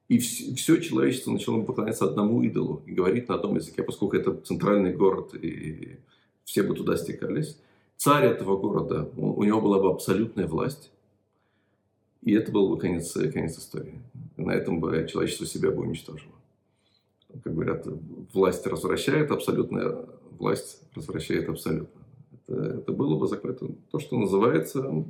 и 0.09 0.19
все, 0.19 0.81
человечество 0.81 1.33
начало 1.33 1.61
бы 1.61 1.67
поклоняться 1.67 2.05
одному 2.05 2.43
идолу 2.43 2.83
и 2.87 2.93
говорить 2.93 3.29
на 3.29 3.37
одном 3.37 3.57
языке, 3.57 3.83
поскольку 3.83 4.17
это 4.17 4.35
центральный 4.35 4.95
город, 4.95 5.35
и 5.35 5.99
все 6.45 6.63
бы 6.63 6.75
туда 6.75 6.97
стекались 6.97 7.59
царь 7.99 8.27
этого 8.27 8.57
города, 8.57 9.11
у 9.17 9.45
него 9.45 9.61
была 9.61 9.81
бы 9.81 9.91
абсолютная 9.91 10.47
власть, 10.47 10.91
и 12.23 12.33
это 12.33 12.51
был 12.51 12.71
бы 12.71 12.79
конец, 12.79 13.13
конец 13.13 13.59
истории. 13.59 14.01
на 14.37 14.53
этом 14.53 14.81
бы 14.81 15.07
человечество 15.11 15.47
себя 15.47 15.71
бы 15.71 15.83
уничтожило. 15.83 16.33
Как 17.45 17.53
говорят, 17.53 17.87
власть 18.33 18.67
развращает, 18.67 19.31
абсолютная 19.31 20.07
власть 20.39 20.81
развращает 20.95 21.49
абсолютно. 21.49 22.01
Это, 22.33 22.63
это 22.79 22.93
было 22.93 23.19
бы 23.19 23.27
это 23.27 23.69
то, 23.91 23.99
что 23.99 24.17
называется 24.17 25.05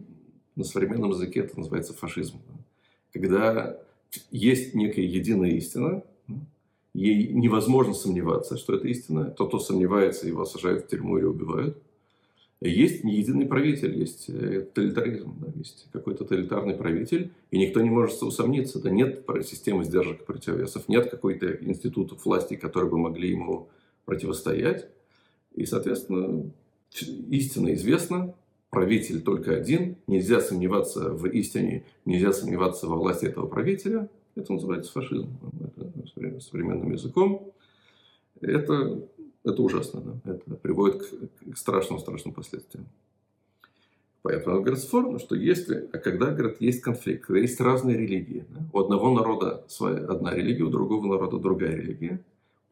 на 0.56 0.64
современном 0.64 1.10
языке, 1.10 1.40
это 1.40 1.58
называется 1.58 1.94
фашизм. 1.94 2.40
Когда 3.12 3.80
есть 4.30 4.74
некая 4.74 5.04
единая 5.04 5.50
истина, 5.50 6.02
ей 6.94 7.32
невозможно 7.32 7.94
сомневаться, 7.94 8.56
что 8.56 8.74
это 8.74 8.88
истина. 8.88 9.30
Тот, 9.30 9.48
кто 9.48 9.58
сомневается, 9.58 10.26
его 10.26 10.44
сажают 10.44 10.84
в 10.84 10.88
тюрьму 10.88 11.18
или 11.18 11.24
убивают. 11.24 11.80
Есть 12.60 13.04
не 13.04 13.16
единый 13.16 13.46
правитель, 13.46 13.96
есть 13.96 14.28
э, 14.28 14.62
тоталитаризм, 14.62 15.36
да, 15.40 15.52
есть 15.54 15.86
какой-то 15.92 16.24
тоталитарный 16.24 16.74
правитель, 16.74 17.30
и 17.52 17.58
никто 17.58 17.80
не 17.80 17.90
может 17.90 18.20
усомниться, 18.20 18.82
да 18.82 18.90
нет 18.90 19.24
системы 19.44 19.84
сдержек 19.84 20.22
и 20.22 20.24
противовесов, 20.24 20.88
нет 20.88 21.08
какой-то 21.08 21.52
институтов 21.52 22.24
власти, 22.24 22.56
которые 22.56 22.90
бы 22.90 22.98
могли 22.98 23.30
ему 23.30 23.68
противостоять. 24.04 24.88
И, 25.54 25.66
соответственно, 25.66 26.50
истина 27.30 27.74
известна, 27.74 28.34
правитель 28.70 29.22
только 29.22 29.54
один, 29.54 29.96
нельзя 30.08 30.40
сомневаться 30.40 31.10
в 31.10 31.26
истине, 31.26 31.84
нельзя 32.04 32.32
сомневаться 32.32 32.88
во 32.88 32.96
власти 32.96 33.26
этого 33.26 33.46
правителя. 33.46 34.08
Это 34.34 34.52
называется 34.52 34.92
фашизм 34.92 35.30
это 36.20 36.40
современным 36.40 36.92
языком. 36.92 37.52
Это, 38.40 39.02
это 39.44 39.62
ужасно, 39.62 40.00
да? 40.00 40.32
это 40.32 40.54
приводит 40.56 41.02
к, 41.02 41.52
к 41.52 41.56
страшным-страшным 41.56 42.34
последствиям. 42.34 42.86
Поэтому 44.22 44.60
говорит 44.60 44.80
Сфорно, 44.80 45.18
что 45.18 45.36
если, 45.36 45.88
а 45.92 45.98
когда, 45.98 46.32
говорит, 46.32 46.60
есть 46.60 46.82
конфликт, 46.82 47.26
когда 47.26 47.40
есть 47.40 47.60
разные 47.60 47.96
религии, 47.96 48.44
да? 48.48 48.60
у 48.72 48.80
одного 48.80 49.12
народа 49.12 49.64
своя, 49.68 50.04
одна 50.06 50.34
религия, 50.34 50.64
у 50.64 50.70
другого 50.70 51.06
народа 51.06 51.38
другая 51.38 51.76
религия, 51.76 52.20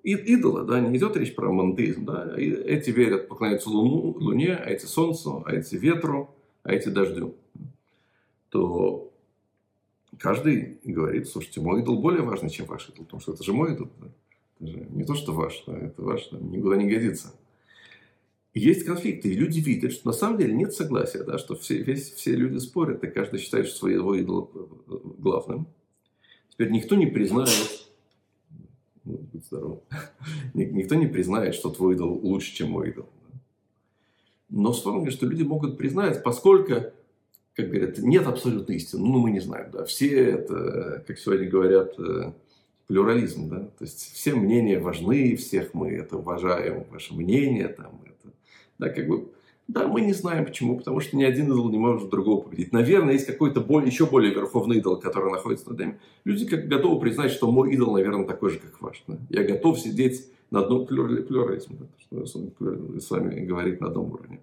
и, 0.02 0.12
идола, 0.12 0.64
да, 0.64 0.80
не 0.80 0.98
идет 0.98 1.16
речь 1.16 1.34
про 1.34 1.50
монотеизм, 1.50 2.04
да, 2.04 2.34
и 2.38 2.48
эти 2.50 2.90
верят, 2.90 3.26
поклоняются 3.26 3.70
луну, 3.70 4.16
луне, 4.18 4.54
а 4.54 4.70
эти 4.70 4.86
солнцу, 4.86 5.42
а 5.44 5.52
эти 5.52 5.74
ветру, 5.74 6.30
а 6.62 6.72
эти 6.72 6.88
дождю, 6.88 7.34
то 8.50 9.10
каждый 10.18 10.78
говорит, 10.84 11.28
слушайте, 11.28 11.60
мой 11.60 11.80
идол 11.80 12.00
более 12.00 12.22
важный, 12.22 12.50
чем 12.50 12.66
ваш 12.66 12.88
идол, 12.88 13.04
потому 13.04 13.20
что 13.20 13.32
это 13.32 13.42
же 13.42 13.52
мой 13.52 13.72
идол, 13.72 13.88
да? 14.00 14.08
Это 14.59 14.66
же 14.66 14.86
не 14.90 15.04
то, 15.04 15.14
что 15.14 15.32
да, 15.66 15.78
это 15.78 16.02
да, 16.02 16.38
никуда 16.40 16.76
не 16.76 16.88
годится 16.88 17.32
есть 18.59 18.84
конфликты, 18.86 19.28
и 19.28 19.34
люди 19.34 19.61
видят, 19.61 19.92
что 19.92 20.09
на 20.09 20.14
самом 20.14 20.38
деле 20.38 20.54
нет 20.54 20.72
согласия, 20.72 21.22
да, 21.22 21.36
что 21.36 21.57
все, 21.57 21.82
весь, 21.82 22.12
все 22.12 22.34
люди 22.34 22.57
спорят, 22.57 23.04
и 23.04 23.09
каждый 23.09 23.38
считает 23.38 23.66
что 23.66 23.76
своего 23.76 24.14
идола 24.14 24.48
главным. 25.18 25.66
Теперь 26.48 26.70
никто 26.70 26.96
не 26.96 27.07
признает, 27.07 27.86
ну, 29.04 29.18
будь 29.30 29.44
здоров, 29.44 29.82
никто 30.54 30.94
не 30.94 31.07
признает, 31.07 31.54
что 31.54 31.68
твой 31.68 31.96
идол 31.96 32.18
лучше, 32.22 32.54
чем 32.54 32.70
мой 32.70 32.90
идол. 32.90 33.07
Но 34.48 34.72
вспомни, 34.72 35.11
что 35.11 35.26
люди 35.26 35.42
могут 35.42 35.76
признать, 35.76 36.22
поскольку, 36.22 36.92
как 37.54 37.68
говорят, 37.68 37.98
нет 37.98 38.26
абсолютной 38.26 38.76
истины, 38.76 39.02
ну, 39.02 39.18
мы 39.18 39.32
не 39.32 39.40
знаем, 39.40 39.70
да, 39.70 39.84
все 39.84 40.30
это, 40.30 41.04
как 41.07 41.18
сегодня 41.18 41.46
говорят, 41.46 41.98
э, 41.98 42.32
плюрализм, 42.87 43.49
да, 43.49 43.61
то 43.61 43.84
есть 43.84 44.12
все 44.14 44.34
мнения 44.34 44.78
важны, 44.78 45.37
всех 45.37 45.74
мы 45.74 45.91
это 45.91 46.18
уважаем, 46.18 46.84
ваше 46.91 47.14
мнение, 47.14 47.68
там, 47.68 48.01
да, 48.78 48.91
как 48.91 49.09
бы, 49.09 49.28
да, 49.68 49.89
мы 49.89 50.03
не 50.03 50.12
знаем 50.12 50.45
почему, 50.45 50.78
потому 50.78 51.01
что 51.01 51.16
ни 51.16 51.24
один 51.24 51.47
идол 51.47 51.68
не 51.70 51.78
может 51.78 52.09
другого 52.09 52.43
победить. 52.43 52.72
Наверное, 52.72 53.14
есть 53.14 53.26
какой-то 53.26 53.61
более, 53.61 53.89
еще 53.89 54.07
более 54.07 54.32
верховный 54.32 54.78
идол, 54.78 55.01
который 55.01 55.32
находится 55.32 55.68
над 55.70 55.78
нами. 55.78 55.99
Люди 56.24 56.47
как 56.47 56.68
готовы 56.68 57.01
признать, 57.01 57.32
что 57.32 57.51
мой 57.51 57.72
идол, 57.72 57.95
наверное, 57.95 58.26
такой 58.26 58.51
же, 58.51 58.61
как 58.61 58.80
ваш. 58.80 59.03
Да? 59.09 59.18
Я 59.28 59.43
готов 59.43 59.80
сидеть 59.80 60.28
на 60.51 60.61
одном 60.61 60.87
плюрализме, 60.87 61.78
да, 61.80 61.87
что 61.99 62.26
с 63.01 63.11
вами 63.11 63.45
говорить 63.45 63.80
на 63.80 63.89
одном 63.89 64.12
уровне. 64.12 64.41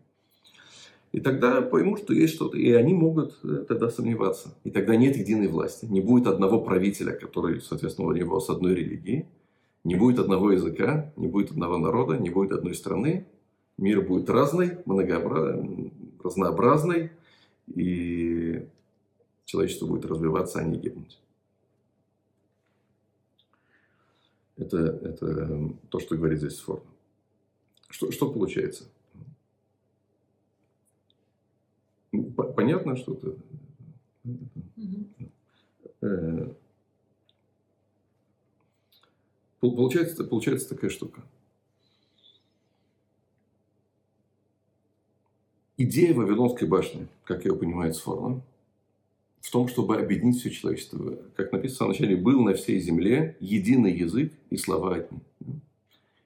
И 1.14 1.22
тогда 1.22 1.62
поймут, 1.62 2.00
что 2.00 2.14
есть 2.14 2.34
что-то, 2.34 2.58
и 2.58 2.72
они 2.72 2.94
могут 2.94 3.40
э, 3.44 3.64
тогда 3.68 3.90
сомневаться. 3.90 4.54
И 4.66 4.72
тогда 4.72 4.98
нет 4.98 5.16
единой 5.16 5.48
власти. 5.48 5.86
Не 5.86 6.02
будет 6.02 6.28
одного 6.28 6.60
правителя, 6.60 7.14
который, 7.14 7.62
соответственно, 7.62 8.10
у 8.10 8.12
него 8.12 8.42
с 8.42 8.50
одной 8.50 8.76
религией. 8.76 9.28
Не 9.86 9.96
будет 9.96 10.20
одного 10.20 10.52
языка, 10.52 11.14
не 11.16 11.28
будет 11.28 11.52
одного 11.52 11.78
народа, 11.78 12.18
не 12.18 12.30
будет 12.30 12.52
одной 12.52 12.74
страны, 12.74 13.26
Мир 13.78 14.02
будет 14.02 14.30
разный, 14.30 14.78
многообразный, 14.86 15.92
разнообразный, 16.24 17.12
и 17.68 18.68
человечество 19.46 19.88
будет 19.88 20.06
развиваться, 20.06 20.60
а 20.60 20.64
не 20.64 20.78
гибнуть. 20.78 21.20
Это, 24.58 24.78
это 24.78 25.74
то, 25.90 26.00
что 26.00 26.16
говорит 26.16 26.38
здесь 26.38 26.60
Форд. 26.60 26.84
Что, 27.90 28.12
что 28.12 28.32
получается? 28.32 28.86
Ну, 29.16 29.24
понятно, 32.56 32.96
что 32.96 33.14
это... 33.14 33.36
Mm-hmm. 34.26 36.56
Получается, 39.60 40.24
получается 40.26 40.70
такая 40.70 40.90
штука. 40.90 41.22
Идея 45.78 46.14
Вавилонской 46.14 46.68
башни, 46.68 47.08
как 47.24 47.46
ее 47.46 47.56
понимает 47.56 47.96
Сфорно, 47.96 48.42
в 49.40 49.52
том, 49.52 49.68
чтобы 49.68 49.98
объединить 49.98 50.40
все 50.40 50.52
человечество. 50.52 51.18
Как 51.36 51.52
написано 51.52 51.88
в 51.88 51.92
начале, 51.92 52.16
был 52.16 52.44
на 52.44 52.54
всей 52.54 52.80
земле 52.80 53.38
единый 53.40 53.94
язык 53.94 54.34
и 54.50 54.58
слова 54.58 54.96
одни. 54.96 55.20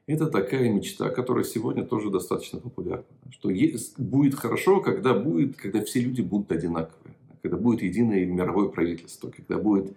Это 0.07 0.27
такая 0.27 0.71
мечта, 0.71 1.09
которая 1.09 1.43
сегодня 1.43 1.83
тоже 1.83 2.09
достаточно 2.09 2.59
популярна. 2.59 3.03
Что 3.29 3.51
будет 3.97 4.35
хорошо, 4.35 4.79
когда, 4.79 5.13
будет, 5.13 5.57
когда 5.57 5.83
все 5.83 5.99
люди 5.99 6.21
будут 6.21 6.49
одинаковые. 6.51 7.13
Когда 7.41 7.57
будет 7.57 7.81
единое 7.81 8.25
мировое 8.25 8.69
правительство. 8.69 9.29
Когда 9.29 9.57
будет... 9.57 9.93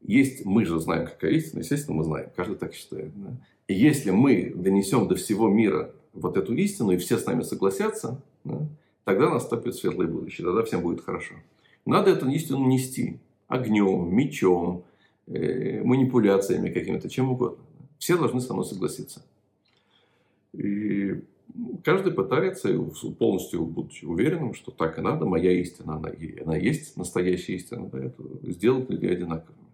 Есть, 0.00 0.46
мы 0.46 0.64
же 0.64 0.80
знаем, 0.80 1.06
какая 1.06 1.32
истина. 1.32 1.60
Естественно, 1.60 1.98
мы 1.98 2.04
знаем. 2.04 2.30
Каждый 2.34 2.56
так 2.56 2.74
считает. 2.74 3.10
Да? 3.14 3.36
И 3.68 3.74
если 3.74 4.10
мы 4.10 4.52
донесем 4.54 5.06
до 5.06 5.16
всего 5.16 5.48
мира 5.48 5.92
вот 6.14 6.38
эту 6.38 6.54
истину, 6.54 6.92
и 6.92 6.96
все 6.96 7.18
с 7.18 7.26
нами 7.26 7.42
согласятся, 7.42 8.22
да, 8.44 8.66
тогда 9.04 9.28
наступит 9.28 9.74
светлое 9.74 10.06
будущее, 10.06 10.46
тогда 10.46 10.62
всем 10.62 10.80
будет 10.80 11.02
хорошо. 11.02 11.34
Надо 11.84 12.10
эту 12.10 12.28
истину 12.30 12.66
нести 12.66 13.18
огнем, 13.48 14.14
мечом, 14.14 14.84
э, 15.26 15.82
манипуляциями 15.82 16.70
какими-то, 16.70 17.10
чем 17.10 17.32
угодно. 17.32 17.65
Все 17.98 18.16
должны 18.16 18.40
со 18.40 18.52
мной 18.52 18.64
согласиться. 18.64 19.24
И 20.52 21.22
каждый 21.84 22.12
пытается, 22.12 22.72
полностью 23.18 23.64
будучи 23.64 24.04
уверенным, 24.04 24.54
что 24.54 24.70
так 24.70 24.98
и 24.98 25.02
надо, 25.02 25.26
моя 25.26 25.52
истина, 25.52 25.96
она, 25.96 26.12
она 26.42 26.56
есть 26.56 26.96
настоящая 26.96 27.54
истина, 27.54 27.88
да, 27.88 27.98
это 27.98 28.22
сделать 28.42 28.90
людей 28.90 29.12
одинаковыми. 29.12 29.66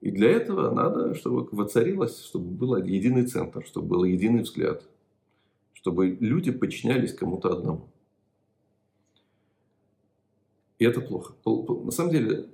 И 0.00 0.10
для 0.10 0.30
этого 0.30 0.74
надо, 0.74 1.14
чтобы 1.14 1.48
воцарилось, 1.52 2.24
чтобы 2.24 2.50
был 2.50 2.76
единый 2.76 3.26
центр, 3.26 3.64
чтобы 3.64 3.86
был 3.86 4.04
единый 4.04 4.42
взгляд, 4.42 4.82
чтобы 5.74 6.16
люди 6.18 6.50
подчинялись 6.50 7.14
кому-то 7.14 7.52
одному. 7.52 7.88
И 10.80 10.84
это 10.84 11.00
плохо. 11.00 11.34
На 11.44 11.92
самом 11.92 12.10
деле, 12.10 12.48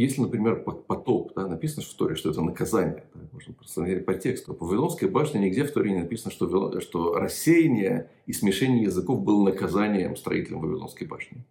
если, 0.00 0.22
например, 0.22 0.62
потоп, 0.62 1.32
да, 1.34 1.46
написано 1.46 1.82
в 1.82 1.92
Торе, 1.94 2.14
что 2.14 2.30
это 2.30 2.40
наказание, 2.40 3.04
да, 3.14 3.20
можно 3.32 3.52
посмотреть 3.52 4.06
по 4.06 4.14
тексту, 4.14 4.54
по 4.54 4.64
Вавилонской 4.64 5.08
башне 5.08 5.40
нигде 5.40 5.64
в 5.64 5.72
Торе 5.72 5.92
не 5.92 6.00
написано, 6.00 6.30
что, 6.30 6.80
что 6.80 7.14
рассеяние 7.14 8.08
и 8.26 8.32
смешение 8.32 8.84
языков 8.84 9.22
было 9.22 9.44
наказанием 9.44 10.16
строителям 10.16 10.60
Вавилонской 10.60 11.06
башни. 11.06 11.44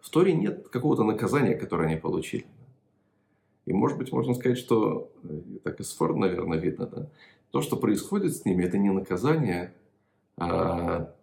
В 0.00 0.10
Торе 0.10 0.34
нет 0.34 0.68
какого-то 0.68 1.04
наказания, 1.04 1.54
которое 1.54 1.88
они 1.88 1.96
получили. 1.96 2.44
И, 3.64 3.72
может 3.72 3.96
быть, 3.98 4.12
можно 4.12 4.34
сказать, 4.34 4.58
что, 4.58 5.10
э, 5.22 5.40
так 5.62 5.80
из 5.80 5.92
форм, 5.92 6.20
наверное, 6.20 6.58
видно, 6.58 6.86
да, 6.86 7.08
то, 7.50 7.62
что 7.62 7.76
происходит 7.76 8.36
с 8.36 8.44
ними, 8.44 8.64
это 8.64 8.78
не 8.78 8.90
наказание, 8.90 9.72
а, 10.36 11.14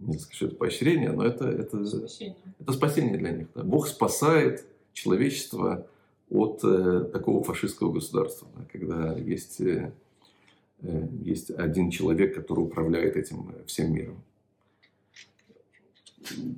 не 0.00 0.18
что 0.18 0.46
это 0.46 0.56
поощрение, 0.56 1.12
но 1.12 1.24
это, 1.24 1.48
это, 1.48 1.84
спасение. 1.84 2.36
это 2.60 2.72
спасение 2.72 3.18
для 3.18 3.30
них. 3.32 3.48
Да. 3.54 3.62
Бог 3.62 3.88
спасает 3.88 4.66
человечество 4.96 5.86
от 6.30 6.60
э, 6.64 7.04
такого 7.12 7.44
фашистского 7.44 7.92
государства, 7.92 8.48
да, 8.56 8.64
когда 8.72 9.12
есть, 9.16 9.60
э, 9.60 9.92
э, 10.80 11.08
есть 11.22 11.50
один 11.50 11.90
человек, 11.90 12.34
который 12.34 12.60
управляет 12.60 13.16
этим 13.16 13.52
всем 13.66 13.92
миром. 13.92 14.22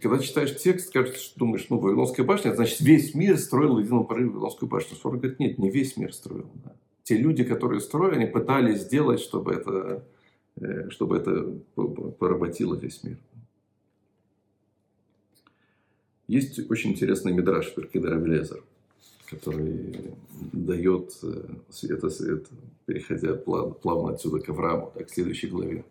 Когда 0.00 0.18
читаешь 0.20 0.56
текст, 0.56 0.92
кажется, 0.92 1.20
что 1.20 1.38
думаешь, 1.40 1.66
ну, 1.68 1.78
Вавилонская 1.78 2.24
башня, 2.24 2.54
значит, 2.54 2.80
весь 2.80 3.14
мир 3.14 3.36
строил 3.36 3.74
в 3.74 3.80
едином 3.80 4.06
порыве 4.06 4.30
Вавилонскую 4.30 4.70
башню. 4.70 4.96
Сфора 4.96 5.18
говорит, 5.18 5.38
нет, 5.38 5.58
не 5.58 5.68
весь 5.68 5.98
мир 5.98 6.14
строил. 6.14 6.48
Да. 6.64 6.72
Те 7.02 7.18
люди, 7.18 7.44
которые 7.44 7.80
строили, 7.80 8.14
они 8.14 8.26
пытались 8.26 8.82
сделать, 8.82 9.20
чтобы 9.20 9.52
это 9.52 10.04
чтобы 10.88 11.18
это 11.18 11.54
поработило 12.18 12.74
весь 12.74 13.04
мир. 13.04 13.16
Есть 16.28 16.70
очень 16.70 16.90
интересный 16.90 17.32
мидраж 17.32 17.74
Перкида 17.74 18.10
Равелезер, 18.10 18.62
который 19.30 20.14
дает 20.52 21.12
света 21.70 22.08
э, 22.08 22.10
свет, 22.10 22.46
переходя 22.84 23.34
плавно 23.34 24.12
отсюда 24.12 24.38
к 24.38 24.48
Аврааму, 24.50 24.92
так, 24.94 25.08
к 25.08 25.10
следующей 25.10 25.46
главе. 25.46 25.86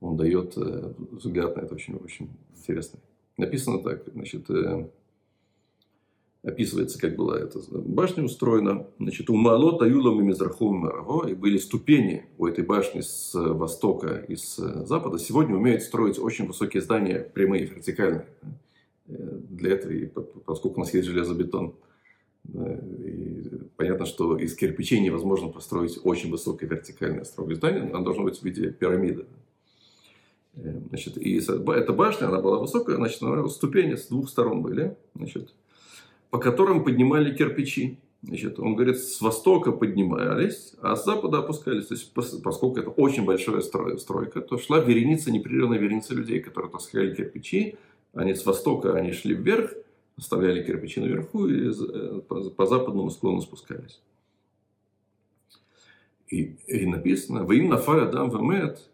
Он 0.00 0.16
дает 0.16 0.56
э, 0.56 0.92
взгляд 1.10 1.56
на 1.56 1.62
это 1.62 1.74
очень, 1.74 1.96
очень 1.96 2.30
интересный. 2.56 3.00
Написано 3.36 3.82
так, 3.82 4.04
значит, 4.12 4.48
описывается, 6.44 7.00
как 7.00 7.16
была 7.16 7.40
эта 7.40 7.58
башня 7.72 8.22
устроена. 8.22 8.86
Значит, 9.00 9.28
у 9.30 9.34
Маалота 9.34 9.86
Юлом 9.86 10.20
и 10.20 10.24
Мизрахом 10.24 10.88
и 11.26 11.34
были 11.34 11.58
ступени 11.58 12.26
у 12.38 12.46
этой 12.46 12.62
башни 12.62 13.00
с 13.00 13.32
востока 13.34 14.24
и 14.28 14.36
с 14.36 14.56
запада. 14.86 15.18
Сегодня 15.18 15.56
умеют 15.56 15.82
строить 15.82 16.20
очень 16.20 16.46
высокие 16.46 16.80
здания, 16.80 17.28
прямые, 17.34 17.64
вертикальные. 17.64 18.28
Для 19.06 19.72
этого, 19.72 19.92
и 19.92 20.06
поскольку 20.06 20.76
у 20.76 20.84
нас 20.84 20.94
есть 20.94 21.06
железобетон, 21.06 21.74
И 22.48 23.34
понятно, 23.76 24.06
что 24.06 24.36
из 24.36 24.54
кирпичей 24.54 25.00
невозможно 25.00 25.48
построить 25.48 25.98
очень 26.04 26.30
высокое 26.30 26.68
вертикальное 26.68 27.24
строгое 27.24 27.56
здание, 27.56 27.82
оно 27.82 28.04
должно 28.04 28.24
быть 28.24 28.38
в 28.38 28.44
виде 28.44 28.70
пирамиды. 28.70 29.26
Э, 30.56 30.80
значит, 30.88 31.18
и 31.18 31.36
эта 31.38 31.92
башня, 31.92 32.28
она 32.28 32.40
была 32.40 32.58
высокая, 32.58 32.96
значит, 32.96 33.20
ступени 33.50 33.94
с 33.94 34.06
двух 34.06 34.28
сторон 34.28 34.62
были, 34.62 34.96
значит, 35.14 35.54
по 36.30 36.38
которым 36.38 36.84
поднимали 36.84 37.34
кирпичи. 37.34 37.98
Значит, 38.22 38.58
он 38.58 38.74
говорит, 38.74 38.98
с 38.98 39.20
востока 39.20 39.70
поднимались, 39.70 40.72
а 40.80 40.96
с 40.96 41.04
запада 41.04 41.38
опускались. 41.38 41.86
То 41.86 41.94
есть, 41.94 42.10
поскольку 42.14 42.78
это 42.78 42.88
очень 42.88 43.24
большая 43.26 43.60
стройка, 43.60 44.40
то 44.40 44.56
шла 44.56 44.78
вереница, 44.80 45.30
непрерывная 45.30 45.78
вереница 45.78 46.14
людей, 46.14 46.40
которые 46.40 46.72
таскали 46.72 47.14
кирпичи. 47.14 47.76
Они 48.14 48.34
с 48.34 48.46
востока 48.46 48.94
они 48.94 49.12
шли 49.12 49.34
вверх, 49.34 49.72
оставляли 50.16 50.62
кирпичи 50.62 51.00
наверху 51.00 51.46
и 51.48 51.70
э, 51.70 52.20
по 52.28 52.66
западному 52.66 53.10
склону 53.10 53.40
спускались. 53.40 54.00
И, 56.28 56.56
и 56.66 56.86
написано, 56.86 57.44
«Вы 57.44 57.58
им 57.58 57.68
нафаля 57.68 58.06
дам 58.06 58.30
вамет, 58.30 58.88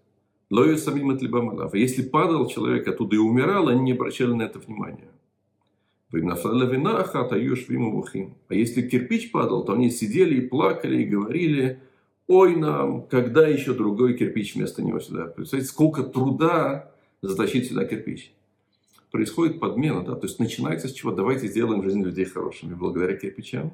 лою 0.51 0.77
самим 0.79 1.11
от 1.11 1.23
Если 1.75 2.03
падал 2.03 2.49
человек 2.49 2.89
оттуда 2.89 3.17
и 3.17 3.19
умирал, 3.19 3.69
они 3.69 3.81
не 3.83 3.93
обращали 3.93 4.33
на 4.33 4.43
это 4.43 4.59
внимания. 4.59 5.09
А 8.49 8.55
если 8.55 8.83
кирпич 8.89 9.31
падал, 9.31 9.65
то 9.65 9.75
они 9.75 9.91
сидели 9.91 10.41
и 10.41 10.49
плакали 10.49 11.03
и 11.03 11.07
говорили, 11.07 11.79
ой 12.27 12.57
нам, 12.57 13.07
когда 13.07 13.47
еще 13.47 13.75
другой 13.75 14.17
кирпич 14.17 14.57
вместо 14.57 14.83
него 14.83 14.99
сюда. 14.99 15.27
Представляете, 15.27 15.71
сколько 15.71 16.03
труда 16.03 16.93
затащить 17.23 17.69
сюда 17.69 17.85
кирпич. 17.85 18.33
Происходит 19.11 19.59
подмена, 19.59 20.05
да, 20.05 20.15
то 20.15 20.27
есть 20.27 20.39
начинается 20.39 20.89
с 20.89 20.93
чего? 20.93 21.11
Давайте 21.11 21.49
сделаем 21.49 21.83
жизнь 21.83 22.03
людей 22.03 22.25
хорошими 22.27 22.75
благодаря 22.75 23.17
кирпичам. 23.17 23.73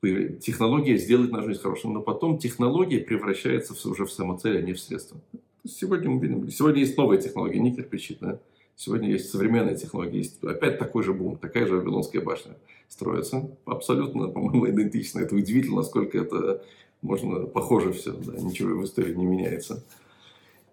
Технология 0.00 0.96
сделает 0.96 1.32
нашу 1.32 1.48
жизнь 1.48 1.60
хорошей, 1.60 1.90
но 1.90 2.00
потом 2.00 2.38
технология 2.38 3.00
превращается 3.00 3.74
уже 3.88 4.06
в 4.06 4.12
самоцель, 4.12 4.56
а 4.58 4.62
не 4.62 4.72
в 4.72 4.80
средство. 4.80 5.20
Сегодня 5.66 6.08
мы 6.08 6.20
видим, 6.20 6.50
сегодня 6.50 6.80
есть 6.80 6.96
новые 6.96 7.20
технологии, 7.20 7.58
не 7.58 7.74
кирпичи, 7.74 8.16
да. 8.20 8.38
Сегодня 8.76 9.10
есть 9.10 9.30
современные 9.30 9.76
технологии, 9.76 10.18
есть 10.18 10.42
опять 10.42 10.78
такой 10.78 11.02
же 11.02 11.12
бум, 11.12 11.36
такая 11.36 11.66
же 11.66 11.74
Вавилонская 11.76 12.22
башня 12.22 12.56
строится. 12.88 13.50
Абсолютно, 13.64 14.28
по-моему, 14.28 14.70
идентично. 14.70 15.18
Это 15.18 15.34
удивительно, 15.34 15.78
насколько 15.78 16.16
это 16.16 16.64
можно 17.02 17.40
похоже 17.46 17.92
все, 17.92 18.12
да, 18.12 18.40
ничего 18.40 18.78
в 18.78 18.84
истории 18.84 19.14
не 19.14 19.26
меняется. 19.26 19.84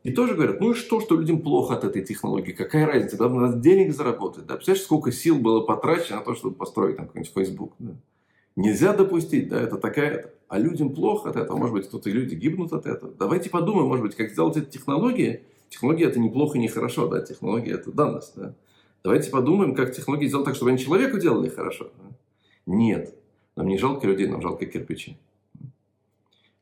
И 0.05 0.11
тоже 0.11 0.35
говорят, 0.35 0.61
ну 0.61 0.71
и 0.71 0.73
что, 0.75 1.01
что 1.01 1.17
людям 1.17 1.41
плохо 1.41 1.75
от 1.75 1.83
этой 1.83 2.03
технологии, 2.03 2.51
какая 2.51 2.85
разница, 2.85 3.17
да, 3.17 3.27
надо 3.27 3.57
денег 3.57 3.93
заработать. 3.93 4.45
Да? 4.45 4.55
Представляешь, 4.55 4.85
сколько 4.85 5.11
сил 5.11 5.37
было 5.39 5.61
потрачено 5.61 6.19
на 6.19 6.23
то, 6.23 6.35
чтобы 6.35 6.55
построить 6.55 6.97
там 6.97 7.07
какой-нибудь 7.07 7.33
Facebook. 7.33 7.73
Да? 7.79 7.95
Нельзя 8.55 8.93
допустить, 8.93 9.49
да, 9.49 9.59
это 9.59 9.77
такая... 9.77 10.31
А 10.47 10.59
людям 10.59 10.93
плохо 10.93 11.29
от 11.29 11.35
этого, 11.35 11.57
может 11.57 11.73
быть, 11.73 11.87
кто-то 11.87 12.09
люди 12.09 12.35
гибнут 12.35 12.71
от 12.71 12.85
этого. 12.85 13.11
Давайте 13.17 13.49
подумаем, 13.49 13.87
может 13.87 14.05
быть, 14.05 14.15
как 14.15 14.29
сделать 14.29 14.57
эти 14.57 14.69
технологии, 14.69 15.41
Технология 15.69 16.05
это 16.05 16.19
неплохо, 16.19 16.57
не 16.57 16.67
хорошо, 16.67 17.07
да, 17.07 17.21
технология 17.21 17.73
это 17.73 17.91
данность, 17.91 18.33
да. 18.35 18.53
Давайте 19.03 19.29
подумаем, 19.29 19.75
как 19.75 19.93
технологии 19.93 20.27
сделать 20.27 20.45
так, 20.45 20.55
чтобы 20.55 20.71
они 20.71 20.79
человеку 20.79 21.17
делали 21.17 21.49
хорошо. 21.49 21.91
Да? 21.97 22.15
Нет, 22.65 23.13
нам 23.55 23.67
не 23.67 23.77
жалко 23.77 24.07
людей, 24.07 24.27
нам 24.27 24.41
жалко 24.41 24.65
кирпичи. 24.65 25.17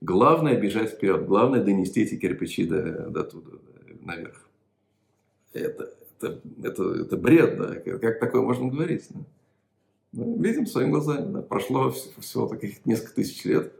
Главное 0.04 0.60
бежать 0.60 0.92
вперед, 0.92 1.26
главное 1.26 1.64
донести 1.64 2.02
эти 2.02 2.18
кирпичи 2.18 2.66
до, 2.66 3.10
до 3.10 3.24
туда, 3.24 3.52
наверх. 4.02 4.50
Это, 5.54 5.94
это, 6.20 6.42
это, 6.62 6.84
это 6.84 7.16
бред, 7.16 7.58
да, 7.58 7.76
как 8.00 8.20
такое 8.20 8.42
можно 8.42 8.68
говорить? 8.68 9.06
Да? 9.12 9.22
Ну, 10.12 10.42
видим 10.42 10.66
своими 10.66 10.92
глазами, 10.92 11.32
да? 11.32 11.42
прошло 11.42 11.92
всего 11.92 12.48
таких 12.50 12.86
несколько 12.86 13.16
тысяч 13.16 13.46
лет, 13.46 13.72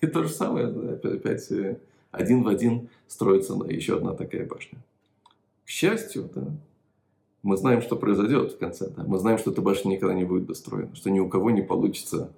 и 0.00 0.06
то 0.06 0.22
же 0.22 0.28
самое, 0.28 0.68
да, 0.68 0.92
опять, 0.92 1.14
опять 1.14 1.50
э, 1.50 1.80
один 2.12 2.44
в 2.44 2.48
один 2.48 2.88
строится 3.08 3.54
еще 3.68 3.96
одна 3.96 4.14
такая 4.14 4.46
башня. 4.46 4.78
К 5.64 5.68
счастью, 5.70 6.30
да, 6.32 6.46
мы 7.42 7.56
знаем, 7.56 7.82
что 7.82 7.96
произойдет 7.96 8.52
в 8.52 8.58
конце. 8.58 8.90
Да? 8.90 9.02
Мы 9.02 9.18
знаем, 9.18 9.38
что 9.38 9.50
эта 9.50 9.60
башня 9.60 9.90
никогда 9.90 10.14
не 10.14 10.24
будет 10.24 10.46
достроена, 10.46 10.94
что 10.94 11.10
ни 11.10 11.18
у 11.18 11.28
кого 11.28 11.50
не 11.50 11.62
получится. 11.62 12.32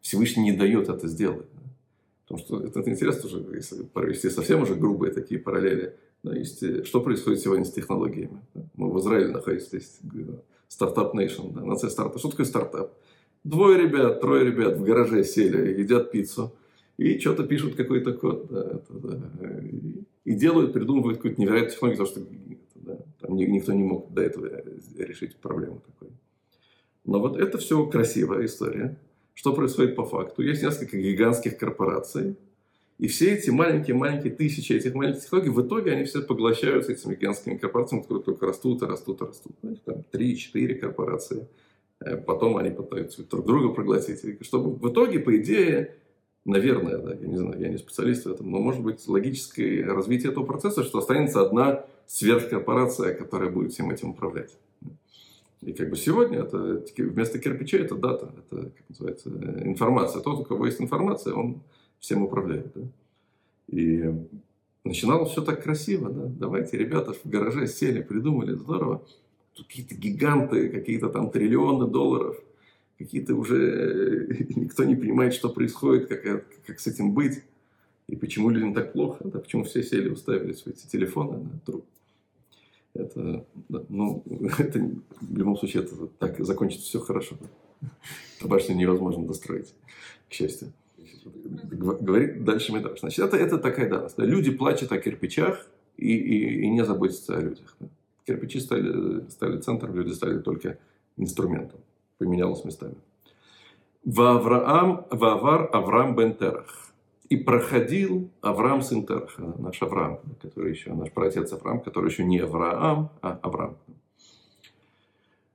Всевышний 0.00 0.42
не 0.42 0.52
дает 0.52 0.88
это 0.88 1.06
сделать. 1.06 1.46
Потому 2.30 2.46
что 2.46 2.64
это, 2.64 2.78
это 2.78 2.90
интересно 2.90 3.26
уже, 3.26 3.44
если 3.56 3.82
провести 3.82 4.30
совсем 4.30 4.62
уже 4.62 4.76
грубые 4.76 5.12
такие 5.12 5.40
параллели. 5.40 5.96
Да, 6.22 6.36
есть, 6.36 6.62
э, 6.62 6.84
что 6.84 7.00
происходит 7.00 7.40
сегодня 7.40 7.64
с 7.64 7.72
технологиями? 7.72 8.40
Да? 8.54 8.62
Мы 8.76 8.92
в 8.92 9.00
Израиле 9.00 9.32
находимся, 9.32 9.76
есть 9.76 9.98
стартап 10.68 11.12
Nation, 11.16 11.52
да, 11.52 11.64
нация 11.64 11.90
старта. 11.90 12.20
Что 12.20 12.28
такое 12.30 12.46
стартап? 12.46 12.94
Двое 13.42 13.82
ребят, 13.82 14.20
трое 14.20 14.44
ребят 14.44 14.76
в 14.76 14.84
гараже 14.84 15.24
сели, 15.24 15.80
едят 15.80 16.12
пиццу 16.12 16.54
и 16.98 17.18
что-то 17.18 17.42
пишут 17.42 17.74
какой-то 17.74 18.12
код. 18.12 18.46
Да, 18.48 18.60
это, 18.60 18.92
да, 18.92 19.60
и, 20.24 20.34
делают, 20.34 20.72
придумывают 20.72 21.16
какую-то 21.16 21.40
невероятную 21.40 21.72
технологию, 21.72 22.06
потому 22.06 22.26
что 22.26 22.34
да, 22.76 22.98
там 23.18 23.34
никто 23.34 23.72
не 23.72 23.82
мог 23.82 24.14
до 24.14 24.22
этого 24.22 24.48
решить 24.98 25.34
проблему 25.34 25.82
такой. 25.84 26.14
Но 27.04 27.18
вот 27.18 27.36
это 27.36 27.58
все 27.58 27.84
красивая 27.86 28.46
история. 28.46 28.96
Что 29.40 29.54
происходит 29.54 29.96
по 29.96 30.04
факту? 30.04 30.42
Есть 30.42 30.62
несколько 30.62 30.98
гигантских 30.98 31.56
корпораций, 31.56 32.36
и 32.98 33.08
все 33.08 33.32
эти 33.32 33.48
маленькие-маленькие 33.48 34.34
тысячи 34.34 34.74
этих 34.74 34.92
маленьких 34.94 35.22
технологий, 35.22 35.48
в 35.48 35.66
итоге 35.66 35.92
они 35.92 36.04
все 36.04 36.20
поглощаются 36.20 36.92
этими 36.92 37.14
гигантскими 37.14 37.56
корпорациями, 37.56 38.02
которые 38.02 38.22
только 38.22 38.44
растут 38.44 38.82
и 38.82 38.84
растут 38.84 39.22
и 39.22 39.24
растут. 39.24 39.52
Знаете, 39.62 39.80
там 39.86 40.04
3-4 40.12 40.74
корпорации. 40.74 41.48
Э, 42.00 42.18
потом 42.18 42.58
они 42.58 42.68
пытаются 42.68 43.26
друг 43.26 43.46
друга 43.46 43.72
проглотить. 43.72 44.20
Чтобы 44.44 44.74
в 44.74 44.92
итоге, 44.92 45.18
по 45.20 45.34
идее, 45.34 45.94
наверное, 46.44 46.98
да, 46.98 47.14
я 47.14 47.26
не 47.26 47.38
знаю, 47.38 47.58
я 47.58 47.68
не 47.70 47.78
специалист 47.78 48.26
в 48.26 48.30
этом, 48.30 48.50
но 48.50 48.58
может 48.58 48.82
быть 48.82 49.08
логическое 49.08 49.86
развитие 49.86 50.32
этого 50.32 50.44
процесса, 50.44 50.84
что 50.84 50.98
останется 50.98 51.40
одна 51.40 51.86
сверхкорпорация, 52.06 53.14
которая 53.14 53.48
будет 53.48 53.72
всем 53.72 53.90
этим 53.90 54.10
управлять. 54.10 54.50
И 55.62 55.72
как 55.72 55.90
бы 55.90 55.96
сегодня 55.96 56.38
это 56.38 56.84
вместо 56.96 57.38
кирпича 57.38 57.78
это 57.78 57.94
дата, 57.94 58.32
это 58.38 58.70
как 58.70 58.88
называется 58.88 59.28
информация. 59.64 60.22
Тот, 60.22 60.40
у 60.40 60.44
кого 60.44 60.66
есть 60.66 60.80
информация, 60.80 61.34
он 61.34 61.62
всем 61.98 62.22
управляет. 62.22 62.72
Да? 62.74 62.80
И 63.68 64.10
начиналось 64.84 65.30
все 65.30 65.42
так 65.42 65.62
красиво. 65.62 66.10
Да? 66.10 66.26
Давайте, 66.26 66.78
ребята 66.78 67.12
в 67.12 67.28
гараже 67.28 67.66
сели, 67.66 68.02
придумали, 68.02 68.54
здорово. 68.54 69.04
Тут 69.54 69.66
какие-то 69.66 69.94
гиганты, 69.94 70.70
какие-то 70.70 71.08
там 71.10 71.30
триллионы 71.30 71.86
долларов– 71.86 72.36
какие-то 73.00 73.34
уже 73.34 74.28
э, 74.28 74.44
никто 74.56 74.84
не 74.84 74.94
понимает, 74.94 75.32
что 75.32 75.48
происходит, 75.48 76.08
как, 76.08 76.44
как 76.66 76.78
с 76.78 76.86
этим 76.86 77.14
быть, 77.14 77.42
и 78.08 78.16
почему 78.16 78.50
людям 78.50 78.74
так 78.74 78.92
плохо, 78.92 79.24
да, 79.24 79.38
почему 79.38 79.64
все 79.64 79.82
сели, 79.82 80.10
уставились 80.10 80.62
в 80.62 80.66
эти 80.66 80.86
телефоны 80.86 81.38
на 81.38 81.58
труп. 81.64 81.84
Это, 82.94 83.46
да, 83.68 83.84
ну, 83.88 84.22
это 84.58 84.90
в 85.20 85.36
любом 85.36 85.56
случае 85.56 85.84
это 85.84 86.06
так 86.18 86.38
закончится 86.44 86.86
все 86.86 87.00
хорошо. 87.00 87.36
Да. 87.80 87.88
Башню 88.48 88.76
невозможно 88.76 89.26
достроить, 89.26 89.74
к 90.28 90.32
счастью. 90.32 90.72
Говорит 91.24 92.44
дальше 92.44 92.72
Медраш. 92.72 93.00
Значит, 93.00 93.24
это, 93.24 93.36
это 93.36 93.58
такая 93.58 93.88
данность. 93.88 94.16
Да. 94.16 94.24
Люди 94.24 94.50
плачут 94.50 94.92
о 94.92 94.98
кирпичах 94.98 95.66
и, 95.96 96.14
и, 96.14 96.62
и 96.62 96.70
не 96.70 96.84
заботятся 96.84 97.36
о 97.36 97.40
людях. 97.40 97.76
Да. 97.80 97.88
Кирпичи 98.26 98.60
стали, 98.60 99.28
стали 99.30 99.60
центром, 99.60 99.94
люди 99.94 100.12
стали 100.12 100.38
только 100.38 100.78
инструментом 101.16 101.80
поменялось 102.20 102.64
местами. 102.64 102.94
Вавраам, 104.04 105.06
Вавар 105.10 105.70
Авраам 105.72 106.14
бен 106.14 106.34
Терах. 106.34 106.89
И 107.30 107.36
проходил 107.36 108.30
Авраам 108.42 108.82
сын 108.82 109.06
Тераха, 109.06 109.54
наш 109.58 109.80
Авраам, 109.82 110.20
который 110.42 110.72
еще, 110.72 110.92
наш 110.92 111.10
праотец 111.12 111.52
Авраам, 111.52 111.80
который 111.80 112.10
еще 112.10 112.24
не 112.24 112.40
Авраам, 112.40 113.10
а 113.22 113.38
Авраам. 113.42 113.78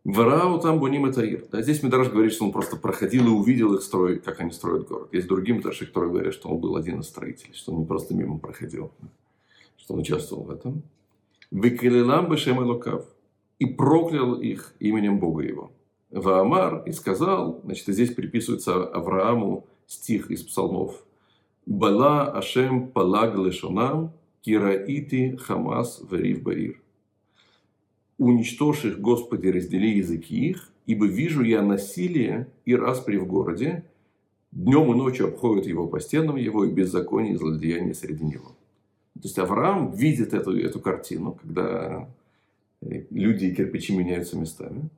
Варау 0.05 0.59
там 0.59 0.80
буним 0.80 1.05
это 1.05 1.23
ир. 1.23 1.45
Да, 1.51 1.63
здесь 1.63 1.82
Медраж 1.82 2.09
говорит, 2.09 2.32
что 2.32 2.45
он 2.45 2.51
просто 2.51 2.78
проходил 2.78 3.26
и 3.26 3.32
увидел 3.32 3.73
их 3.73 3.82
строить, 3.82 4.23
как 4.23 4.39
они 4.39 4.51
строят 4.51 4.88
город. 4.88 5.09
Есть 5.11 5.28
другие 5.28 5.57
Медраши, 5.57 5.88
которые 5.88 6.11
говорят, 6.11 6.34
что 6.36 6.47
он 6.49 6.59
был 6.59 6.76
один 6.76 6.99
из 6.99 7.07
строителей, 7.07 7.55
что 7.55 7.73
он 7.73 7.80
не 7.80 7.86
просто 7.86 8.13
мимо 8.13 8.38
проходил, 8.38 8.91
что 9.76 9.95
он 9.95 10.01
участвовал 10.01 10.43
в 10.43 10.51
этом. 10.51 10.84
Выкалилам 11.49 12.30
бешем 12.30 12.59
лукав. 12.59 13.03
И 13.57 13.65
проклял 13.65 14.36
их 14.36 14.76
именем 14.80 15.17
Бога 15.17 15.41
его. 15.41 15.71
Ваамар 16.11 16.84
и 16.86 16.91
сказал, 16.91 17.61
значит, 17.63 17.88
здесь 17.88 18.13
приписывается 18.13 18.86
Аврааму 18.86 19.65
стих 19.88 20.30
из 20.30 20.43
псалмов. 20.43 21.05
Бала 21.66 22.32
Ашем 22.32 22.88
палаг 22.88 23.36
лешонам, 23.36 24.13
кираити 24.41 25.36
хамас 25.38 26.01
варив 26.09 26.43
баир. 26.43 26.82
Уничтожь 28.18 28.86
их, 28.86 28.99
Господи, 28.99 29.47
раздели 29.47 29.97
языки 29.97 30.49
их, 30.49 30.72
ибо 30.86 31.05
вижу 31.05 31.43
я 31.43 31.61
насилие 31.61 32.47
и 32.66 32.76
распри 32.76 33.18
в 33.18 33.28
городе, 33.28 33.84
днем 34.51 34.91
и 34.93 34.95
ночью 34.95 35.28
обходят 35.28 35.66
его 35.66 35.88
по 35.88 35.99
стенам 35.99 36.38
его, 36.38 36.66
и 36.66 36.72
беззаконие 36.72 37.34
и 37.34 37.38
злодеяние 37.38 37.93
среди 37.93 38.24
него. 38.24 38.55
То 39.16 39.22
есть 39.24 39.39
Авраам 39.39 39.91
видит 39.91 40.34
эту, 40.34 40.57
эту 40.57 40.80
картину, 40.80 41.38
когда 41.41 42.07
люди 42.82 43.45
и 43.45 43.55
кирпичи 43.55 43.95
меняются 43.95 44.38
местами. 44.38 44.89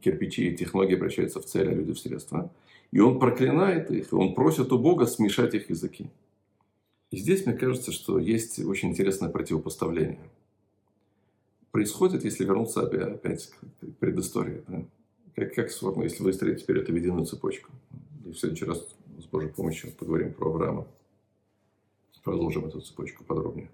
кирпичи 0.00 0.48
и 0.48 0.56
технологии 0.56 0.94
обращаются 0.94 1.40
в 1.40 1.44
цель, 1.44 1.68
а 1.68 1.74
люди 1.74 1.92
в 1.92 1.98
средства. 1.98 2.50
И 2.92 3.00
он 3.00 3.18
проклинает 3.18 3.90
их, 3.90 4.12
и 4.12 4.14
он 4.14 4.34
просит 4.34 4.72
у 4.72 4.78
Бога 4.78 5.06
смешать 5.06 5.54
их 5.54 5.70
языки. 5.70 6.10
И 7.10 7.16
здесь, 7.16 7.46
мне 7.46 7.54
кажется, 7.54 7.92
что 7.92 8.18
есть 8.18 8.58
очень 8.58 8.90
интересное 8.90 9.28
противопоставление. 9.28 10.30
Происходит, 11.70 12.24
если 12.24 12.44
вернуться 12.44 12.82
опять 12.82 13.50
к 13.50 13.86
предыстории. 13.98 14.62
Да? 14.68 14.84
Как, 15.34 15.54
как 15.54 15.70
если 15.70 16.22
выстроить 16.22 16.62
теперь 16.62 16.78
эту 16.78 16.94
единую 16.94 17.26
цепочку. 17.26 17.70
И 18.24 18.30
в 18.30 18.38
следующий 18.38 18.64
раз 18.64 18.86
с 19.18 19.24
Божьей 19.26 19.50
помощью 19.50 19.92
поговорим 19.92 20.32
про 20.32 20.50
Авраама. 20.50 20.86
Продолжим 22.22 22.64
эту 22.64 22.80
цепочку 22.80 23.22
подробнее. 23.22 23.70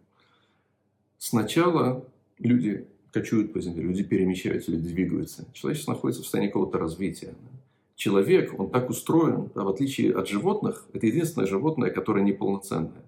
Сначала 1.19 2.05
люди 2.39 2.87
кочуют 3.13 3.53
по 3.53 3.61
земле, 3.61 3.83
люди 3.83 4.03
перемещаются, 4.03 4.73
люди 4.73 4.89
двигаются. 4.89 5.47
Человечество 5.53 5.93
находится 5.93 6.23
в 6.23 6.25
состоянии 6.25 6.49
какого-то 6.49 6.79
развития. 6.79 7.35
Человек, 8.01 8.59
он 8.59 8.71
так 8.71 8.89
устроен, 8.89 9.51
да, 9.55 9.63
в 9.63 9.69
отличие 9.69 10.15
от 10.15 10.27
животных, 10.27 10.87
это 10.95 11.07
единственное 11.07 11.47
животное, 11.47 11.91
которое 11.91 12.25
неполноценное. 12.25 13.05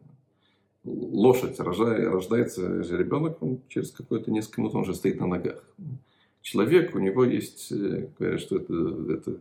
Лошадь, 0.85 1.59
рождая, 1.59 2.11
рождается 2.11 2.83
же 2.83 2.99
ребенок, 2.99 3.43
он 3.43 3.63
через 3.71 3.91
какое-то 3.91 4.31
несколько 4.31 4.61
минут 4.61 4.75
он 4.75 4.83
уже 4.83 4.95
стоит 4.95 5.19
на 5.19 5.27
ногах. 5.27 5.65
Человек, 6.43 6.95
у 6.95 6.99
него 6.99 7.25
есть, 7.25 7.73
э, 7.73 8.09
говорят, 8.19 8.41
что 8.43 8.57
это, 8.57 8.75
это 9.15 9.39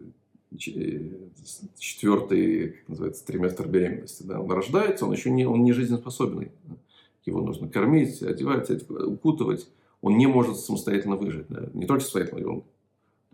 четвертый, 1.77 2.69
как 2.69 2.87
называется, 2.87 3.25
триместр 3.25 3.67
беременности. 3.67 4.23
Да? 4.23 4.39
Он 4.39 4.49
рождается, 4.49 5.05
он 5.05 5.11
еще 5.11 5.31
не, 5.31 5.45
он 5.45 5.65
не 5.65 5.73
жизнеспособный. 5.73 6.53
Его 7.25 7.41
нужно 7.41 7.67
кормить, 7.67 8.23
одевать, 8.23 8.71
укутывать 8.89 9.67
он 10.01 10.17
не 10.17 10.27
может 10.27 10.57
самостоятельно 10.57 11.15
выжить. 11.15 11.45
Да? 11.49 11.69
Не 11.73 11.85
только 11.85 12.03
самостоятельно, 12.03 12.49
он, 12.49 12.63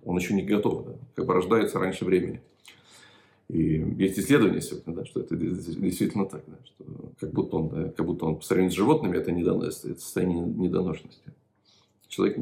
он 0.04 0.18
еще 0.18 0.34
не 0.34 0.44
готов. 0.44 0.86
Да? 0.86 0.96
Как 1.16 1.26
бы 1.26 1.34
рождается 1.34 1.80
раньше 1.80 2.06
времени. 2.06 2.42
И 3.50 3.86
есть 3.98 4.20
исследования 4.20 4.62
сегодня, 4.62 4.94
да, 4.94 5.06
что 5.06 5.22
это 5.22 5.36
действительно 5.38 6.26
так, 6.26 6.44
да, 6.48 6.58
что 6.66 6.84
как 7.18 7.32
будто 7.32 7.56
он, 7.56 7.70
да, 7.70 7.90
как 7.90 8.06
будто 8.06 8.26
он 8.26 8.36
по 8.36 8.44
сравнению 8.44 8.74
с 8.74 8.76
животными 8.76 9.16
это, 9.16 9.32
недонос, 9.32 9.86
это 9.86 10.02
состояние 10.02 10.46
недоношенности. 10.46 11.34
Человек, 12.10 12.40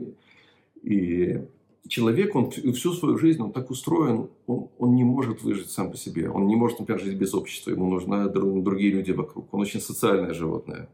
и 0.82 1.46
человек, 1.88 2.36
он 2.36 2.50
всю 2.50 2.94
свою 2.94 3.18
жизнь, 3.20 3.42
он 3.42 3.52
так 3.52 3.70
устроен, 3.70 4.30
он, 4.48 4.70
он 4.80 4.96
не 4.96 5.04
может 5.04 5.44
выжить 5.44 5.70
сам 5.70 5.92
по 5.92 5.98
себе. 5.98 6.30
Он 6.30 6.48
не 6.48 6.56
может, 6.56 6.80
например, 6.80 7.02
жить 7.02 7.18
без 7.18 7.36
общества. 7.36 7.72
Ему 7.72 7.88
нужны 7.88 8.28
другие 8.30 8.92
люди 8.92 9.12
вокруг. 9.12 9.54
Он 9.54 9.62
очень 9.62 9.82
социальное 9.82 10.34
животное. 10.34 10.90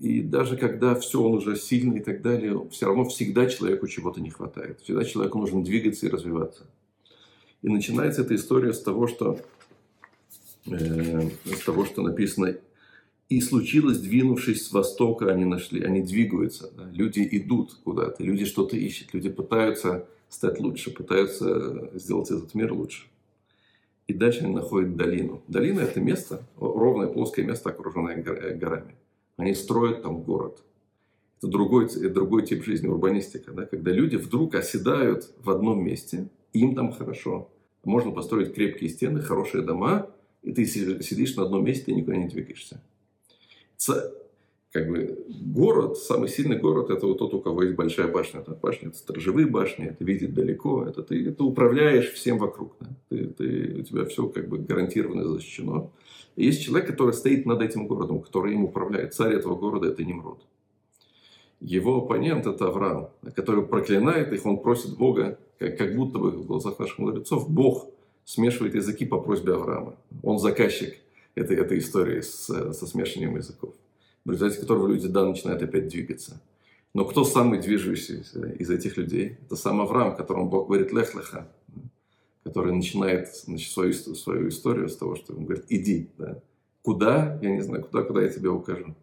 И 0.00 0.22
даже 0.22 0.56
когда 0.56 0.94
все, 0.94 1.22
он 1.22 1.34
уже 1.34 1.56
сильный 1.56 1.98
и 1.98 2.02
так 2.02 2.20
далее, 2.22 2.68
все 2.70 2.86
равно 2.86 3.04
всегда 3.04 3.46
человеку 3.46 3.86
чего-то 3.86 4.20
не 4.20 4.30
хватает. 4.30 4.80
Всегда 4.80 5.04
человеку 5.04 5.38
нужно 5.38 5.62
двигаться 5.62 6.06
и 6.06 6.10
развиваться. 6.10 6.66
И 7.62 7.68
начинается 7.68 8.22
эта 8.22 8.34
история 8.34 8.72
с 8.72 8.82
того, 8.82 9.06
что, 9.06 9.38
э, 10.66 11.30
с 11.44 11.60
того, 11.64 11.84
что 11.84 12.02
написано 12.02 12.56
«И 13.28 13.40
случилось, 13.40 14.00
двинувшись 14.00 14.66
с 14.66 14.72
востока, 14.72 15.32
они 15.32 15.44
нашли». 15.44 15.82
Они 15.82 16.02
двигаются. 16.02 16.70
Да? 16.76 16.90
Люди 16.92 17.26
идут 17.30 17.74
куда-то, 17.84 18.22
люди 18.22 18.44
что-то 18.44 18.76
ищут, 18.76 19.14
люди 19.14 19.30
пытаются 19.30 20.06
стать 20.28 20.60
лучше, 20.60 20.90
пытаются 20.90 21.90
сделать 21.94 22.30
этот 22.30 22.54
мир 22.54 22.72
лучше. 22.72 23.06
И 24.06 24.12
дальше 24.12 24.40
они 24.44 24.54
находят 24.54 24.96
долину. 24.96 25.42
Долина– 25.48 25.80
это 25.82 26.00
место, 26.00 26.46
ровное 26.58 27.06
плоское 27.06 27.46
место, 27.46 27.70
окруженное 27.70 28.22
горами. 28.22 28.94
Они 29.36 29.54
строят 29.54 30.02
там 30.02 30.22
город. 30.22 30.62
Это 31.38 31.48
другой, 31.48 31.88
другой 32.08 32.46
тип 32.46 32.64
жизни, 32.64 32.86
урбанистика, 32.86 33.52
да? 33.52 33.66
когда 33.66 33.90
люди 33.90 34.16
вдруг 34.16 34.54
оседают 34.54 35.30
в 35.38 35.50
одном 35.50 35.84
месте, 35.84 36.28
им 36.52 36.74
там 36.74 36.92
хорошо. 36.92 37.50
Можно 37.84 38.12
построить 38.12 38.54
крепкие 38.54 38.88
стены, 38.88 39.20
хорошие 39.20 39.62
дома, 39.62 40.10
и 40.42 40.52
ты 40.52 40.64
сидишь 40.64 41.36
на 41.36 41.44
одном 41.44 41.64
месте 41.64 41.90
и 41.90 41.94
никуда 41.94 42.16
не 42.16 42.28
двигаешься. 42.28 42.80
Как 44.74 44.90
бы 44.90 45.24
город, 45.28 45.98
самый 45.98 46.28
сильный 46.28 46.58
город, 46.58 46.90
это 46.90 47.06
вот 47.06 47.18
тот, 47.18 47.32
у 47.32 47.40
кого 47.40 47.62
есть 47.62 47.76
большая 47.76 48.08
башня. 48.08 48.40
Это 48.40 48.58
башня, 48.60 48.88
это 48.88 48.98
сторожевые 48.98 49.46
башни, 49.46 49.86
это 49.86 50.02
видит 50.02 50.34
далеко, 50.34 50.84
это 50.84 51.04
ты, 51.04 51.30
ты 51.30 51.44
управляешь 51.44 52.10
всем 52.10 52.38
вокруг. 52.38 52.74
Да? 52.80 52.88
Ты, 53.08 53.26
ты, 53.26 53.76
у 53.78 53.82
тебя 53.82 54.04
все 54.06 54.26
как 54.26 54.48
бы 54.48 54.58
гарантированно 54.58 55.28
защищено. 55.28 55.92
И 56.34 56.46
есть 56.46 56.60
человек, 56.64 56.88
который 56.88 57.12
стоит 57.12 57.46
над 57.46 57.62
этим 57.62 57.86
городом, 57.86 58.20
который 58.20 58.54
им 58.54 58.64
управляет. 58.64 59.14
Царь 59.14 59.34
этого 59.34 59.54
города– 59.54 59.86
это 59.90 60.02
Немрод. 60.02 60.44
Его 61.60 61.98
оппонент– 61.98 62.44
это 62.48 62.66
Авраам, 62.66 63.10
который 63.36 63.64
проклинает 63.64 64.32
их, 64.32 64.44
он 64.44 64.58
просит 64.58 64.98
Бога, 64.98 65.38
как, 65.60 65.78
как 65.78 65.94
будто 65.94 66.18
бы 66.18 66.32
в 66.32 66.46
глазах 66.46 66.80
наших 66.80 66.98
мудрецов, 66.98 67.48
Бог 67.48 67.90
смешивает 68.24 68.74
языки 68.74 69.06
по 69.06 69.20
просьбе 69.20 69.52
Авраама. 69.52 69.94
Он 70.24 70.40
заказчик 70.40 70.96
этой, 71.36 71.58
этой 71.58 71.78
истории 71.78 72.22
с, 72.22 72.46
со 72.46 72.86
смешиванием 72.88 73.36
языков, 73.36 73.72
в 74.24 74.30
результате 74.30 74.60
которого 74.60 74.88
люди, 74.88 75.08
да, 75.08 75.24
начинают 75.26 75.62
опять 75.62 75.88
двигаться. 75.88 76.40
Но 76.94 77.04
кто 77.04 77.24
самый 77.24 77.60
движущийся 77.60 78.22
из 78.58 78.70
этих 78.70 78.96
людей? 78.96 79.38
Это 79.44 79.56
сам 79.56 79.80
Авраам, 79.80 80.16
которому 80.16 80.48
Бог 80.48 80.68
говорит 80.68 80.92
«лех-леха», 80.92 81.48
который 82.44 82.72
начинает 82.72 83.34
значит, 83.34 83.72
свою, 83.72 83.92
свою 83.92 84.48
историю 84.48 84.88
с 84.88 84.96
того, 84.96 85.16
что 85.16 85.34
он 85.34 85.44
говорит, 85.44 85.64
иди. 85.68 86.10
Да. 86.18 86.40
Куда? 86.82 87.38
Я 87.42 87.50
не 87.50 87.62
знаю, 87.62 87.84
куда, 87.84 88.02
куда 88.02 88.22
я 88.22 88.28
тебе 88.28 88.50
укажу. 88.50 88.94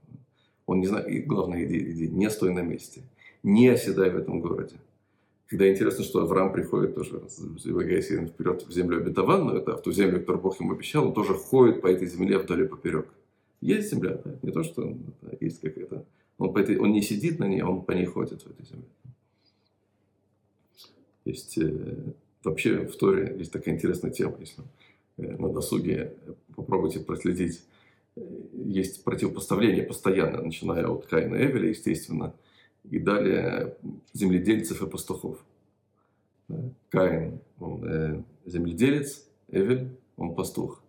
Он 0.68 0.80
не 0.80 0.88
знает, 0.88 1.08
и 1.10 1.20
главное, 1.20 1.66
иди, 1.66 1.92
иди, 1.92 2.08
не 2.08 2.30
стой 2.30 2.54
на 2.54 2.62
месте. 2.62 3.02
Не 3.44 3.68
оседай 3.68 4.10
в 4.10 4.18
этом 4.18 4.40
городе. 4.40 4.76
Когда 5.48 5.70
интересно, 5.70 6.06
что 6.06 6.22
Авраам 6.22 6.54
приходит 6.54 6.96
тоже, 6.96 7.22
двигаясь 7.66 8.06
вперед 8.06 8.66
в 8.66 8.72
землю 8.72 9.00
обетованную, 9.00 9.58
это 9.58 9.76
в 9.76 9.82
ту 9.82 9.92
землю, 9.92 10.20
которую 10.22 10.44
Бог 10.44 10.62
ему 10.62 10.72
обещал, 10.72 11.08
он 11.08 11.14
тоже 11.14 11.34
ходит 11.34 11.82
по 11.82 11.88
этой 11.88 12.08
земле 12.08 12.38
вдоль 12.38 12.64
и 12.64 12.68
поперек. 12.68 13.08
Есть 13.62 13.92
земля, 13.92 14.16
да? 14.24 14.36
не 14.42 14.52
то, 14.52 14.64
что 14.64 14.98
есть 15.40 15.62
какая-то... 15.62 16.06
Он, 16.38 16.54
по 16.54 16.58
этой, 16.58 16.78
он 16.78 16.92
не 16.92 17.02
сидит 17.02 17.40
на 17.40 17.46
ней, 17.46 17.62
он 17.62 17.84
по 17.84 17.92
ней 17.92 18.06
ходит 18.06 18.42
в 18.42 18.48
этой 18.48 18.66
земле. 18.66 18.88
Есть 21.24 21.58
э, 21.60 22.14
Вообще 22.44 22.88
в 22.88 22.96
Торе 22.96 23.36
есть 23.38 23.52
такая 23.52 23.76
интересная 23.76 24.12
тема, 24.12 24.38
если 24.40 24.64
э, 25.18 25.38
на 25.38 25.50
досуге 25.50 26.16
попробуйте 26.56 27.00
проследить. 27.00 27.64
Есть 28.54 29.04
противопоставление 29.04 29.84
постоянно, 29.84 30.42
начиная 30.42 30.86
от 30.88 31.06
Каина 31.06 31.36
и 31.36 31.46
Эвеля, 31.46 31.70
естественно, 31.70 32.34
и 32.90 33.00
далее 33.00 33.78
земледельцев 34.14 34.82
и 34.82 34.90
пастухов. 34.90 35.38
Каин, 36.90 37.40
он 37.60 37.86
э, 37.86 38.24
земледелец, 38.46 39.24
Эвель, 39.50 39.90
он 40.18 40.36
пастух. 40.36 40.82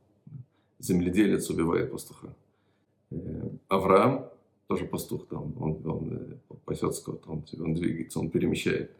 Земледелец 0.81 1.49
убивает 1.51 1.93
пастуха. 1.93 2.35
Авраам 3.68 4.30
тоже 4.66 4.86
пастух, 4.86 5.26
там, 5.26 5.54
он, 5.60 5.80
он 5.86 6.40
пасет 6.64 6.94
скот, 6.94 7.24
он, 7.26 7.44
он 7.60 7.74
двигается, 7.74 8.20
он 8.20 8.30
перемещает. 8.30 8.90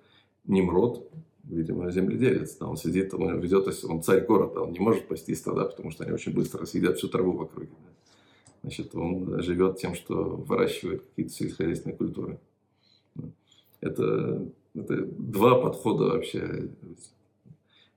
Немрод, 0.45 1.09
видимо, 1.45 1.91
земледелец. 1.91 2.57
Да, 2.57 2.69
он 2.69 2.77
сидит, 2.77 3.15
он 3.15 3.41
ведет, 3.41 3.69
он 3.85 4.03
царь 4.03 4.25
города, 4.25 4.61
он 4.63 4.73
не 4.73 4.81
может 4.81 5.09
пасти 5.09 5.35
стада, 5.35 5.65
потому 5.65 5.91
что 5.91 6.05
они 6.05 6.13
очень 6.13 6.35
быстро 6.35 6.67
съедят 6.67 6.99
всю 6.99 7.09
траву 7.09 7.33
в 7.33 7.43
округе. 7.43 7.71
Да. 7.71 7.93
Значит, 8.63 8.95
он 8.95 9.43
живет 9.43 9.79
тем, 9.79 9.95
что 9.95 10.15
выращивает 10.15 11.03
какие-то 11.03 11.33
сельскохозяйственные 11.33 11.97
культуры. 11.97 12.39
Это, 13.81 14.47
это 14.75 15.05
два 15.07 15.61
подхода 15.61 16.05
вообще. 16.05 16.69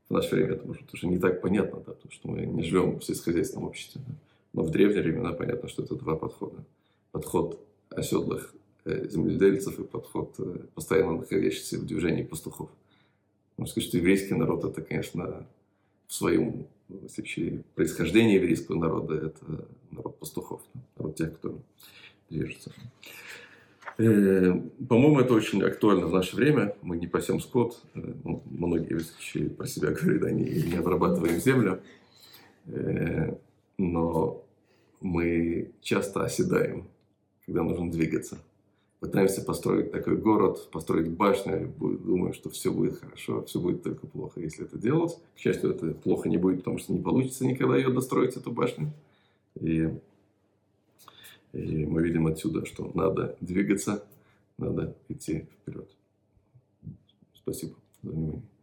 В 0.10 0.14
наше 0.14 0.36
время 0.36 0.54
это 0.54 0.68
уже 0.70 1.08
не 1.08 1.18
так 1.18 1.42
понятно, 1.42 1.80
да, 1.80 1.94
потому 1.94 2.12
что 2.12 2.30
мы 2.30 2.46
не 2.46 2.64
живем 2.64 3.00
в 3.00 3.04
сельскохозяйственном 3.04 3.68
обществе. 3.68 4.02
Да. 4.08 4.14
Но 4.56 4.64
в 4.64 4.72
древние 4.72 5.04
времена 5.04 5.34
понятно, 5.34 5.68
что 5.68 5.84
это 5.84 5.96
два 5.96 6.16
подхода. 6.16 6.64
Подход 7.12 7.60
оседлых 7.90 8.56
э, 8.86 9.06
земледельцев 9.10 9.78
и 9.82 9.84
подход 9.84 10.34
э, 10.38 10.60
постоянно 10.74 11.18
находящихся 11.18 11.78
в 11.78 11.86
движении 11.86 12.24
пастухов. 12.24 12.70
Можно 13.58 13.72
сказать, 13.72 13.90
что 13.90 13.98
еврейский 13.98 14.34
народ 14.34 14.64
это, 14.64 14.82
конечно, 14.82 15.46
в 16.08 16.14
своем 16.14 16.68
случае 17.14 17.64
происхождение 17.76 18.36
еврейского 18.36 18.80
народа 18.80 19.16
это 19.16 19.68
народ 19.92 20.20
пастухов, 20.20 20.62
народ 20.98 21.18
тех, 21.18 21.36
кто 21.36 21.60
движется. 22.30 22.72
Э, 23.98 24.54
по-моему, 24.88 25.20
это 25.20 25.34
очень 25.34 25.62
актуально 25.64 26.08
в 26.08 26.14
наше 26.14 26.38
время. 26.38 26.78
Мы 26.82 26.96
не 26.96 27.08
пасем 27.08 27.42
скот. 27.42 27.84
Ну, 27.94 28.42
многие 28.46 29.00
случаи 29.00 29.50
про 29.50 29.68
себя 29.68 29.92
говорят, 29.92 30.24
они 30.24 30.46
не 30.46 30.78
обрабатываем 30.78 31.42
землю. 31.42 31.82
Но 33.78 34.45
мы 35.06 35.72
часто 35.82 36.24
оседаем, 36.24 36.88
когда 37.46 37.64
нужно 37.64 37.92
двигаться 37.92 38.38
пытаемся 39.06 39.42
построить 39.42 39.92
такой 39.92 40.18
город, 40.18 40.70
построить 40.72 41.10
башню, 41.10 41.72
думаю, 41.80 42.34
что 42.34 42.50
все 42.50 42.72
будет 42.72 43.00
хорошо, 43.00 43.44
все 43.44 43.60
будет 43.60 43.84
только 43.84 44.08
плохо, 44.08 44.40
если 44.40 44.66
это 44.66 44.78
делать. 44.78 45.18
К 45.36 45.40
счастью, 45.40 45.72
это 45.72 45.94
плохо 45.94 46.28
не 46.28 46.38
будет, 46.38 46.60
потому 46.60 46.80
что 46.80 46.92
не 46.92 47.02
получится 47.02 47.46
никогда 47.46 47.78
ее 47.78 47.90
достроить, 47.90 48.36
эту 48.36 48.52
башню. 48.52 48.92
И, 49.60 49.90
и 51.54 51.86
мы 51.86 52.02
видим 52.02 52.26
отсюда, 52.28 52.66
что 52.66 52.90
надо 52.96 53.38
двигаться, 53.42 54.04
надо 54.58 54.96
идти 55.08 55.48
вперед. 55.62 55.90
Спасибо 57.36 57.76
за 58.02 58.12
внимание. 58.12 58.55